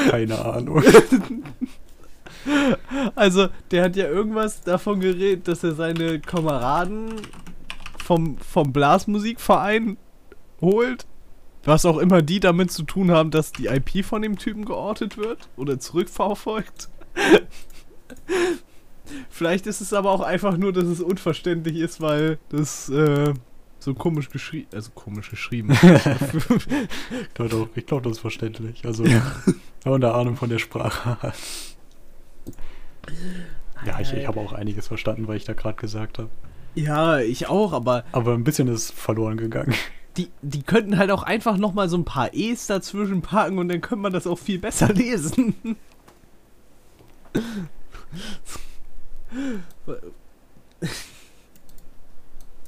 Keine 0.09 0.43
Ahnung. 0.43 0.83
Also, 3.15 3.47
der 3.71 3.83
hat 3.85 3.95
ja 3.95 4.07
irgendwas 4.07 4.61
davon 4.61 4.99
geredet, 4.99 5.47
dass 5.47 5.63
er 5.63 5.75
seine 5.75 6.19
Kameraden 6.19 7.13
vom, 8.03 8.37
vom 8.37 8.73
Blasmusikverein 8.73 9.97
holt. 10.61 11.05
Was 11.63 11.85
auch 11.85 11.97
immer 11.97 12.21
die 12.21 12.41
damit 12.41 12.71
zu 12.71 12.83
tun 12.83 13.11
haben, 13.11 13.31
dass 13.31 13.53
die 13.53 13.67
IP 13.67 14.03
von 14.03 14.21
dem 14.21 14.37
Typen 14.37 14.65
geortet 14.65 15.17
wird 15.17 15.47
oder 15.55 15.79
zurückverfolgt. 15.79 16.89
Vielleicht 19.29 19.67
ist 19.67 19.81
es 19.81 19.93
aber 19.93 20.11
auch 20.11 20.21
einfach 20.21 20.57
nur, 20.57 20.73
dass 20.73 20.85
es 20.85 21.01
unverständlich 21.01 21.75
ist, 21.77 22.01
weil 22.01 22.37
das 22.49 22.89
äh, 22.89 23.33
so 23.79 23.93
komisch 23.93 24.29
geschrieben, 24.29 24.67
also 24.73 24.91
komisch 24.95 25.29
geschrieben. 25.29 25.77
Ich 27.27 27.33
glaube, 27.33 27.69
glaub, 27.85 28.03
das 28.03 28.13
ist 28.13 28.19
verständlich. 28.19 28.85
Also, 28.85 29.03
man 29.83 29.95
eine 30.03 30.13
Ahnung 30.13 30.35
von 30.37 30.49
der 30.49 30.59
Sprache. 30.59 31.33
Ja, 33.85 33.99
ich, 33.99 34.13
ich 34.13 34.27
habe 34.27 34.39
auch 34.39 34.53
einiges 34.53 34.87
verstanden, 34.87 35.27
weil 35.27 35.35
ich 35.37 35.43
da 35.43 35.53
gerade 35.53 35.75
gesagt 35.75 36.17
habe. 36.19 36.29
ja, 36.75 37.19
ich 37.19 37.47
auch, 37.47 37.73
aber 37.73 38.05
Aber 38.13 38.33
ein 38.33 38.43
bisschen 38.45 38.67
ist 38.69 38.91
verloren 38.93 39.35
gegangen. 39.37 39.73
die, 40.15 40.29
die 40.41 40.63
könnten 40.63 40.97
halt 40.97 41.11
auch 41.11 41.23
einfach 41.23 41.57
nochmal 41.57 41.89
so 41.89 41.97
ein 41.97 42.05
paar 42.05 42.33
E's 42.33 42.67
dazwischen 42.67 43.21
packen 43.21 43.57
und 43.57 43.67
dann 43.67 43.81
könnte 43.81 44.01
man 44.01 44.13
das 44.13 44.25
auch 44.27 44.39
viel 44.39 44.59
besser 44.59 44.93
lesen. 44.93 45.55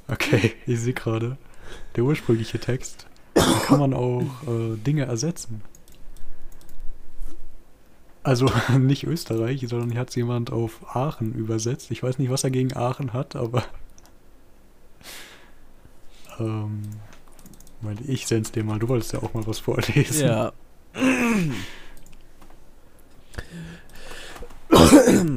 Okay, 0.08 0.52
ich 0.66 0.80
sehe 0.80 0.94
gerade, 0.94 1.36
der 1.96 2.04
ursprüngliche 2.04 2.60
Text, 2.60 3.06
da 3.34 3.42
kann 3.64 3.80
man 3.80 3.92
auch 3.92 4.22
äh, 4.46 4.76
Dinge 4.76 5.04
ersetzen. 5.04 5.62
Also 8.22 8.50
nicht 8.78 9.04
Österreich, 9.04 9.64
sondern 9.68 9.90
hier 9.90 10.00
hat 10.00 10.10
es 10.10 10.14
jemand 10.14 10.52
auf 10.52 10.94
Aachen 10.94 11.34
übersetzt. 11.34 11.90
Ich 11.90 12.02
weiß 12.02 12.18
nicht, 12.18 12.30
was 12.30 12.44
er 12.44 12.50
gegen 12.50 12.76
Aachen 12.76 13.12
hat, 13.12 13.36
aber 13.36 13.64
ähm, 16.38 16.82
ich 18.06 18.26
send's 18.26 18.52
dir 18.52 18.64
mal. 18.64 18.78
Du 18.78 18.88
wolltest 18.88 19.12
ja 19.12 19.22
auch 19.22 19.34
mal 19.34 19.46
was 19.46 19.58
vorlesen. 19.58 20.26
Ja. 20.26 20.52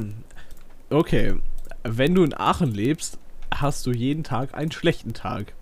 Okay, 0.92 1.36
wenn 1.84 2.16
du 2.16 2.24
in 2.24 2.34
Aachen 2.34 2.74
lebst, 2.74 3.20
hast 3.54 3.86
du 3.86 3.92
jeden 3.92 4.24
Tag 4.24 4.54
einen 4.54 4.72
schlechten 4.72 5.12
Tag. 5.12 5.54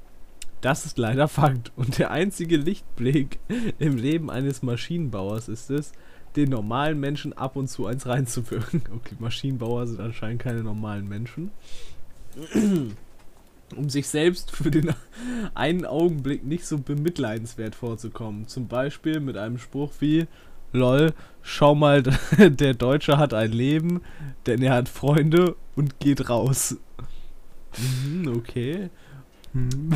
Das 0.63 0.87
ist 0.87 0.97
leider 0.97 1.29
Fakt. 1.29 1.71
Und 1.77 1.99
der 1.99 2.11
einzige 2.11 2.57
Lichtblick 2.57 3.39
im 3.79 3.99
Leben 3.99 4.31
eines 4.31 4.63
Maschinenbauers 4.63 5.49
ist 5.49 5.71
es, 5.71 5.93
den 6.35 6.49
normalen 6.49 6.99
Menschen 6.99 7.35
ab 7.35 7.57
und 7.57 7.69
zu 7.69 7.85
eins 7.87 8.07
reinzuwirken. 8.07 8.83
Okay, 8.97 9.17
Maschinenbauer 9.19 9.87
sind 9.87 10.01
anscheinend 10.01 10.43
keine 10.43 10.63
normalen 10.63 11.07
Menschen. 11.07 11.51
Um 13.77 13.91
sich 13.91 14.09
selbst 14.09 14.51
für 14.51 14.71
den 14.71 14.95
einen 15.55 15.85
Augenblick 15.85 16.43
nicht 16.43 16.65
so 16.65 16.79
bemitleidenswert 16.79 17.75
vorzukommen. 17.75 18.49
Zum 18.49 18.67
Beispiel 18.67 19.21
mit 19.21 19.37
einem 19.37 19.59
Spruch 19.59 19.93
wie: 20.01 20.27
Lol, 20.73 21.13
schau 21.43 21.75
mal, 21.75 22.03
der 22.39 22.75
Deutsche 22.75 23.19
hat 23.19 23.35
ein 23.35 23.53
Leben, 23.53 24.01
denn 24.47 24.63
er 24.63 24.75
hat 24.75 24.89
Freunde 24.89 25.57
und 25.77 25.99
geht 26.01 26.29
raus. 26.29 26.77
Mhm, 27.77 28.37
okay. 28.37 28.91
Hm. 29.53 29.91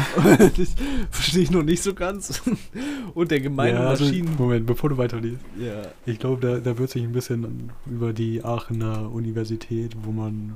das 0.56 0.74
verstehe 1.10 1.42
ich 1.42 1.50
noch 1.50 1.62
nicht 1.62 1.82
so 1.82 1.94
ganz. 1.94 2.42
Und 3.14 3.30
der 3.30 3.40
gemeine 3.40 3.78
ja, 3.78 3.88
also, 3.88 4.04
Maschinen. 4.04 4.34
Moment, 4.36 4.66
bevor 4.66 4.90
du 4.90 4.96
weiterliest. 4.96 5.40
Ja. 5.58 5.82
Ich 6.06 6.18
glaube, 6.18 6.40
da, 6.40 6.58
da 6.58 6.78
wird 6.78 6.90
sich 6.90 7.02
ein 7.02 7.12
bisschen 7.12 7.70
über 7.86 8.12
die 8.12 8.42
Aachener 8.42 9.12
Universität, 9.12 9.94
wo 10.02 10.10
man 10.10 10.54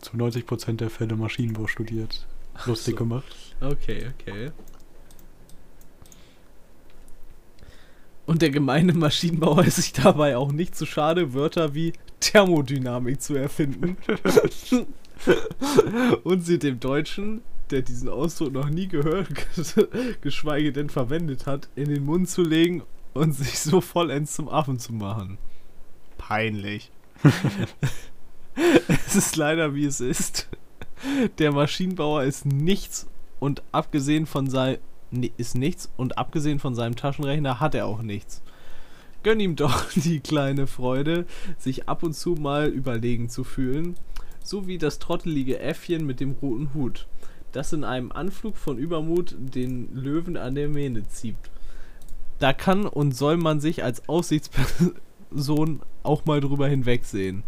zu 0.00 0.16
90% 0.16 0.76
der 0.76 0.90
Fälle 0.90 1.16
Maschinenbau 1.16 1.66
studiert, 1.66 2.26
lustig 2.66 2.92
so. 2.92 2.98
gemacht. 2.98 3.56
Okay, 3.60 4.10
okay. 4.18 4.50
Und 8.32 8.40
der 8.40 8.48
gemeine 8.48 8.94
Maschinenbauer 8.94 9.66
ist 9.66 9.76
sich 9.76 9.92
dabei 9.92 10.38
auch 10.38 10.52
nicht 10.52 10.74
zu 10.74 10.86
schade, 10.86 11.34
Wörter 11.34 11.74
wie 11.74 11.92
Thermodynamik 12.20 13.20
zu 13.20 13.34
erfinden. 13.34 13.98
Und 16.24 16.40
sie 16.40 16.58
dem 16.58 16.80
Deutschen, 16.80 17.42
der 17.70 17.82
diesen 17.82 18.08
Ausdruck 18.08 18.54
noch 18.54 18.70
nie 18.70 18.88
gehört, 18.88 19.28
geschweige 20.22 20.72
denn 20.72 20.88
verwendet 20.88 21.44
hat, 21.44 21.68
in 21.76 21.90
den 21.90 22.06
Mund 22.06 22.26
zu 22.30 22.40
legen 22.40 22.84
und 23.12 23.34
sich 23.34 23.58
so 23.58 23.82
vollends 23.82 24.32
zum 24.32 24.48
Affen 24.48 24.78
zu 24.78 24.94
machen. 24.94 25.36
Peinlich. 26.16 26.90
es 29.04 29.14
ist 29.14 29.36
leider 29.36 29.74
wie 29.74 29.84
es 29.84 30.00
ist. 30.00 30.48
Der 31.36 31.52
Maschinenbauer 31.52 32.22
ist 32.22 32.46
nichts 32.46 33.06
und 33.40 33.62
abgesehen 33.72 34.24
von 34.24 34.48
sein 34.48 34.78
ist 35.36 35.56
nichts 35.56 35.90
und 35.96 36.18
abgesehen 36.18 36.58
von 36.58 36.74
seinem 36.74 36.96
Taschenrechner 36.96 37.60
hat 37.60 37.74
er 37.74 37.86
auch 37.86 38.02
nichts. 38.02 38.42
Gönn 39.22 39.40
ihm 39.40 39.56
doch 39.56 39.90
die 39.94 40.20
kleine 40.20 40.66
Freude, 40.66 41.26
sich 41.58 41.88
ab 41.88 42.02
und 42.02 42.14
zu 42.14 42.30
mal 42.32 42.68
überlegen 42.68 43.28
zu 43.28 43.44
fühlen, 43.44 43.96
so 44.42 44.66
wie 44.66 44.78
das 44.78 44.98
trottelige 44.98 45.60
Äffchen 45.60 46.06
mit 46.06 46.20
dem 46.20 46.32
roten 46.42 46.74
Hut, 46.74 47.06
das 47.52 47.72
in 47.72 47.84
einem 47.84 48.10
Anflug 48.12 48.56
von 48.56 48.78
Übermut 48.78 49.36
den 49.38 49.94
Löwen 49.94 50.36
an 50.36 50.54
der 50.54 50.68
Mähne 50.68 51.06
zieht. 51.08 51.36
Da 52.38 52.52
kann 52.52 52.86
und 52.86 53.16
soll 53.16 53.36
man 53.36 53.60
sich 53.60 53.84
als 53.84 54.08
Aussichtsperson 54.08 55.80
auch 56.02 56.24
mal 56.24 56.40
drüber 56.40 56.66
hinwegsehen. 56.66 57.44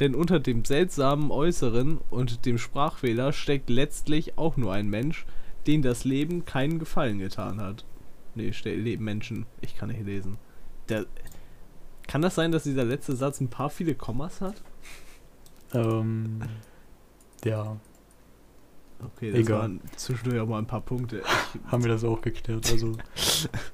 Denn 0.00 0.14
unter 0.14 0.40
dem 0.40 0.64
seltsamen 0.64 1.30
Äußeren 1.30 1.98
und 2.10 2.46
dem 2.46 2.56
Sprachfehler 2.56 3.32
steckt 3.32 3.68
letztlich 3.68 4.38
auch 4.38 4.56
nur 4.56 4.72
ein 4.72 4.88
Mensch, 4.88 5.26
den 5.66 5.82
das 5.82 6.04
Leben 6.04 6.44
keinen 6.44 6.78
Gefallen 6.78 7.18
getan 7.18 7.60
hat. 7.60 7.84
Nee, 8.34 8.52
steht 8.52 9.00
Menschen. 9.00 9.46
Ich 9.60 9.76
kann 9.76 9.88
nicht 9.88 10.04
lesen. 10.04 10.38
Der, 10.88 11.06
kann 12.06 12.22
das 12.22 12.34
sein, 12.34 12.52
dass 12.52 12.64
dieser 12.64 12.84
letzte 12.84 13.14
Satz 13.14 13.40
ein 13.40 13.48
paar 13.48 13.70
viele 13.70 13.94
Kommas 13.94 14.40
hat? 14.40 14.62
Ähm, 15.74 16.40
ja, 17.44 17.76
Okay, 19.04 19.30
das 19.32 19.40
Egal. 19.40 19.58
waren 19.58 19.80
zwischendurch 19.96 20.40
auch 20.40 20.46
mal 20.46 20.58
ein 20.58 20.66
paar 20.66 20.80
Punkte. 20.80 21.18
Ich, 21.54 21.60
haben 21.72 21.82
wir 21.82 21.90
das 21.90 22.04
auch 22.04 22.20
geklärt. 22.20 22.70
Also 22.70 22.96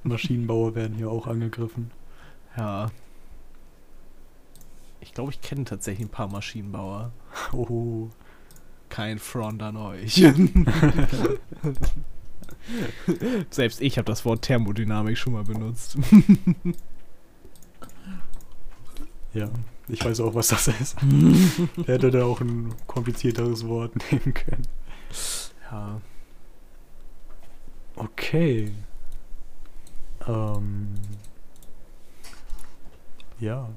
Maschinenbauer 0.03 0.75
werden 0.75 0.95
hier 0.95 1.09
auch 1.09 1.27
angegriffen. 1.27 1.91
ja. 2.57 2.89
Ich 5.01 5.13
glaube, 5.13 5.31
ich 5.31 5.41
kenne 5.41 5.63
tatsächlich 5.63 6.07
ein 6.07 6.11
paar 6.11 6.27
Maschinenbauer. 6.27 7.11
Oh, 7.53 8.09
Kein 8.89 9.19
Front 9.19 9.61
an 9.61 9.77
euch. 9.77 10.15
Selbst 13.49 13.81
ich 13.81 13.97
habe 13.97 14.05
das 14.05 14.25
Wort 14.25 14.43
Thermodynamik 14.43 15.17
schon 15.17 15.33
mal 15.33 15.43
benutzt. 15.43 15.97
ja, 19.33 19.49
ich 19.87 20.03
weiß 20.03 20.19
auch, 20.21 20.35
was 20.35 20.49
das 20.49 20.67
ist. 20.67 20.97
Er 21.85 21.85
hätte 21.95 22.11
da 22.11 22.23
auch 22.25 22.41
ein 22.41 22.73
komplizierteres 22.87 23.65
Wort 23.67 23.93
nehmen 24.11 24.33
können. 24.33 24.67
ja. 25.71 26.01
Okay. 27.95 28.71
Ähm, 30.27 30.93
ja, 33.39 33.69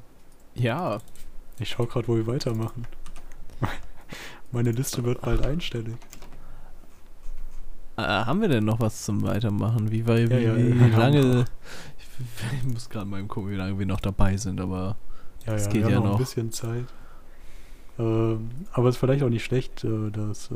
Ja. 0.54 0.98
ich 1.58 1.70
schaue 1.70 1.86
gerade, 1.86 2.08
wo 2.08 2.16
wir 2.16 2.26
weitermachen. 2.26 2.86
Meine 4.52 4.70
Liste 4.70 5.02
wird 5.04 5.20
bald 5.22 5.44
einstellig. 5.44 5.96
Äh, 7.96 8.02
haben 8.02 8.40
wir 8.40 8.48
denn 8.48 8.64
noch 8.64 8.80
was 8.80 9.02
zum 9.04 9.22
Weitermachen? 9.22 9.90
Wie, 9.90 10.06
weil, 10.06 10.28
wie, 10.30 10.34
Ja, 10.34 10.40
ja, 10.40 10.56
wie 10.56 10.80
haben 10.80 10.92
lange. 10.92 11.44
Ich, 11.98 12.58
ich 12.58 12.72
muss 12.72 12.88
gerade 12.88 13.06
mal 13.06 13.22
gucken, 13.24 13.50
wie 13.50 13.56
lange 13.56 13.78
wir 13.78 13.86
noch 13.86 14.00
dabei 14.00 14.36
sind, 14.36 14.60
aber. 14.60 14.96
Ja, 15.46 15.54
Es 15.54 15.64
ja, 15.66 15.70
geht 15.72 15.82
wir 15.84 15.90
ja 15.90 15.96
haben 15.96 16.04
noch 16.04 16.12
noch. 16.12 16.18
ein 16.18 16.24
bisschen 16.24 16.52
Zeit. 16.52 16.84
Ähm, 17.98 18.50
aber 18.72 18.88
es 18.88 18.94
ist 18.96 19.00
vielleicht 19.00 19.22
auch 19.22 19.28
nicht 19.28 19.44
schlecht, 19.44 19.84
äh, 19.84 20.10
dass. 20.10 20.50
Äh, 20.50 20.54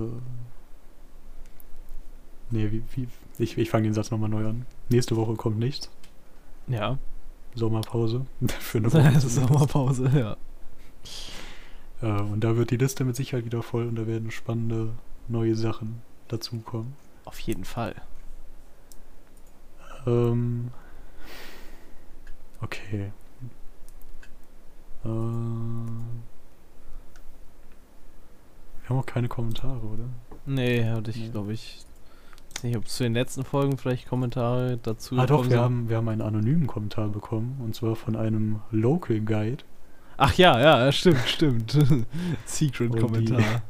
nee, 2.51 2.71
wie, 2.71 2.83
wie, 2.95 3.09
ich, 3.39 3.59
ich 3.59 3.71
fange 3.71 3.85
den 3.85 3.95
Satz 3.95 4.11
nochmal 4.11 4.31
neu 4.31 4.47
an. 4.47 4.67
Nächste 4.89 5.17
Woche 5.17 5.35
kommt 5.35 5.59
nichts. 5.59 5.91
Ja. 6.69 6.99
Sommerpause. 7.55 8.27
Für 8.61 8.79
eine 8.79 8.93
Woche. 8.93 9.21
Sommerpause, 9.21 10.11
ja. 10.15 10.37
Äh, 12.03 12.21
und 12.21 12.41
da 12.45 12.57
wird 12.57 12.71
die 12.71 12.77
Liste 12.77 13.05
mit 13.05 13.17
Sicherheit 13.17 13.45
wieder 13.45 13.63
voll 13.63 13.87
und 13.87 13.97
da 13.97 14.07
werden 14.07 14.31
spannende 14.31 14.93
neue 15.29 15.55
Sachen 15.55 16.03
dazukommen. 16.29 16.95
Auf 17.25 17.39
jeden 17.41 17.65
Fall. 17.65 17.95
Ähm, 20.07 20.71
okay. 22.61 23.13
Äh, 25.05 25.09
wir 25.09 25.13
haben 28.89 28.99
auch 28.99 29.07
keine 29.07 29.29
Kommentare, 29.29 29.81
oder? 29.81 30.05
Nee, 30.45 30.85
hatte 30.89 31.11
ich, 31.11 31.17
Nee. 31.19 31.29
glaube 31.31 31.53
ich. 31.53 31.85
Weiß 32.55 32.65
nicht, 32.65 32.77
ob 32.77 32.85
es 32.87 32.97
zu 32.97 33.03
den 33.03 33.15
letzten 33.15 33.45
Folgen 33.45 33.77
vielleicht 33.77 34.09
Kommentare 34.09 34.79
dazu 34.83 35.19
Ah 35.19 35.27
doch, 35.27 35.45
wir 35.45 35.51
sind. 35.51 35.61
haben, 35.61 35.89
wir 35.89 35.97
haben 35.99 36.09
einen 36.09 36.23
anonymen 36.23 36.67
Kommentar 36.67 37.09
bekommen. 37.09 37.61
Und 37.63 37.75
zwar 37.75 37.97
von 37.97 38.17
einem 38.17 38.61
Local 38.71 39.21
Guide. 39.21 39.65
Ach 40.19 40.35
ja, 40.35 40.59
ja, 40.61 40.93
stimmt, 40.93 41.27
stimmt. 41.27 41.75
Und 41.75 41.89
die- 41.89 42.05
Secret-Kommentar. 42.47 43.63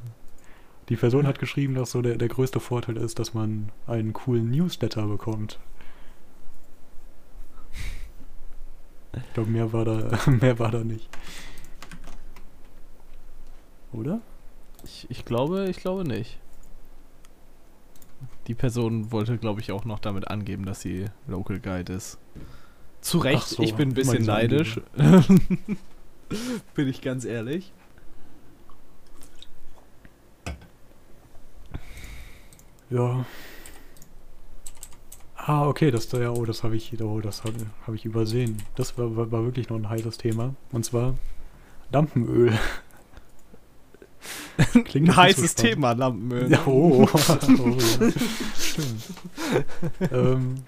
Die 0.88 0.96
Person 0.96 1.26
hat 1.26 1.40
geschrieben, 1.40 1.74
dass 1.74 1.90
so 1.90 2.00
der, 2.00 2.16
der 2.16 2.28
größte 2.28 2.60
Vorteil 2.60 2.96
ist, 2.96 3.18
dass 3.18 3.34
man 3.34 3.70
einen 3.88 4.12
coolen 4.12 4.50
Newsletter 4.50 5.06
bekommt. 5.06 5.58
Ich 9.16 9.34
glaube, 9.34 9.50
mehr 9.50 9.72
war 9.72 9.84
da, 9.84 10.18
mehr 10.30 10.58
war 10.58 10.70
da 10.70 10.84
nicht. 10.84 11.08
Oder? 13.92 14.20
Ich, 14.84 15.06
ich 15.10 15.24
glaube, 15.24 15.68
ich 15.68 15.78
glaube 15.78 16.04
nicht. 16.04 16.38
Die 18.46 18.54
Person 18.54 19.10
wollte, 19.10 19.38
glaube 19.38 19.60
ich, 19.60 19.72
auch 19.72 19.84
noch 19.84 19.98
damit 19.98 20.28
angeben, 20.28 20.64
dass 20.66 20.80
sie 20.82 21.06
Local 21.26 21.58
Guide 21.58 21.92
ist. 21.92 22.18
Zu 23.00 23.18
Recht, 23.18 23.46
so, 23.48 23.62
ich 23.62 23.74
bin 23.74 23.88
ein 23.90 23.94
bisschen 23.94 24.24
neidisch. 24.24 24.80
bin 26.74 26.88
ich 26.88 27.00
ganz 27.00 27.24
ehrlich. 27.24 27.72
Ja. 32.90 33.24
Ah, 35.36 35.68
okay, 35.68 35.90
das 35.90 36.10
ja, 36.12 36.30
oh, 36.30 36.44
das 36.44 36.64
habe 36.64 36.76
ich, 36.76 37.00
oh, 37.00 37.20
das 37.20 37.44
habe 37.44 37.54
hab 37.86 37.94
ich 37.94 38.04
übersehen. 38.04 38.62
Das 38.74 38.98
war, 38.98 39.16
war, 39.16 39.30
war 39.30 39.44
wirklich 39.44 39.68
noch 39.68 39.76
ein 39.76 39.88
heißes 39.88 40.18
Thema. 40.18 40.54
Und 40.72 40.84
zwar 40.84 41.14
Lampenöl. 41.92 42.52
Klingt 44.84 45.10
Ein 45.10 45.16
heißes. 45.16 45.54
Thema, 45.54 45.92
Lampenöl. 45.92 46.50
Ja, 46.50 46.66
oh, 46.66 47.06
oh 47.12 47.18
ja. 47.18 47.38
Stimmt. 48.58 49.02
ähm, 50.10 50.64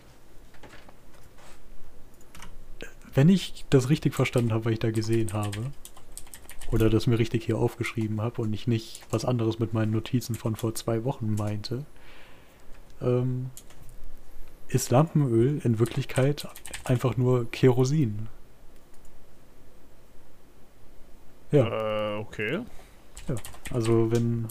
wenn 3.19 3.29
ich 3.29 3.65
das 3.69 3.89
richtig 3.91 4.15
verstanden 4.15 4.53
habe, 4.53 4.67
was 4.67 4.73
ich 4.75 4.79
da 4.79 4.93
gesehen 4.93 5.33
habe, 5.33 5.73
oder 6.71 6.89
das 6.89 7.09
mir 7.09 7.19
richtig 7.19 7.43
hier 7.45 7.59
aufgeschrieben 7.59 8.21
habe 8.21 8.43
und 8.43 8.53
ich 8.53 8.69
nicht 8.69 9.03
was 9.11 9.25
anderes 9.25 9.59
mit 9.59 9.75
meinen 9.75 9.91
Notizen 9.91 10.37
von 10.37 10.55
vor 10.55 10.77
zwei 10.77 11.03
Wochen 11.03 11.35
meinte, 11.35 11.85
ähm, 13.03 13.51
ist 14.69 14.93
Lampenöl 14.93 15.61
in 15.65 15.81
Wirklichkeit 15.81 16.47
einfach 16.85 17.17
nur 17.17 17.51
Kerosin. 17.51 18.29
Ja. 21.51 22.19
Äh, 22.19 22.19
okay. 22.21 22.61
Also 23.73 24.13
wenn 24.13 24.47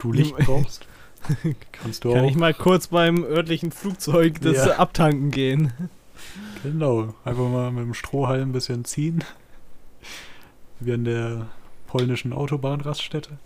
du 0.00 0.12
Licht 0.12 0.36
brauchst, 0.36 0.86
kannst 1.72 2.04
du 2.04 2.12
Kann 2.12 2.26
auch. 2.26 2.30
ich 2.30 2.36
mal 2.36 2.52
kurz 2.52 2.88
beim 2.88 3.24
örtlichen 3.24 3.72
Flugzeug 3.72 4.38
das 4.42 4.66
Ja. 4.66 4.76
abtanken 4.76 5.30
gehen? 5.30 5.72
Genau, 6.62 7.14
einfach 7.24 7.48
mal 7.48 7.70
mit 7.70 7.84
dem 7.84 7.94
Strohhalm 7.94 8.50
ein 8.50 8.52
bisschen 8.52 8.84
ziehen. 8.84 9.24
Wie 10.80 10.92
an 10.92 11.04
der 11.04 11.46
polnischen 11.86 12.32
Autobahnraststätte. 12.32 13.38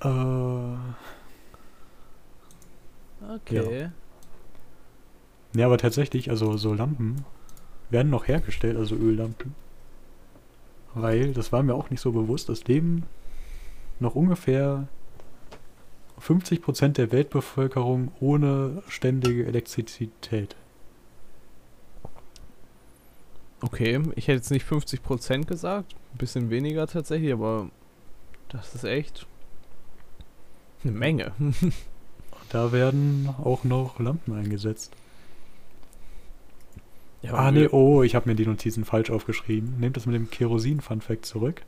Äh, 0.00 0.76
Okay. 3.30 3.90
ja, 5.54 5.66
aber 5.66 5.76
tatsächlich, 5.78 6.30
also 6.30 6.56
so 6.56 6.72
Lampen 6.72 7.24
werden 7.90 8.10
noch 8.10 8.28
hergestellt, 8.28 8.76
also 8.76 8.94
Öllampen. 8.94 9.54
Weil, 10.94 11.32
das 11.32 11.52
war 11.52 11.62
mir 11.62 11.74
auch 11.74 11.90
nicht 11.90 12.00
so 12.00 12.12
bewusst, 12.12 12.48
es 12.48 12.64
leben 12.66 13.04
noch 14.00 14.14
ungefähr 14.14 14.88
50% 16.20 16.88
der 16.88 17.12
Weltbevölkerung 17.12 18.12
ohne 18.20 18.82
ständige 18.88 19.46
Elektrizität. 19.46 20.56
Okay, 23.60 24.00
ich 24.14 24.28
hätte 24.28 24.36
jetzt 24.36 24.50
nicht 24.50 24.66
50% 24.66 25.46
gesagt, 25.46 25.94
ein 26.14 26.18
bisschen 26.18 26.50
weniger 26.50 26.86
tatsächlich, 26.86 27.32
aber 27.32 27.70
das 28.48 28.74
ist 28.74 28.84
echt 28.84 29.26
eine 30.84 30.92
Menge. 30.92 31.32
Da 32.50 32.72
werden 32.72 33.28
auch 33.44 33.64
noch 33.64 33.98
Lampen 33.98 34.32
eingesetzt. 34.32 34.96
Ja, 37.20 37.34
ah, 37.34 37.50
nee, 37.50 37.68
oh, 37.68 38.02
ich 38.02 38.14
habe 38.14 38.28
mir 38.28 38.36
die 38.36 38.46
Notizen 38.46 38.84
falsch 38.84 39.10
aufgeschrieben. 39.10 39.78
Nehmt 39.78 39.96
das 39.96 40.06
mit 40.06 40.14
dem 40.14 40.30
Kerosin-Fun-Fact 40.30 41.26
zurück. 41.26 41.62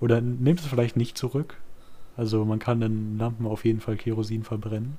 Oder 0.00 0.20
nehmt 0.20 0.60
es 0.60 0.66
vielleicht 0.66 0.96
nicht 0.96 1.18
zurück. 1.18 1.56
Also 2.16 2.44
man 2.44 2.58
kann 2.58 2.82
in 2.82 3.18
Lampen 3.18 3.46
auf 3.46 3.64
jeden 3.64 3.80
Fall 3.80 3.96
Kerosin 3.96 4.44
verbrennen. 4.44 4.98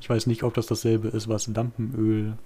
Ich 0.00 0.10
weiß 0.10 0.26
nicht, 0.26 0.42
ob 0.42 0.54
das 0.54 0.66
dasselbe 0.66 1.08
ist, 1.08 1.28
was 1.28 1.46
Lampenöl 1.46 2.36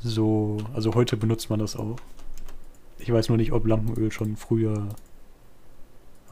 so... 0.00 0.58
Also 0.74 0.94
heute 0.94 1.16
benutzt 1.16 1.50
man 1.50 1.58
das 1.60 1.76
auch. 1.76 1.98
Ich 2.98 3.12
weiß 3.12 3.28
nur 3.28 3.38
nicht, 3.38 3.52
ob 3.52 3.66
Lampenöl 3.66 4.10
schon 4.10 4.36
früher... 4.36 4.88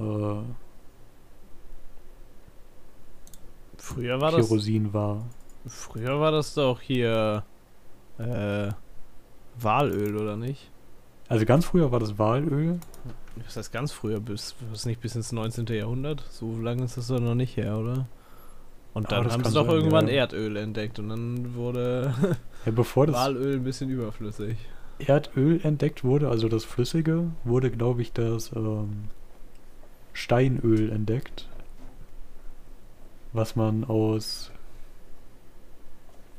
Äh, 0.01 0.43
Früher 3.79 4.21
war 4.21 4.33
das 4.33 4.49
Kerosin 4.49 4.93
war. 4.93 5.25
früher 5.64 6.19
war 6.19 6.33
das 6.33 6.55
doch 6.55 6.81
hier 6.81 7.45
äh, 8.19 8.71
Walöl 9.61 10.17
oder 10.17 10.37
nicht? 10.37 10.73
Also 11.29 11.45
ganz 11.45 11.64
früher 11.64 11.91
war 11.93 12.01
das 12.01 12.18
Walöl. 12.18 12.79
Das 13.45 13.57
heißt 13.57 13.72
ganz 13.72 13.93
früher, 13.93 14.20
bis 14.20 14.55
was 14.70 14.87
nicht 14.87 15.01
bis 15.01 15.14
ins 15.14 15.33
19. 15.33 15.66
Jahrhundert. 15.66 16.24
So 16.31 16.57
lange 16.59 16.85
ist 16.85 16.97
das 16.97 17.09
doch 17.09 17.20
noch 17.20 17.35
nicht 17.35 17.57
her, 17.57 17.77
oder? 17.79 18.07
Und 18.95 19.12
dann 19.12 19.24
das 19.24 19.33
haben 19.35 19.45
sie 19.45 19.53
doch 19.53 19.68
irgendwann 19.68 20.09
ja. 20.09 20.14
Erdöl 20.14 20.57
entdeckt 20.57 20.99
und 20.99 21.11
dann 21.11 21.55
wurde 21.55 22.14
Ja, 22.64 22.72
Walöl 22.77 23.57
ein 23.57 23.64
bisschen 23.64 23.91
überflüssig. 23.91 24.57
Erdöl 24.99 25.61
entdeckt 25.62 26.03
wurde, 26.03 26.31
also 26.31 26.49
das 26.49 26.64
Flüssige, 26.64 27.31
wurde, 27.45 27.70
glaube 27.70 28.01
ich, 28.01 28.12
das 28.12 28.53
ähm, 28.57 29.05
Steinöl 30.14 30.91
entdeckt. 30.91 31.47
Was 33.35 33.55
man 33.55 33.85
aus, 33.85 34.51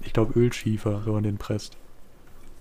ich 0.02 0.14
glaube, 0.14 0.40
Ölschiefer, 0.40 1.06
wenn 1.06 1.14
man 1.14 1.24
den 1.24 1.38
presst, 1.38 1.78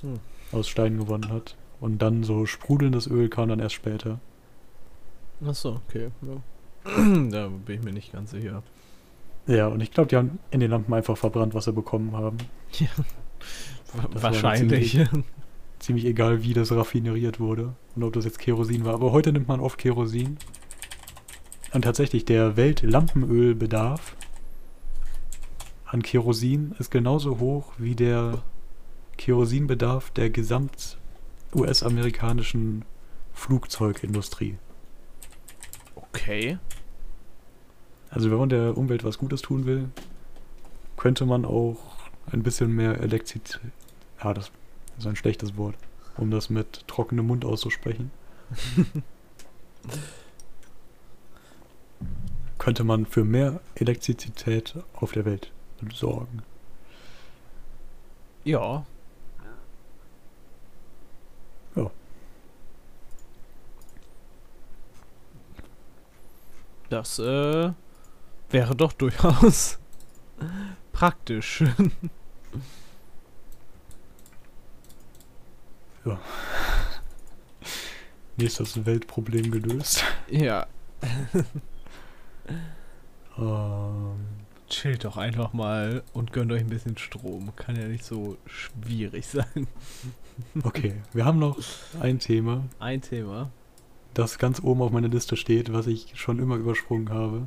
Hm. 0.02 0.20
aus 0.52 0.68
Stein 0.68 0.98
gewonnen 0.98 1.30
hat. 1.30 1.56
Und 1.80 2.00
dann 2.02 2.22
so 2.22 2.46
sprudelndes 2.46 3.06
Öl 3.06 3.28
kam 3.28 3.48
dann 3.48 3.60
erst 3.60 3.74
später. 3.74 4.18
Achso, 5.46 5.80
okay. 5.88 6.08
Ja. 6.22 6.90
da 7.30 7.48
bin 7.48 7.78
ich 7.78 7.82
mir 7.84 7.92
nicht 7.92 8.12
ganz 8.12 8.30
sicher. 8.30 8.62
Ja, 9.46 9.68
und 9.68 9.80
ich 9.80 9.90
glaube, 9.92 10.08
die 10.08 10.16
haben 10.16 10.38
in 10.50 10.60
den 10.60 10.70
Lampen 10.70 10.92
einfach 10.94 11.16
verbrannt, 11.16 11.54
was 11.54 11.64
sie 11.66 11.72
bekommen 11.72 12.16
haben. 12.16 12.38
Wa- 13.94 14.08
Das 14.12 14.22
Wahrscheinlich. 14.22 14.98
Ziemlich 15.78 16.06
egal, 16.06 16.42
wie 16.42 16.54
das 16.54 16.72
raffineriert 16.72 17.38
wurde 17.38 17.74
und 17.94 18.02
ob 18.02 18.14
das 18.14 18.24
jetzt 18.24 18.38
Kerosin 18.38 18.84
war. 18.86 18.94
Aber 18.94 19.12
heute 19.12 19.30
nimmt 19.32 19.46
man 19.46 19.60
oft 19.60 19.76
Kerosin. 19.78 20.38
Und 21.74 21.82
tatsächlich, 21.82 22.24
der 22.24 22.56
Weltlampenölbedarf 22.56 24.16
an 25.84 26.02
Kerosin 26.02 26.74
ist 26.78 26.90
genauso 26.90 27.38
hoch 27.38 27.72
wie 27.78 27.94
der 27.94 28.42
Kerosinbedarf 29.18 30.10
der 30.10 30.30
gesamt 30.30 30.98
US-amerikanischen 31.56 32.84
Flugzeugindustrie. 33.32 34.58
okay. 35.94 36.58
Also 38.10 38.30
wenn 38.30 38.38
man 38.38 38.48
der 38.48 38.76
Umwelt 38.76 39.04
was 39.04 39.18
Gutes 39.18 39.42
tun 39.42 39.66
will, 39.66 39.90
könnte 40.96 41.26
man 41.26 41.44
auch 41.44 41.76
ein 42.32 42.42
bisschen 42.42 42.74
mehr 42.74 43.00
Elektrizität... 43.00 43.60
Ja, 44.22 44.32
das 44.32 44.50
ist 44.98 45.06
ein 45.06 45.16
schlechtes 45.16 45.56
Wort, 45.56 45.76
um 46.16 46.30
das 46.30 46.48
mit 46.48 46.86
trockenem 46.88 47.26
Mund 47.26 47.44
auszusprechen. 47.44 48.10
könnte 52.58 52.84
man 52.84 53.06
für 53.06 53.24
mehr 53.24 53.60
Elektrizität 53.74 54.74
auf 54.94 55.12
der 55.12 55.24
Welt 55.24 55.52
sorgen. 55.92 56.42
Ja. 58.44 58.58
Ja. 58.58 58.86
Das 66.88 67.18
äh, 67.18 67.72
wäre 68.50 68.76
doch 68.76 68.92
durchaus 68.92 69.78
praktisch. 70.92 71.64
Nächstes 78.36 78.84
Weltproblem 78.86 79.50
gelöst. 79.50 80.04
Ja. 80.30 80.66
Ähm, 83.38 84.14
Chillt 84.68 85.04
doch 85.04 85.16
einfach 85.16 85.52
mal 85.52 86.02
und 86.12 86.32
gönnt 86.32 86.50
euch 86.50 86.62
ein 86.62 86.68
bisschen 86.68 86.96
Strom. 86.98 87.54
Kann 87.54 87.76
ja 87.76 87.86
nicht 87.86 88.04
so 88.04 88.36
schwierig 88.46 89.26
sein. 89.28 89.68
okay, 90.64 90.94
wir 91.12 91.24
haben 91.24 91.38
noch 91.38 91.58
ein 92.00 92.18
Thema, 92.18 92.64
Ein 92.78 93.00
Thema. 93.00 93.50
Das 94.18 94.38
ganz 94.38 94.62
oben 94.62 94.80
auf 94.82 94.90
meiner 94.90 95.08
Liste 95.08 95.36
steht, 95.36 95.72
was 95.72 95.86
ich 95.86 96.12
schon 96.14 96.38
immer 96.38 96.56
übersprungen 96.56 97.10
habe. 97.10 97.46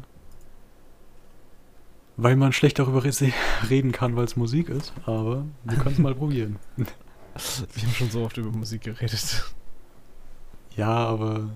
Weil 2.18 2.36
man 2.36 2.52
schlecht 2.54 2.80
darüber 2.80 3.04
re- 3.04 3.34
reden 3.70 3.92
kann, 3.92 4.16
weil 4.16 4.26
es 4.26 4.36
Musik 4.36 4.70
ist, 4.70 4.94
aber 5.06 5.46
wir 5.64 5.78
können 5.78 5.96
es 5.96 6.00
mal 6.00 6.14
probieren. 6.24 6.58
Wir 6.76 6.86
haben 7.84 7.94
schon 7.94 8.12
so 8.12 8.24
oft 8.24 8.38
über 8.38 8.52
Musik 8.52 8.82
geredet. 8.84 9.54
Ja, 10.76 10.94
aber. 10.94 11.50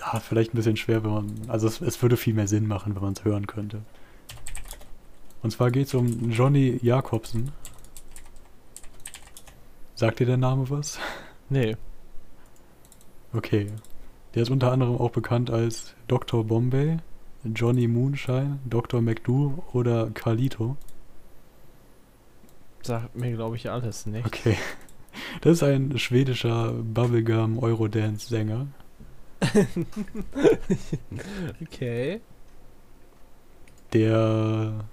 Ja, 0.00 0.20
vielleicht 0.20 0.52
ein 0.52 0.56
bisschen 0.56 0.76
schwer, 0.76 1.02
wenn 1.02 1.10
man. 1.12 1.32
Also, 1.48 1.66
es, 1.66 1.80
es 1.80 2.00
würde 2.02 2.16
viel 2.16 2.34
mehr 2.34 2.48
Sinn 2.48 2.66
machen, 2.66 2.94
wenn 2.94 3.02
man 3.02 3.14
es 3.14 3.24
hören 3.24 3.46
könnte. 3.46 3.82
Und 5.42 5.50
zwar 5.50 5.70
geht 5.70 5.86
es 5.86 5.94
um 5.94 6.30
Johnny 6.30 6.78
Jakobsen. 6.82 7.52
Sagt 9.94 10.20
dir 10.20 10.26
der 10.26 10.36
Name 10.36 10.68
was? 10.70 10.98
Nee. 11.48 11.76
Okay. 13.32 13.66
Der 14.34 14.42
ist 14.42 14.50
unter 14.50 14.72
anderem 14.72 14.96
auch 14.96 15.10
bekannt 15.10 15.50
als 15.50 15.94
Dr. 16.08 16.44
Bombay, 16.44 16.98
Johnny 17.44 17.88
Moonshine, 17.88 18.58
Dr. 18.64 19.00
McDo 19.00 19.64
oder 19.72 20.10
Carlito. 20.10 20.76
Sagt 22.82 23.16
mir, 23.16 23.32
glaube 23.32 23.56
ich, 23.56 23.70
alles 23.70 24.06
nicht. 24.06 24.26
Okay. 24.26 24.56
Das 25.40 25.54
ist 25.54 25.62
ein 25.62 25.98
schwedischer 25.98 26.72
Bubblegum-Eurodance-Sänger. 26.72 28.66
Okay. 31.62 32.20
der 33.92 34.84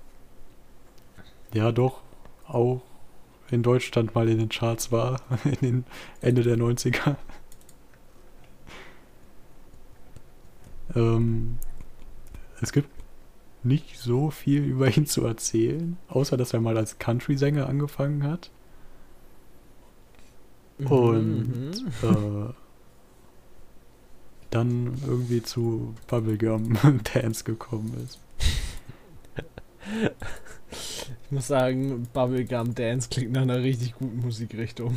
ja 1.53 1.71
doch 1.71 2.01
auch 2.47 2.81
in 3.51 3.63
Deutschland 3.63 4.15
mal 4.15 4.27
in 4.29 4.39
den 4.39 4.49
Charts 4.49 4.91
war, 4.91 5.21
in 5.43 5.57
den 5.61 5.85
Ende 6.21 6.43
der 6.43 6.57
90er. 6.57 7.15
Ähm, 10.95 11.57
es 12.61 12.71
gibt 12.71 12.89
nicht 13.63 13.99
so 13.99 14.31
viel 14.31 14.63
über 14.63 14.95
ihn 14.95 15.05
zu 15.05 15.25
erzählen, 15.25 15.97
außer 16.07 16.37
dass 16.37 16.53
er 16.53 16.61
mal 16.61 16.77
als 16.77 16.99
Country-Sänger 16.99 17.67
angefangen 17.67 18.23
hat 18.23 18.51
und 20.79 21.73
äh, 22.03 22.53
dann 24.49 24.93
irgendwie 25.05 25.41
zu 25.41 25.95
Bubblegum 26.07 26.77
Dance 27.13 27.43
gekommen 27.43 27.93
ist. 28.05 28.19
Ich 31.23 31.31
muss 31.31 31.47
sagen, 31.47 32.07
Bubblegum 32.13 32.75
Dance 32.75 33.09
klingt 33.09 33.31
nach 33.31 33.41
einer 33.41 33.61
richtig 33.61 33.95
guten 33.95 34.19
Musikrichtung. 34.19 34.95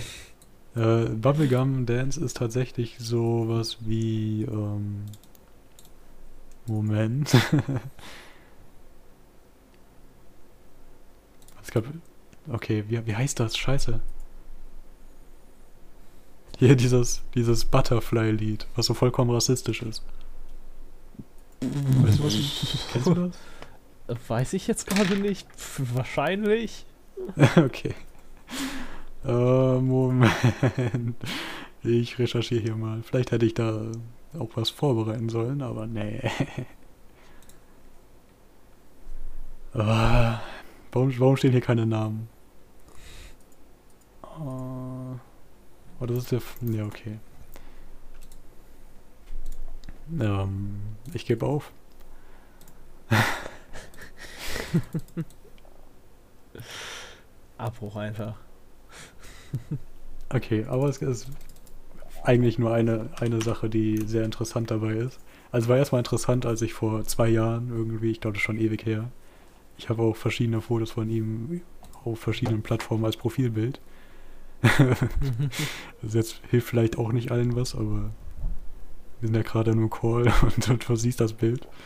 Äh, 0.76 1.07
Bubblegum 1.07 1.86
Dance 1.86 2.22
ist 2.22 2.36
tatsächlich 2.36 2.97
sowas 2.99 3.78
wie. 3.80 4.43
Ähm, 4.43 5.07
Moment. 6.70 7.34
es 11.62 11.70
gab. 11.70 11.84
Okay, 12.48 12.84
wie, 12.88 13.04
wie 13.06 13.14
heißt 13.16 13.38
das? 13.40 13.56
Scheiße. 13.56 14.00
Hier 16.58 16.76
dieses, 16.76 17.22
dieses 17.34 17.64
Butterfly-Lied, 17.64 18.66
was 18.76 18.86
so 18.86 18.94
vollkommen 18.94 19.30
rassistisch 19.30 19.82
ist. 19.82 20.02
Weißt 21.60 22.18
du 22.18 22.24
was? 22.24 22.34
ich- 22.34 22.86
Kennst 22.92 23.06
du 23.08 23.14
das? 23.14 23.34
Weiß 24.28 24.52
ich 24.54 24.66
jetzt 24.66 24.86
gerade 24.86 25.16
nicht. 25.16 25.46
Wahrscheinlich. 25.94 26.84
okay. 27.56 27.94
Äh, 29.24 29.30
Moment. 29.78 30.34
Ich 31.82 32.18
recherchiere 32.18 32.60
hier 32.62 32.76
mal. 32.76 33.02
Vielleicht 33.02 33.30
hätte 33.32 33.46
ich 33.46 33.54
da 33.54 33.90
auch 34.39 34.51
was 34.55 34.70
vorbereiten 34.70 35.28
sollen, 35.28 35.62
aber 35.62 35.87
nee. 35.87 36.20
Ah, 39.72 40.41
warum, 40.91 41.16
warum 41.20 41.37
stehen 41.37 41.53
hier 41.53 41.61
keine 41.61 41.87
Namen? 41.87 42.28
Ah, 44.22 45.20
Oh, 46.01 46.07
das 46.07 46.18
ist 46.18 46.33
der. 46.33 46.39
F 46.39 46.57
ja, 46.62 46.87
okay. 46.87 47.18
Ähm, 50.18 50.81
ich 51.12 51.26
gebe 51.26 51.45
auf. 51.47 51.72
Abbruch 57.59 57.97
einfach. 57.97 58.37
Okay, 60.31 60.64
aber 60.68 60.89
es 60.89 60.97
ist 60.99 61.28
eigentlich 62.22 62.58
nur 62.58 62.72
eine, 62.72 63.10
eine 63.18 63.40
Sache, 63.42 63.68
die 63.68 63.98
sehr 64.06 64.24
interessant 64.24 64.70
dabei 64.70 64.94
ist. 64.94 65.18
Also 65.52 65.68
war 65.68 65.78
erstmal 65.78 66.00
interessant, 66.00 66.46
als 66.46 66.62
ich 66.62 66.74
vor 66.74 67.04
zwei 67.04 67.28
Jahren 67.28 67.70
irgendwie, 67.70 68.10
ich 68.10 68.20
glaube 68.20 68.34
das 68.34 68.42
ist 68.42 68.46
schon 68.46 68.58
ewig 68.58 68.84
her, 68.86 69.10
ich 69.78 69.88
habe 69.88 70.02
auch 70.02 70.16
verschiedene 70.16 70.60
Fotos 70.60 70.92
von 70.92 71.08
ihm 71.08 71.62
auf 72.04 72.20
verschiedenen 72.20 72.62
Plattformen 72.62 73.04
als 73.04 73.16
Profilbild. 73.16 73.80
das 76.02 76.14
jetzt 76.14 76.40
hilft 76.50 76.68
vielleicht 76.68 76.98
auch 76.98 77.12
nicht 77.12 77.30
allen 77.30 77.56
was, 77.56 77.74
aber 77.74 78.10
wir 79.20 79.28
sind 79.28 79.36
ja 79.36 79.42
gerade 79.42 79.74
nur 79.74 79.90
Call 79.90 80.32
und, 80.42 80.68
und 80.68 80.88
du 80.88 80.96
siehst 80.96 81.20
das 81.20 81.32
Bild. 81.32 81.66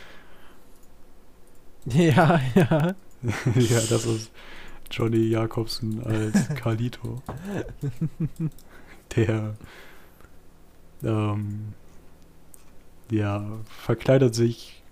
Ja, 1.87 2.41
ja. 2.55 2.95
ja, 3.21 3.81
das 3.91 4.07
ist 4.07 4.31
Johnny 4.89 5.27
Jakobsen 5.27 6.03
als 6.03 6.49
Carlito. 6.55 7.21
Der 9.15 9.55
ähm, 11.03 11.73
ja, 13.11 13.45
verkleidet 13.65 14.35
sich 14.35 14.83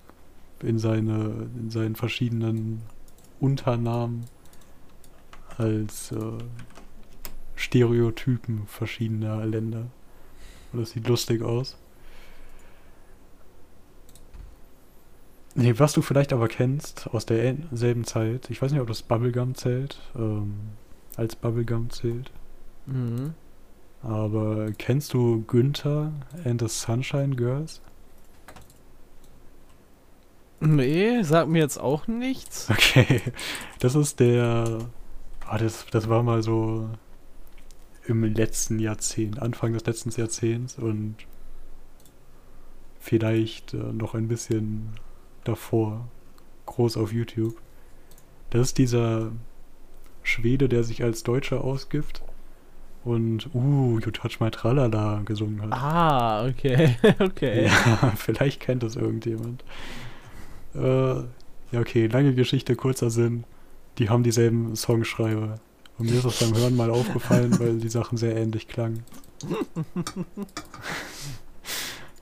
in 0.61 0.79
seine 0.79 1.47
in 1.59 1.69
seinen 1.69 1.95
verschiedenen 1.95 2.81
Unternamen 3.39 4.25
als 5.57 6.11
äh, 6.11 6.17
Stereotypen 7.55 8.65
verschiedener 8.67 9.45
Länder. 9.45 9.87
Und 10.71 10.81
das 10.81 10.91
sieht 10.91 11.07
lustig 11.07 11.41
aus. 11.41 11.77
Nee, 15.55 15.75
was 15.77 15.93
du 15.93 16.01
vielleicht 16.01 16.33
aber 16.33 16.47
kennst 16.47 17.07
aus 17.13 17.27
derselben 17.27 18.05
Zeit, 18.05 18.49
ich 18.49 18.59
weiß 18.61 18.71
nicht, 18.71 18.81
ob 18.81 18.87
das 18.87 19.03
Bubblegum 19.03 19.53
zählt, 19.53 19.99
ähm, 20.15 20.55
als 21.15 21.35
Bubblegum 21.35 21.91
zählt, 21.91 22.31
Mhm. 22.85 23.33
Aber 24.03 24.71
kennst 24.77 25.13
du 25.13 25.43
Günther 25.47 26.11
and 26.43 26.61
the 26.61 26.67
Sunshine 26.67 27.35
Girls? 27.35 27.81
Nee, 30.59 31.23
sagt 31.23 31.49
mir 31.49 31.59
jetzt 31.59 31.79
auch 31.79 32.07
nichts. 32.07 32.69
Okay, 32.69 33.21
das 33.79 33.95
ist 33.95 34.19
der, 34.19 34.79
ah, 35.45 35.57
das, 35.57 35.85
das 35.91 36.09
war 36.09 36.23
mal 36.23 36.43
so 36.43 36.89
im 38.05 38.23
letzten 38.23 38.79
Jahrzehnt, 38.79 39.41
Anfang 39.41 39.73
des 39.73 39.85
letzten 39.85 40.09
Jahrzehnts 40.09 40.77
und 40.77 41.15
vielleicht 42.99 43.73
äh, 43.73 43.77
noch 43.77 44.15
ein 44.15 44.27
bisschen 44.27 44.91
davor, 45.45 46.07
groß 46.65 46.97
auf 46.97 47.13
YouTube. 47.13 47.55
Das 48.49 48.61
ist 48.67 48.77
dieser 48.77 49.31
Schwede, 50.23 50.67
der 50.67 50.83
sich 50.83 51.03
als 51.03 51.23
Deutscher 51.23 51.63
ausgibt 51.63 52.21
und 53.05 53.53
Uh, 53.53 53.99
You 53.99 54.11
Touch 54.11 54.39
My 54.39 54.49
Tralala 54.49 55.21
gesungen 55.25 55.61
hat. 55.61 55.71
Ah, 55.73 56.47
okay. 56.47 56.95
okay. 57.19 57.65
Ja, 57.65 58.13
vielleicht 58.15 58.59
kennt 58.61 58.83
das 58.83 58.95
irgendjemand. 58.95 59.63
Äh, 60.75 61.15
ja, 61.73 61.79
okay, 61.79 62.07
lange 62.07 62.33
Geschichte, 62.33 62.75
kurzer 62.75 63.09
Sinn. 63.09 63.43
Die 63.97 64.09
haben 64.09 64.23
dieselben 64.23 64.75
Songschreiber. 64.75 65.59
Und 65.97 66.09
mir 66.09 66.15
ist 66.15 66.25
das 66.25 66.39
beim 66.39 66.55
Hören 66.55 66.75
mal 66.75 66.89
aufgefallen, 66.89 67.59
weil 67.59 67.77
die 67.77 67.89
Sachen 67.89 68.17
sehr 68.17 68.35
ähnlich 68.35 68.67
klangen. 68.67 69.03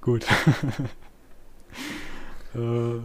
Gut. 0.01 0.25
äh, 2.55 2.99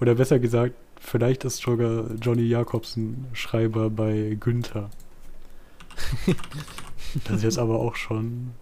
oder 0.00 0.14
besser 0.14 0.38
gesagt, 0.38 0.74
vielleicht 0.98 1.44
ist 1.44 1.58
sogar 1.58 2.06
Johnny 2.20 2.44
Jakobsen 2.44 3.26
Schreiber 3.34 3.90
bei 3.90 4.36
Günther. 4.40 4.90
Das 7.24 7.36
ist 7.36 7.42
jetzt 7.42 7.58
aber 7.58 7.78
auch 7.78 7.94
schon 7.94 8.52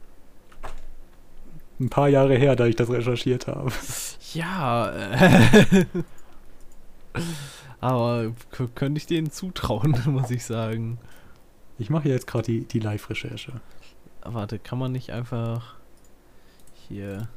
ein 1.80 1.88
paar 1.88 2.08
Jahre 2.08 2.36
her, 2.36 2.56
da 2.56 2.66
ich 2.66 2.76
das 2.76 2.90
recherchiert 2.90 3.46
habe. 3.46 3.72
Ja, 4.34 4.90
äh, 4.90 5.86
aber 7.80 8.32
könnte 8.74 8.98
ich 8.98 9.06
denen 9.06 9.30
zutrauen, 9.30 9.96
muss 10.06 10.30
ich 10.30 10.44
sagen. 10.44 10.98
Ich 11.78 11.90
mache 11.90 12.08
jetzt 12.08 12.26
gerade 12.26 12.44
die, 12.44 12.60
die 12.64 12.78
Live-Recherche. 12.78 13.60
Warte, 14.24 14.58
kann 14.58 14.78
man 14.78 14.92
nicht 14.92 15.10
einfach 15.10 15.74
hier. 16.88 17.28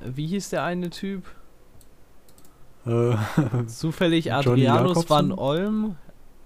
Wie 0.00 0.26
hieß 0.26 0.50
der 0.50 0.64
eine 0.64 0.90
Typ? 0.90 1.24
Äh, 2.86 3.14
Zufällig 3.66 4.32
Adrianus 4.32 5.08
van? 5.08 5.32
Olm, 5.32 5.96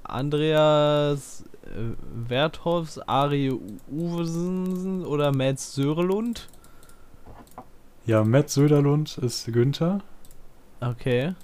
Andreas 0.03 1.45
Werthoffs, 2.29 2.99
Ari 2.99 3.53
Uwesen 3.91 5.05
oder 5.05 5.33
Mats 5.33 5.75
Sörelund. 5.75 6.49
ja, 8.07 8.25
Matt 8.25 8.51
Söderlund 8.51 9.19
ist 9.19 9.47
Günther. 9.53 10.01
Okay. 10.81 11.35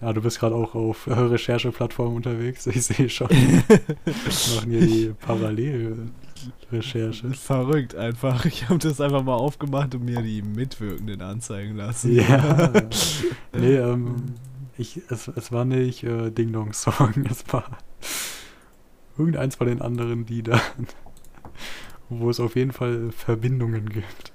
Ja, 0.00 0.12
du 0.12 0.20
bist 0.20 0.38
gerade 0.38 0.54
auch 0.54 0.74
auf 0.74 1.06
äh, 1.06 1.12
Rechercheplattformen 1.14 2.16
unterwegs. 2.16 2.66
Ich 2.66 2.84
sehe 2.84 3.08
schon. 3.08 3.28
Wir 3.30 3.62
machen 4.54 4.70
hier 4.70 4.86
die 4.86 5.14
Parallelrecherche. 5.18 7.30
Verrückt 7.32 7.94
einfach. 7.94 8.44
Ich 8.44 8.68
habe 8.68 8.78
das 8.78 9.00
einfach 9.00 9.22
mal 9.22 9.34
aufgemacht 9.34 9.94
und 9.94 10.04
mir 10.04 10.20
die 10.20 10.42
Mitwirkenden 10.42 11.22
anzeigen 11.22 11.76
lassen. 11.76 12.12
Ja. 12.12 12.70
nee, 13.56 13.76
ähm, 13.76 14.16
ich, 14.76 15.00
es, 15.08 15.28
es 15.28 15.52
war 15.52 15.64
nicht 15.64 16.02
äh, 16.04 16.30
Ding 16.30 16.52
Dong 16.52 16.72
Song, 16.72 17.12
es 17.30 17.44
war 17.52 17.64
irgendeins 19.18 19.56
von 19.56 19.66
den 19.66 19.80
anderen 19.82 20.26
Liedern, 20.26 20.60
wo 22.08 22.30
es 22.30 22.40
auf 22.40 22.56
jeden 22.56 22.72
Fall 22.72 23.10
Verbindungen 23.12 23.88
gibt. 23.88 24.32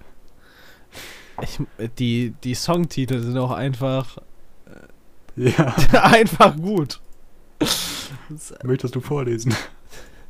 Ich, 1.42 1.60
die, 1.98 2.34
die 2.44 2.54
Songtitel 2.56 3.20
sind 3.22 3.38
auch 3.38 3.52
einfach, 3.52 4.18
Ja, 5.36 5.74
einfach 6.04 6.56
gut. 6.58 7.00
Möchtest 8.64 8.96
du 8.96 9.02
vorlesen? 9.02 9.54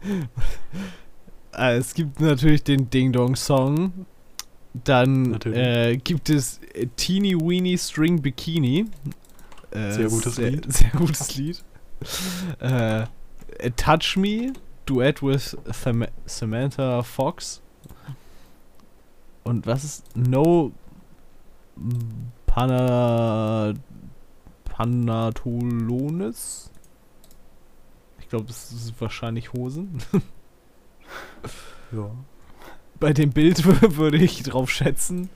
äh, 1.54 1.78
es 1.78 1.94
gibt 1.94 2.20
natürlich 2.20 2.64
den 2.64 2.90
Ding 2.90 3.12
Dong 3.12 3.36
Song. 3.36 4.06
Dann 4.84 5.34
äh, 5.46 5.98
gibt 5.98 6.30
es 6.30 6.60
äh, 6.74 6.88
Teeny 6.96 7.36
Weeny 7.36 7.78
String 7.78 8.22
Bikini. 8.22 8.86
Äh, 9.72 9.92
Sehr 9.92 10.10
gutes 10.10 10.36
sehr, 10.36 10.52
Lied. 10.52 10.72
Sehr 10.72 10.92
gutes 10.92 11.36
Lied. 11.36 11.64
äh, 12.62 13.02
äh, 13.02 13.06
Touch 13.76 14.16
Me, 14.18 14.54
Duett 14.86 15.22
with 15.22 15.58
Tham 15.84 16.06
Samantha 16.26 17.04
Fox. 17.04 17.62
Und 19.44 19.66
was 19.66 19.84
ist 19.84 20.06
No 20.16 20.72
Pana 22.46 23.74
Panatolones? 24.66 26.72
Ich 28.20 28.30
glaube, 28.30 28.46
das 28.46 28.72
ist 28.72 28.94
wahrscheinlich 29.00 29.54
Hosen. 29.54 30.02
Ja. 31.92 32.12
Bei 33.00 33.14
dem 33.14 33.32
Bild 33.32 33.62
wür- 33.64 33.96
würde 33.96 34.18
ich 34.18 34.44
drauf 34.44 34.70
schätzen. 34.70 35.30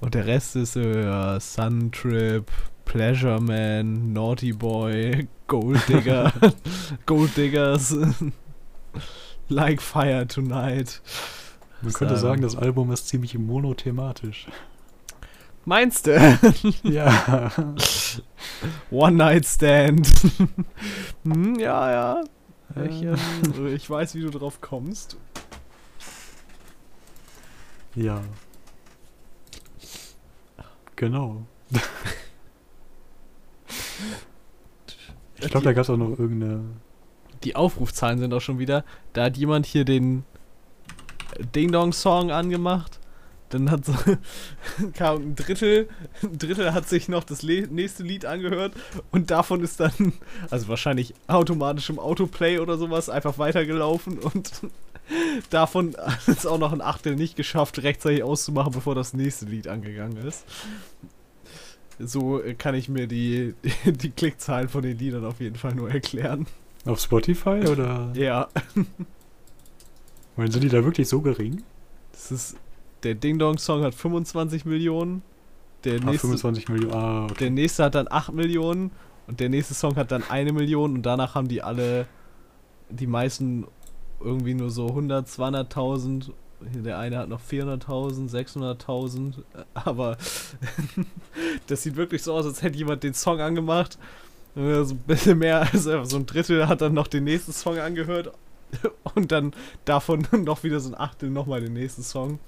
Und 0.00 0.14
der 0.14 0.26
Rest 0.26 0.56
ist 0.56 0.76
äh, 0.76 1.38
Sun 1.40 1.92
Trip, 1.92 2.50
Pleasure 2.86 3.40
Man, 3.40 4.12
Naughty 4.14 4.52
Boy, 4.52 5.28
Gold 5.48 5.86
Digger, 5.88 6.32
Gold 7.06 7.36
Diggers, 7.36 7.94
Like 9.48 9.82
Fire 9.82 10.26
Tonight. 10.26 11.02
Man 11.82 11.92
könnte 11.92 12.14
Ähm. 12.14 12.20
sagen, 12.20 12.42
das 12.42 12.56
Album 12.56 12.90
ist 12.92 13.08
ziemlich 13.08 13.36
monothematisch. 13.36 14.46
Meinst 15.66 16.06
du? 16.06 16.16
Ja. 16.84 17.50
One 18.90 19.16
Night 19.16 19.44
Stand. 19.46 20.06
hm, 21.24 21.58
ja, 21.58 21.90
ja. 21.90 22.24
Ich, 22.88 23.02
Äh, 23.02 23.74
ich 23.74 23.90
weiß, 23.90 24.14
wie 24.14 24.22
du 24.22 24.30
drauf 24.30 24.60
kommst. 24.60 25.16
ja. 27.94 28.20
Genau. 30.94 31.44
Ich 35.38 35.50
glaube, 35.50 35.64
da 35.64 35.72
gab 35.72 35.82
es 35.82 35.90
auch 35.90 35.96
noch 35.96 36.18
irgendeine. 36.18 36.64
die 37.44 37.56
Aufrufzahlen 37.56 38.18
sind 38.18 38.32
auch 38.32 38.40
schon 38.40 38.58
wieder. 38.58 38.84
Da 39.12 39.24
hat 39.24 39.36
jemand 39.36 39.66
hier 39.66 39.84
den 39.84 40.24
Ding 41.54 41.72
Dong 41.72 41.92
Song 41.92 42.30
angemacht. 42.30 42.98
Dann 43.50 43.70
hat 43.70 43.84
so, 43.84 43.94
kam 44.94 45.22
ein 45.22 45.36
Drittel, 45.36 45.88
ein 46.22 46.36
Drittel 46.36 46.74
hat 46.74 46.88
sich 46.88 47.08
noch 47.08 47.22
das 47.22 47.44
nächste 47.44 48.02
Lied 48.02 48.24
angehört 48.24 48.72
und 49.12 49.30
davon 49.30 49.62
ist 49.62 49.78
dann, 49.78 50.14
also 50.50 50.66
wahrscheinlich 50.66 51.14
automatisch 51.28 51.88
im 51.88 52.00
Autoplay 52.00 52.58
oder 52.58 52.76
sowas, 52.76 53.08
einfach 53.08 53.38
weitergelaufen 53.38 54.18
und 54.18 54.50
davon 55.50 55.94
es 56.26 56.44
auch 56.44 56.58
noch 56.58 56.72
ein 56.72 56.80
Achtel 56.80 57.14
nicht 57.14 57.36
geschafft, 57.36 57.80
rechtzeitig 57.84 58.24
auszumachen, 58.24 58.72
bevor 58.72 58.96
das 58.96 59.12
nächste 59.12 59.46
Lied 59.46 59.68
angegangen 59.68 60.16
ist. 60.16 60.44
So 61.98 62.42
äh, 62.42 62.54
kann 62.54 62.74
ich 62.74 62.88
mir 62.88 63.06
die, 63.06 63.54
die, 63.64 63.92
die 63.92 64.10
Klickzahlen 64.10 64.68
von 64.68 64.82
den 64.82 64.98
Liedern 64.98 65.24
auf 65.24 65.40
jeden 65.40 65.56
Fall 65.56 65.74
nur 65.74 65.90
erklären. 65.90 66.46
Auf 66.84 67.00
Spotify 67.00 67.62
oder? 67.68 68.12
Ja. 68.14 68.48
Meinen, 70.36 70.52
sind 70.52 70.62
die 70.62 70.68
da 70.68 70.84
wirklich 70.84 71.08
so 71.08 71.20
gering? 71.20 71.62
Das 72.12 72.30
ist. 72.30 72.56
Der 73.02 73.14
Ding 73.14 73.38
Dong 73.38 73.58
Song 73.58 73.82
hat 73.82 73.94
25 73.94 74.64
Millionen. 74.64 75.22
Der 75.84 76.00
Ah, 76.00 76.04
nächste, 76.06 76.26
25 76.28 76.68
Millionen. 76.68 76.94
Ah, 76.94 77.24
okay. 77.24 77.34
der 77.40 77.50
nächste 77.50 77.84
hat 77.84 77.94
dann 77.94 78.08
8 78.10 78.32
Millionen. 78.32 78.90
Und 79.26 79.40
der 79.40 79.48
nächste 79.48 79.74
Song 79.74 79.96
hat 79.96 80.12
dann 80.12 80.22
eine 80.28 80.52
Million. 80.52 80.94
Und 80.94 81.02
danach 81.02 81.34
haben 81.34 81.48
die 81.48 81.62
alle. 81.62 82.06
Die 82.88 83.06
meisten 83.06 83.66
irgendwie 84.20 84.54
nur 84.54 84.70
so 84.70 84.88
100, 84.88 85.26
200.000. 85.28 86.30
Der 86.60 86.98
eine 86.98 87.18
hat 87.18 87.28
noch 87.28 87.40
400.000, 87.40 88.30
600.000. 88.30 89.34
Aber 89.74 90.16
das 91.66 91.82
sieht 91.82 91.96
wirklich 91.96 92.22
so 92.22 92.32
aus, 92.34 92.46
als 92.46 92.62
hätte 92.62 92.78
jemand 92.78 93.02
den 93.02 93.14
Song 93.14 93.40
angemacht. 93.40 93.98
äh, 94.56 94.82
So 94.84 94.94
ein 94.94 94.98
bisschen 94.98 95.38
mehr, 95.38 95.60
also 95.72 96.02
so 96.04 96.16
ein 96.16 96.26
Drittel 96.26 96.66
hat 96.68 96.80
dann 96.80 96.94
noch 96.94 97.08
den 97.08 97.24
nächsten 97.24 97.52
Song 97.52 97.78
angehört. 97.78 98.32
Und 99.14 99.30
dann 99.32 99.52
davon 99.84 100.26
noch 100.44 100.64
wieder 100.64 100.80
so 100.80 100.90
ein 100.90 100.98
Achtel 100.98 101.30
nochmal 101.30 101.60
den 101.60 101.74
nächsten 101.74 102.02
Song. 102.02 102.38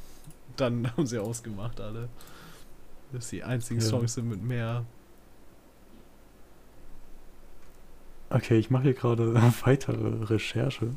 Dann 0.57 0.91
haben 0.97 1.07
sie 1.07 1.19
ausgemacht 1.19 1.81
alle. 1.81 2.09
Dass 3.13 3.29
die 3.29 3.45
einzigen 3.45 3.81
Ja. 3.81 3.87
Songs 3.87 4.15
sind 4.15 4.29
mit 4.29 4.43
mehr. 4.43 4.85
Okay, 8.31 8.59
ich 8.59 8.71
mache 8.71 8.83
hier 8.85 8.95
gerade 8.95 9.35
weitere 9.65 10.25
Recherche. 10.25 10.91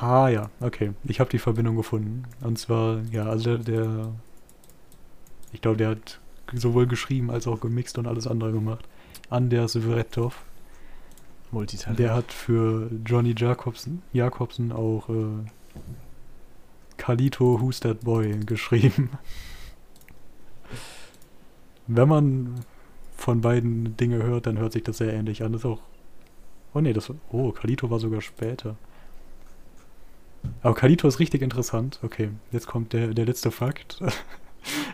Ah 0.00 0.28
ja, 0.28 0.48
okay. 0.60 0.92
Ich 1.04 1.20
habe 1.20 1.28
die 1.28 1.38
Verbindung 1.38 1.76
gefunden. 1.76 2.24
Und 2.40 2.58
zwar, 2.58 3.00
ja, 3.12 3.26
also 3.26 3.58
der, 3.58 3.60
der 3.64 4.12
ich 5.52 5.60
glaube, 5.60 5.76
der 5.76 5.90
hat 5.90 6.20
sowohl 6.54 6.86
geschrieben 6.86 7.30
als 7.30 7.46
auch 7.46 7.60
gemixt 7.60 7.98
und 7.98 8.06
alles 8.06 8.26
andere 8.26 8.52
gemacht. 8.52 8.88
Anders 9.28 9.72
Vretov. 9.72 10.42
Multitalent. 11.50 11.98
Der 11.98 12.14
hat 12.14 12.32
für 12.32 12.90
Johnny 13.04 13.34
Jacobsen, 13.36 14.02
Jacobsen 14.12 14.72
auch 14.72 15.08
äh, 15.08 15.44
Kalito 16.96 17.60
Who's 17.60 17.80
That 17.80 18.00
Boy 18.00 18.38
geschrieben. 18.46 19.10
Wenn 21.88 22.08
man 22.08 22.54
von 23.16 23.40
beiden 23.40 23.96
Dinge 23.96 24.22
hört, 24.22 24.46
dann 24.46 24.58
hört 24.58 24.72
sich 24.72 24.84
das 24.84 24.98
sehr 24.98 25.12
ähnlich 25.12 25.42
an. 25.42 25.52
Das 25.52 25.62
ist 25.62 25.66
auch. 25.66 25.80
Oh 26.72 26.80
nee, 26.80 26.92
das. 26.92 27.12
Oh, 27.32 27.50
Kalito 27.50 27.90
war 27.90 27.98
sogar 27.98 28.20
später. 28.20 28.76
Aber 30.62 30.74
Kalito 30.74 31.08
ist 31.08 31.18
richtig 31.18 31.42
interessant. 31.42 31.98
Okay, 32.02 32.30
jetzt 32.52 32.66
kommt 32.66 32.92
der, 32.92 33.08
der 33.08 33.26
letzte 33.26 33.50
Fakt. 33.50 34.02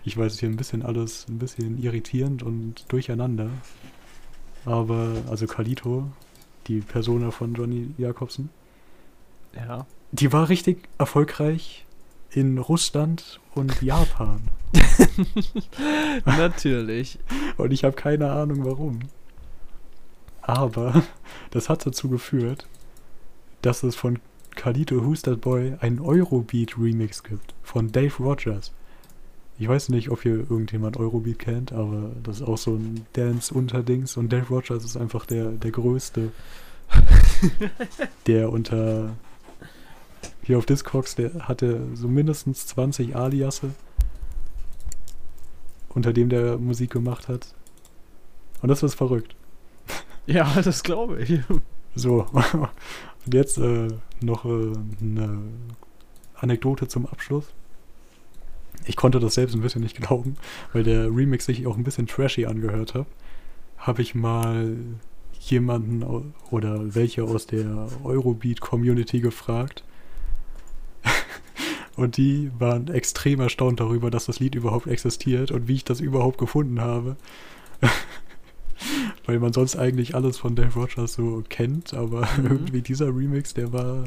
Ich 0.05 0.17
weiß 0.17 0.39
hier 0.39 0.49
ein 0.49 0.57
bisschen 0.57 0.85
alles, 0.85 1.27
ein 1.29 1.41
bisschen 1.41 1.83
irritierend 1.83 2.45
und 2.45 2.85
durcheinander. 2.87 3.51
Aber, 4.65 5.11
also 5.29 5.49
Kalito, 5.49 6.09
die 6.69 6.81
Persona 6.81 7.33
von 7.33 7.55
Johnny 7.55 7.93
Jacobsen, 7.99 8.51
ja. 9.55 9.85
die 10.13 10.33
war 10.33 10.49
richtig 10.49 10.89
erfolgreich 10.99 11.85
in 12.31 12.59
Russland 12.59 13.41
und 13.55 13.83
Japan. 13.83 14.41
Natürlich. 16.25 17.19
Und 17.57 17.73
ich 17.73 17.85
habe 17.85 17.97
keine 17.97 18.31
Ahnung 18.31 18.65
warum. 18.65 19.01
Aber 20.43 21.03
das 21.51 21.69
hat 21.69 21.87
dazu 21.87 22.09
geführt, 22.09 22.67
dass 23.63 23.83
es 23.83 23.97
von 23.97 24.21
Kalito 24.67 25.05
Who's 25.05 25.23
That 25.23 25.43
Boy 25.43 25.77
einen 25.79 26.01
Eurobeat 26.01 26.77
Remix 26.77 27.23
gibt 27.23 27.55
von 27.63 27.93
Dave 27.93 28.13
Rogers. 28.19 28.73
Ich 29.61 29.69
weiß 29.69 29.91
nicht, 29.91 30.11
ob 30.11 30.23
hier 30.23 30.39
irgendjemand 30.39 30.97
Eurobeat 30.97 31.39
kennt, 31.39 31.73
aber 31.73 32.11
das 32.25 32.41
ist 32.41 32.49
auch 32.49 32.59
so 32.59 32.75
ein 32.75 33.07
Dance-Unterdings 33.13 34.17
und 34.17 34.33
Dave 34.33 34.49
Rogers 34.49 34.85
ist 34.85 34.97
einfach 34.97 35.25
der, 35.25 35.53
der 35.53 35.71
Größte. 35.71 36.33
der 38.27 38.51
unter 38.51 39.15
hier 40.43 40.59
auf 40.59 40.67
Discogs, 40.67 41.15
der 41.15 41.47
hatte 41.47 41.87
so 41.95 42.09
mindestens 42.09 42.67
20 42.67 43.15
Aliasse, 43.15 43.71
unter 45.91 46.13
dem 46.13 46.29
der 46.29 46.59
Musik 46.59 46.91
gemacht 46.91 47.29
hat. 47.29 47.55
Und 48.63 48.69
das 48.69 48.83
ist 48.83 48.97
verrückt. 48.97 49.37
Ja, 50.27 50.61
das 50.61 50.83
glaube 50.83 51.23
ich. 51.23 51.39
So, 51.97 52.27
und 53.25 53.35
jetzt 53.35 53.59
äh, 53.59 53.89
noch 54.21 54.45
äh, 54.45 54.73
eine 55.01 55.43
Anekdote 56.35 56.87
zum 56.89 57.07
Abschluss. 57.07 57.47
Ich 58.85 58.97
konnte 58.97 59.19
das 59.19 59.35
selbst 59.35 59.55
ein 59.55 59.63
bisschen 59.63 59.83
nicht 59.83 59.97
glauben, 60.01 60.37
weil 60.73 60.85
der 60.85 61.07
Remix 61.07 61.47
sich 61.47 61.67
auch 61.67 61.77
ein 61.77 61.85
bisschen 61.85 62.07
trashy 62.07 62.45
angehört 62.45 62.95
hat. 62.95 63.07
Habe 63.79 64.03
ich 64.03 64.15
mal 64.15 64.77
jemanden 65.41 66.33
oder 66.51 66.95
welche 66.95 67.25
aus 67.25 67.47
der 67.47 67.89
Eurobeat-Community 68.05 69.21
gefragt. 69.21 69.83
Und 71.97 72.19
die 72.19 72.51
waren 72.59 72.89
extrem 72.89 73.41
erstaunt 73.41 73.81
darüber, 73.81 74.11
dass 74.11 74.27
das 74.27 74.39
Lied 74.39 74.55
überhaupt 74.55 74.87
existiert 74.87 75.51
und 75.51 75.67
wie 75.67 75.77
ich 75.77 75.85
das 75.85 76.01
überhaupt 76.01 76.37
gefunden 76.37 76.79
habe. 76.79 77.17
Weil 79.27 79.41
man 79.41 79.53
sonst 79.53 79.77
eigentlich 79.77 80.15
alles 80.15 80.39
von 80.39 80.55
Dave 80.55 80.79
Rogers 80.79 81.15
so 81.15 81.43
kennt, 81.49 81.93
aber 81.95 82.29
Mhm. 82.39 82.45
irgendwie 82.51 82.83
dieser 82.83 83.09
Remix, 83.09 83.55
der 83.55 83.73
war 83.73 84.05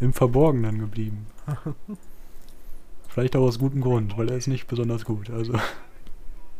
im 0.00 0.12
Verborgenen 0.12 0.78
geblieben. 0.78 1.26
Vielleicht 3.08 3.34
auch 3.34 3.42
aus 3.42 3.58
gutem 3.58 3.80
Grund, 3.80 4.16
weil 4.18 4.30
er 4.30 4.36
ist 4.36 4.46
nicht 4.46 4.66
besonders 4.68 5.04
gut. 5.04 5.30
Also, 5.30 5.54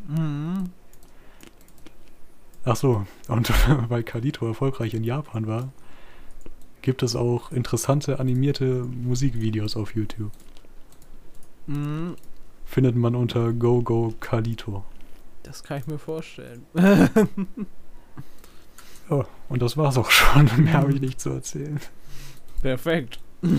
Mhm. 0.09 0.71
ach 2.65 2.77
so, 2.77 3.07
und 3.29 3.51
weil 3.91 4.03
Kalito 4.05 4.47
erfolgreich 4.47 4.95
in 4.95 5.05
Japan 5.05 5.47
war, 5.47 5.69
gibt 6.83 7.03
es 7.03 7.15
auch 7.17 7.51
interessante 7.53 8.21
animierte 8.21 8.85
Musikvideos 8.85 9.77
auf 9.77 9.95
YouTube. 9.95 10.31
Mhm. 11.67 12.15
Findet 12.65 12.97
man 12.97 13.15
unter 13.15 13.53
Go 13.53 13.83
Go 13.83 14.15
Kalito. 14.21 14.85
Das 15.47 15.63
kann 15.63 15.79
ich 15.79 15.87
mir 15.87 15.99
vorstellen. 15.99 16.67
Ja, 16.75 17.09
und 19.49 19.63
das 19.63 19.77
war's 19.77 19.97
auch 19.97 20.11
schon. 20.11 20.51
Mehr 20.65 20.75
habe 20.75 20.93
ich 20.93 21.01
nicht 21.01 21.21
zu 21.21 21.31
erzählen. 21.31 21.81
Perfekt. 22.63 23.21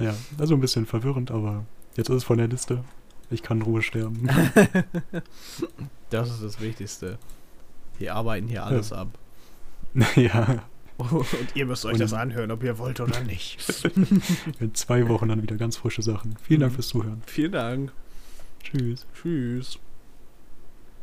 Ja, 0.00 0.14
also 0.38 0.54
ein 0.54 0.60
bisschen 0.60 0.86
verwirrend, 0.86 1.32
aber 1.32 1.64
jetzt 1.96 2.08
ist 2.08 2.14
es 2.18 2.22
von 2.22 2.38
der 2.38 2.46
Liste. 2.46 2.84
Ich 3.30 3.42
kann 3.42 3.56
in 3.58 3.62
Ruhe 3.64 3.82
sterben. 3.82 4.28
Das 6.10 6.30
ist 6.30 6.40
das 6.40 6.60
Wichtigste. 6.60 7.18
Wir 7.98 8.14
arbeiten 8.14 8.46
hier 8.46 8.62
alles 8.64 8.92
ab. 8.92 9.08
ja, 10.14 10.62
Und 10.98 11.26
ihr 11.56 11.66
müsst 11.66 11.84
euch 11.84 11.94
Und- 11.94 12.00
das 12.00 12.12
anhören, 12.12 12.52
ob 12.52 12.62
ihr 12.62 12.78
wollt 12.78 13.00
oder 13.00 13.18
nicht. 13.24 13.58
in 14.60 14.72
zwei 14.74 15.08
Wochen 15.08 15.26
dann 15.26 15.42
wieder 15.42 15.56
ganz 15.56 15.76
frische 15.76 16.02
Sachen. 16.02 16.36
Vielen 16.44 16.60
Dank 16.60 16.72
Mhm. 16.72 16.76
fürs 16.76 16.88
Zuhören. 16.88 17.22
Vielen 17.26 17.50
Dank. 17.52 17.92
Tschüss. 18.62 19.04
Tschüss. 19.20 19.80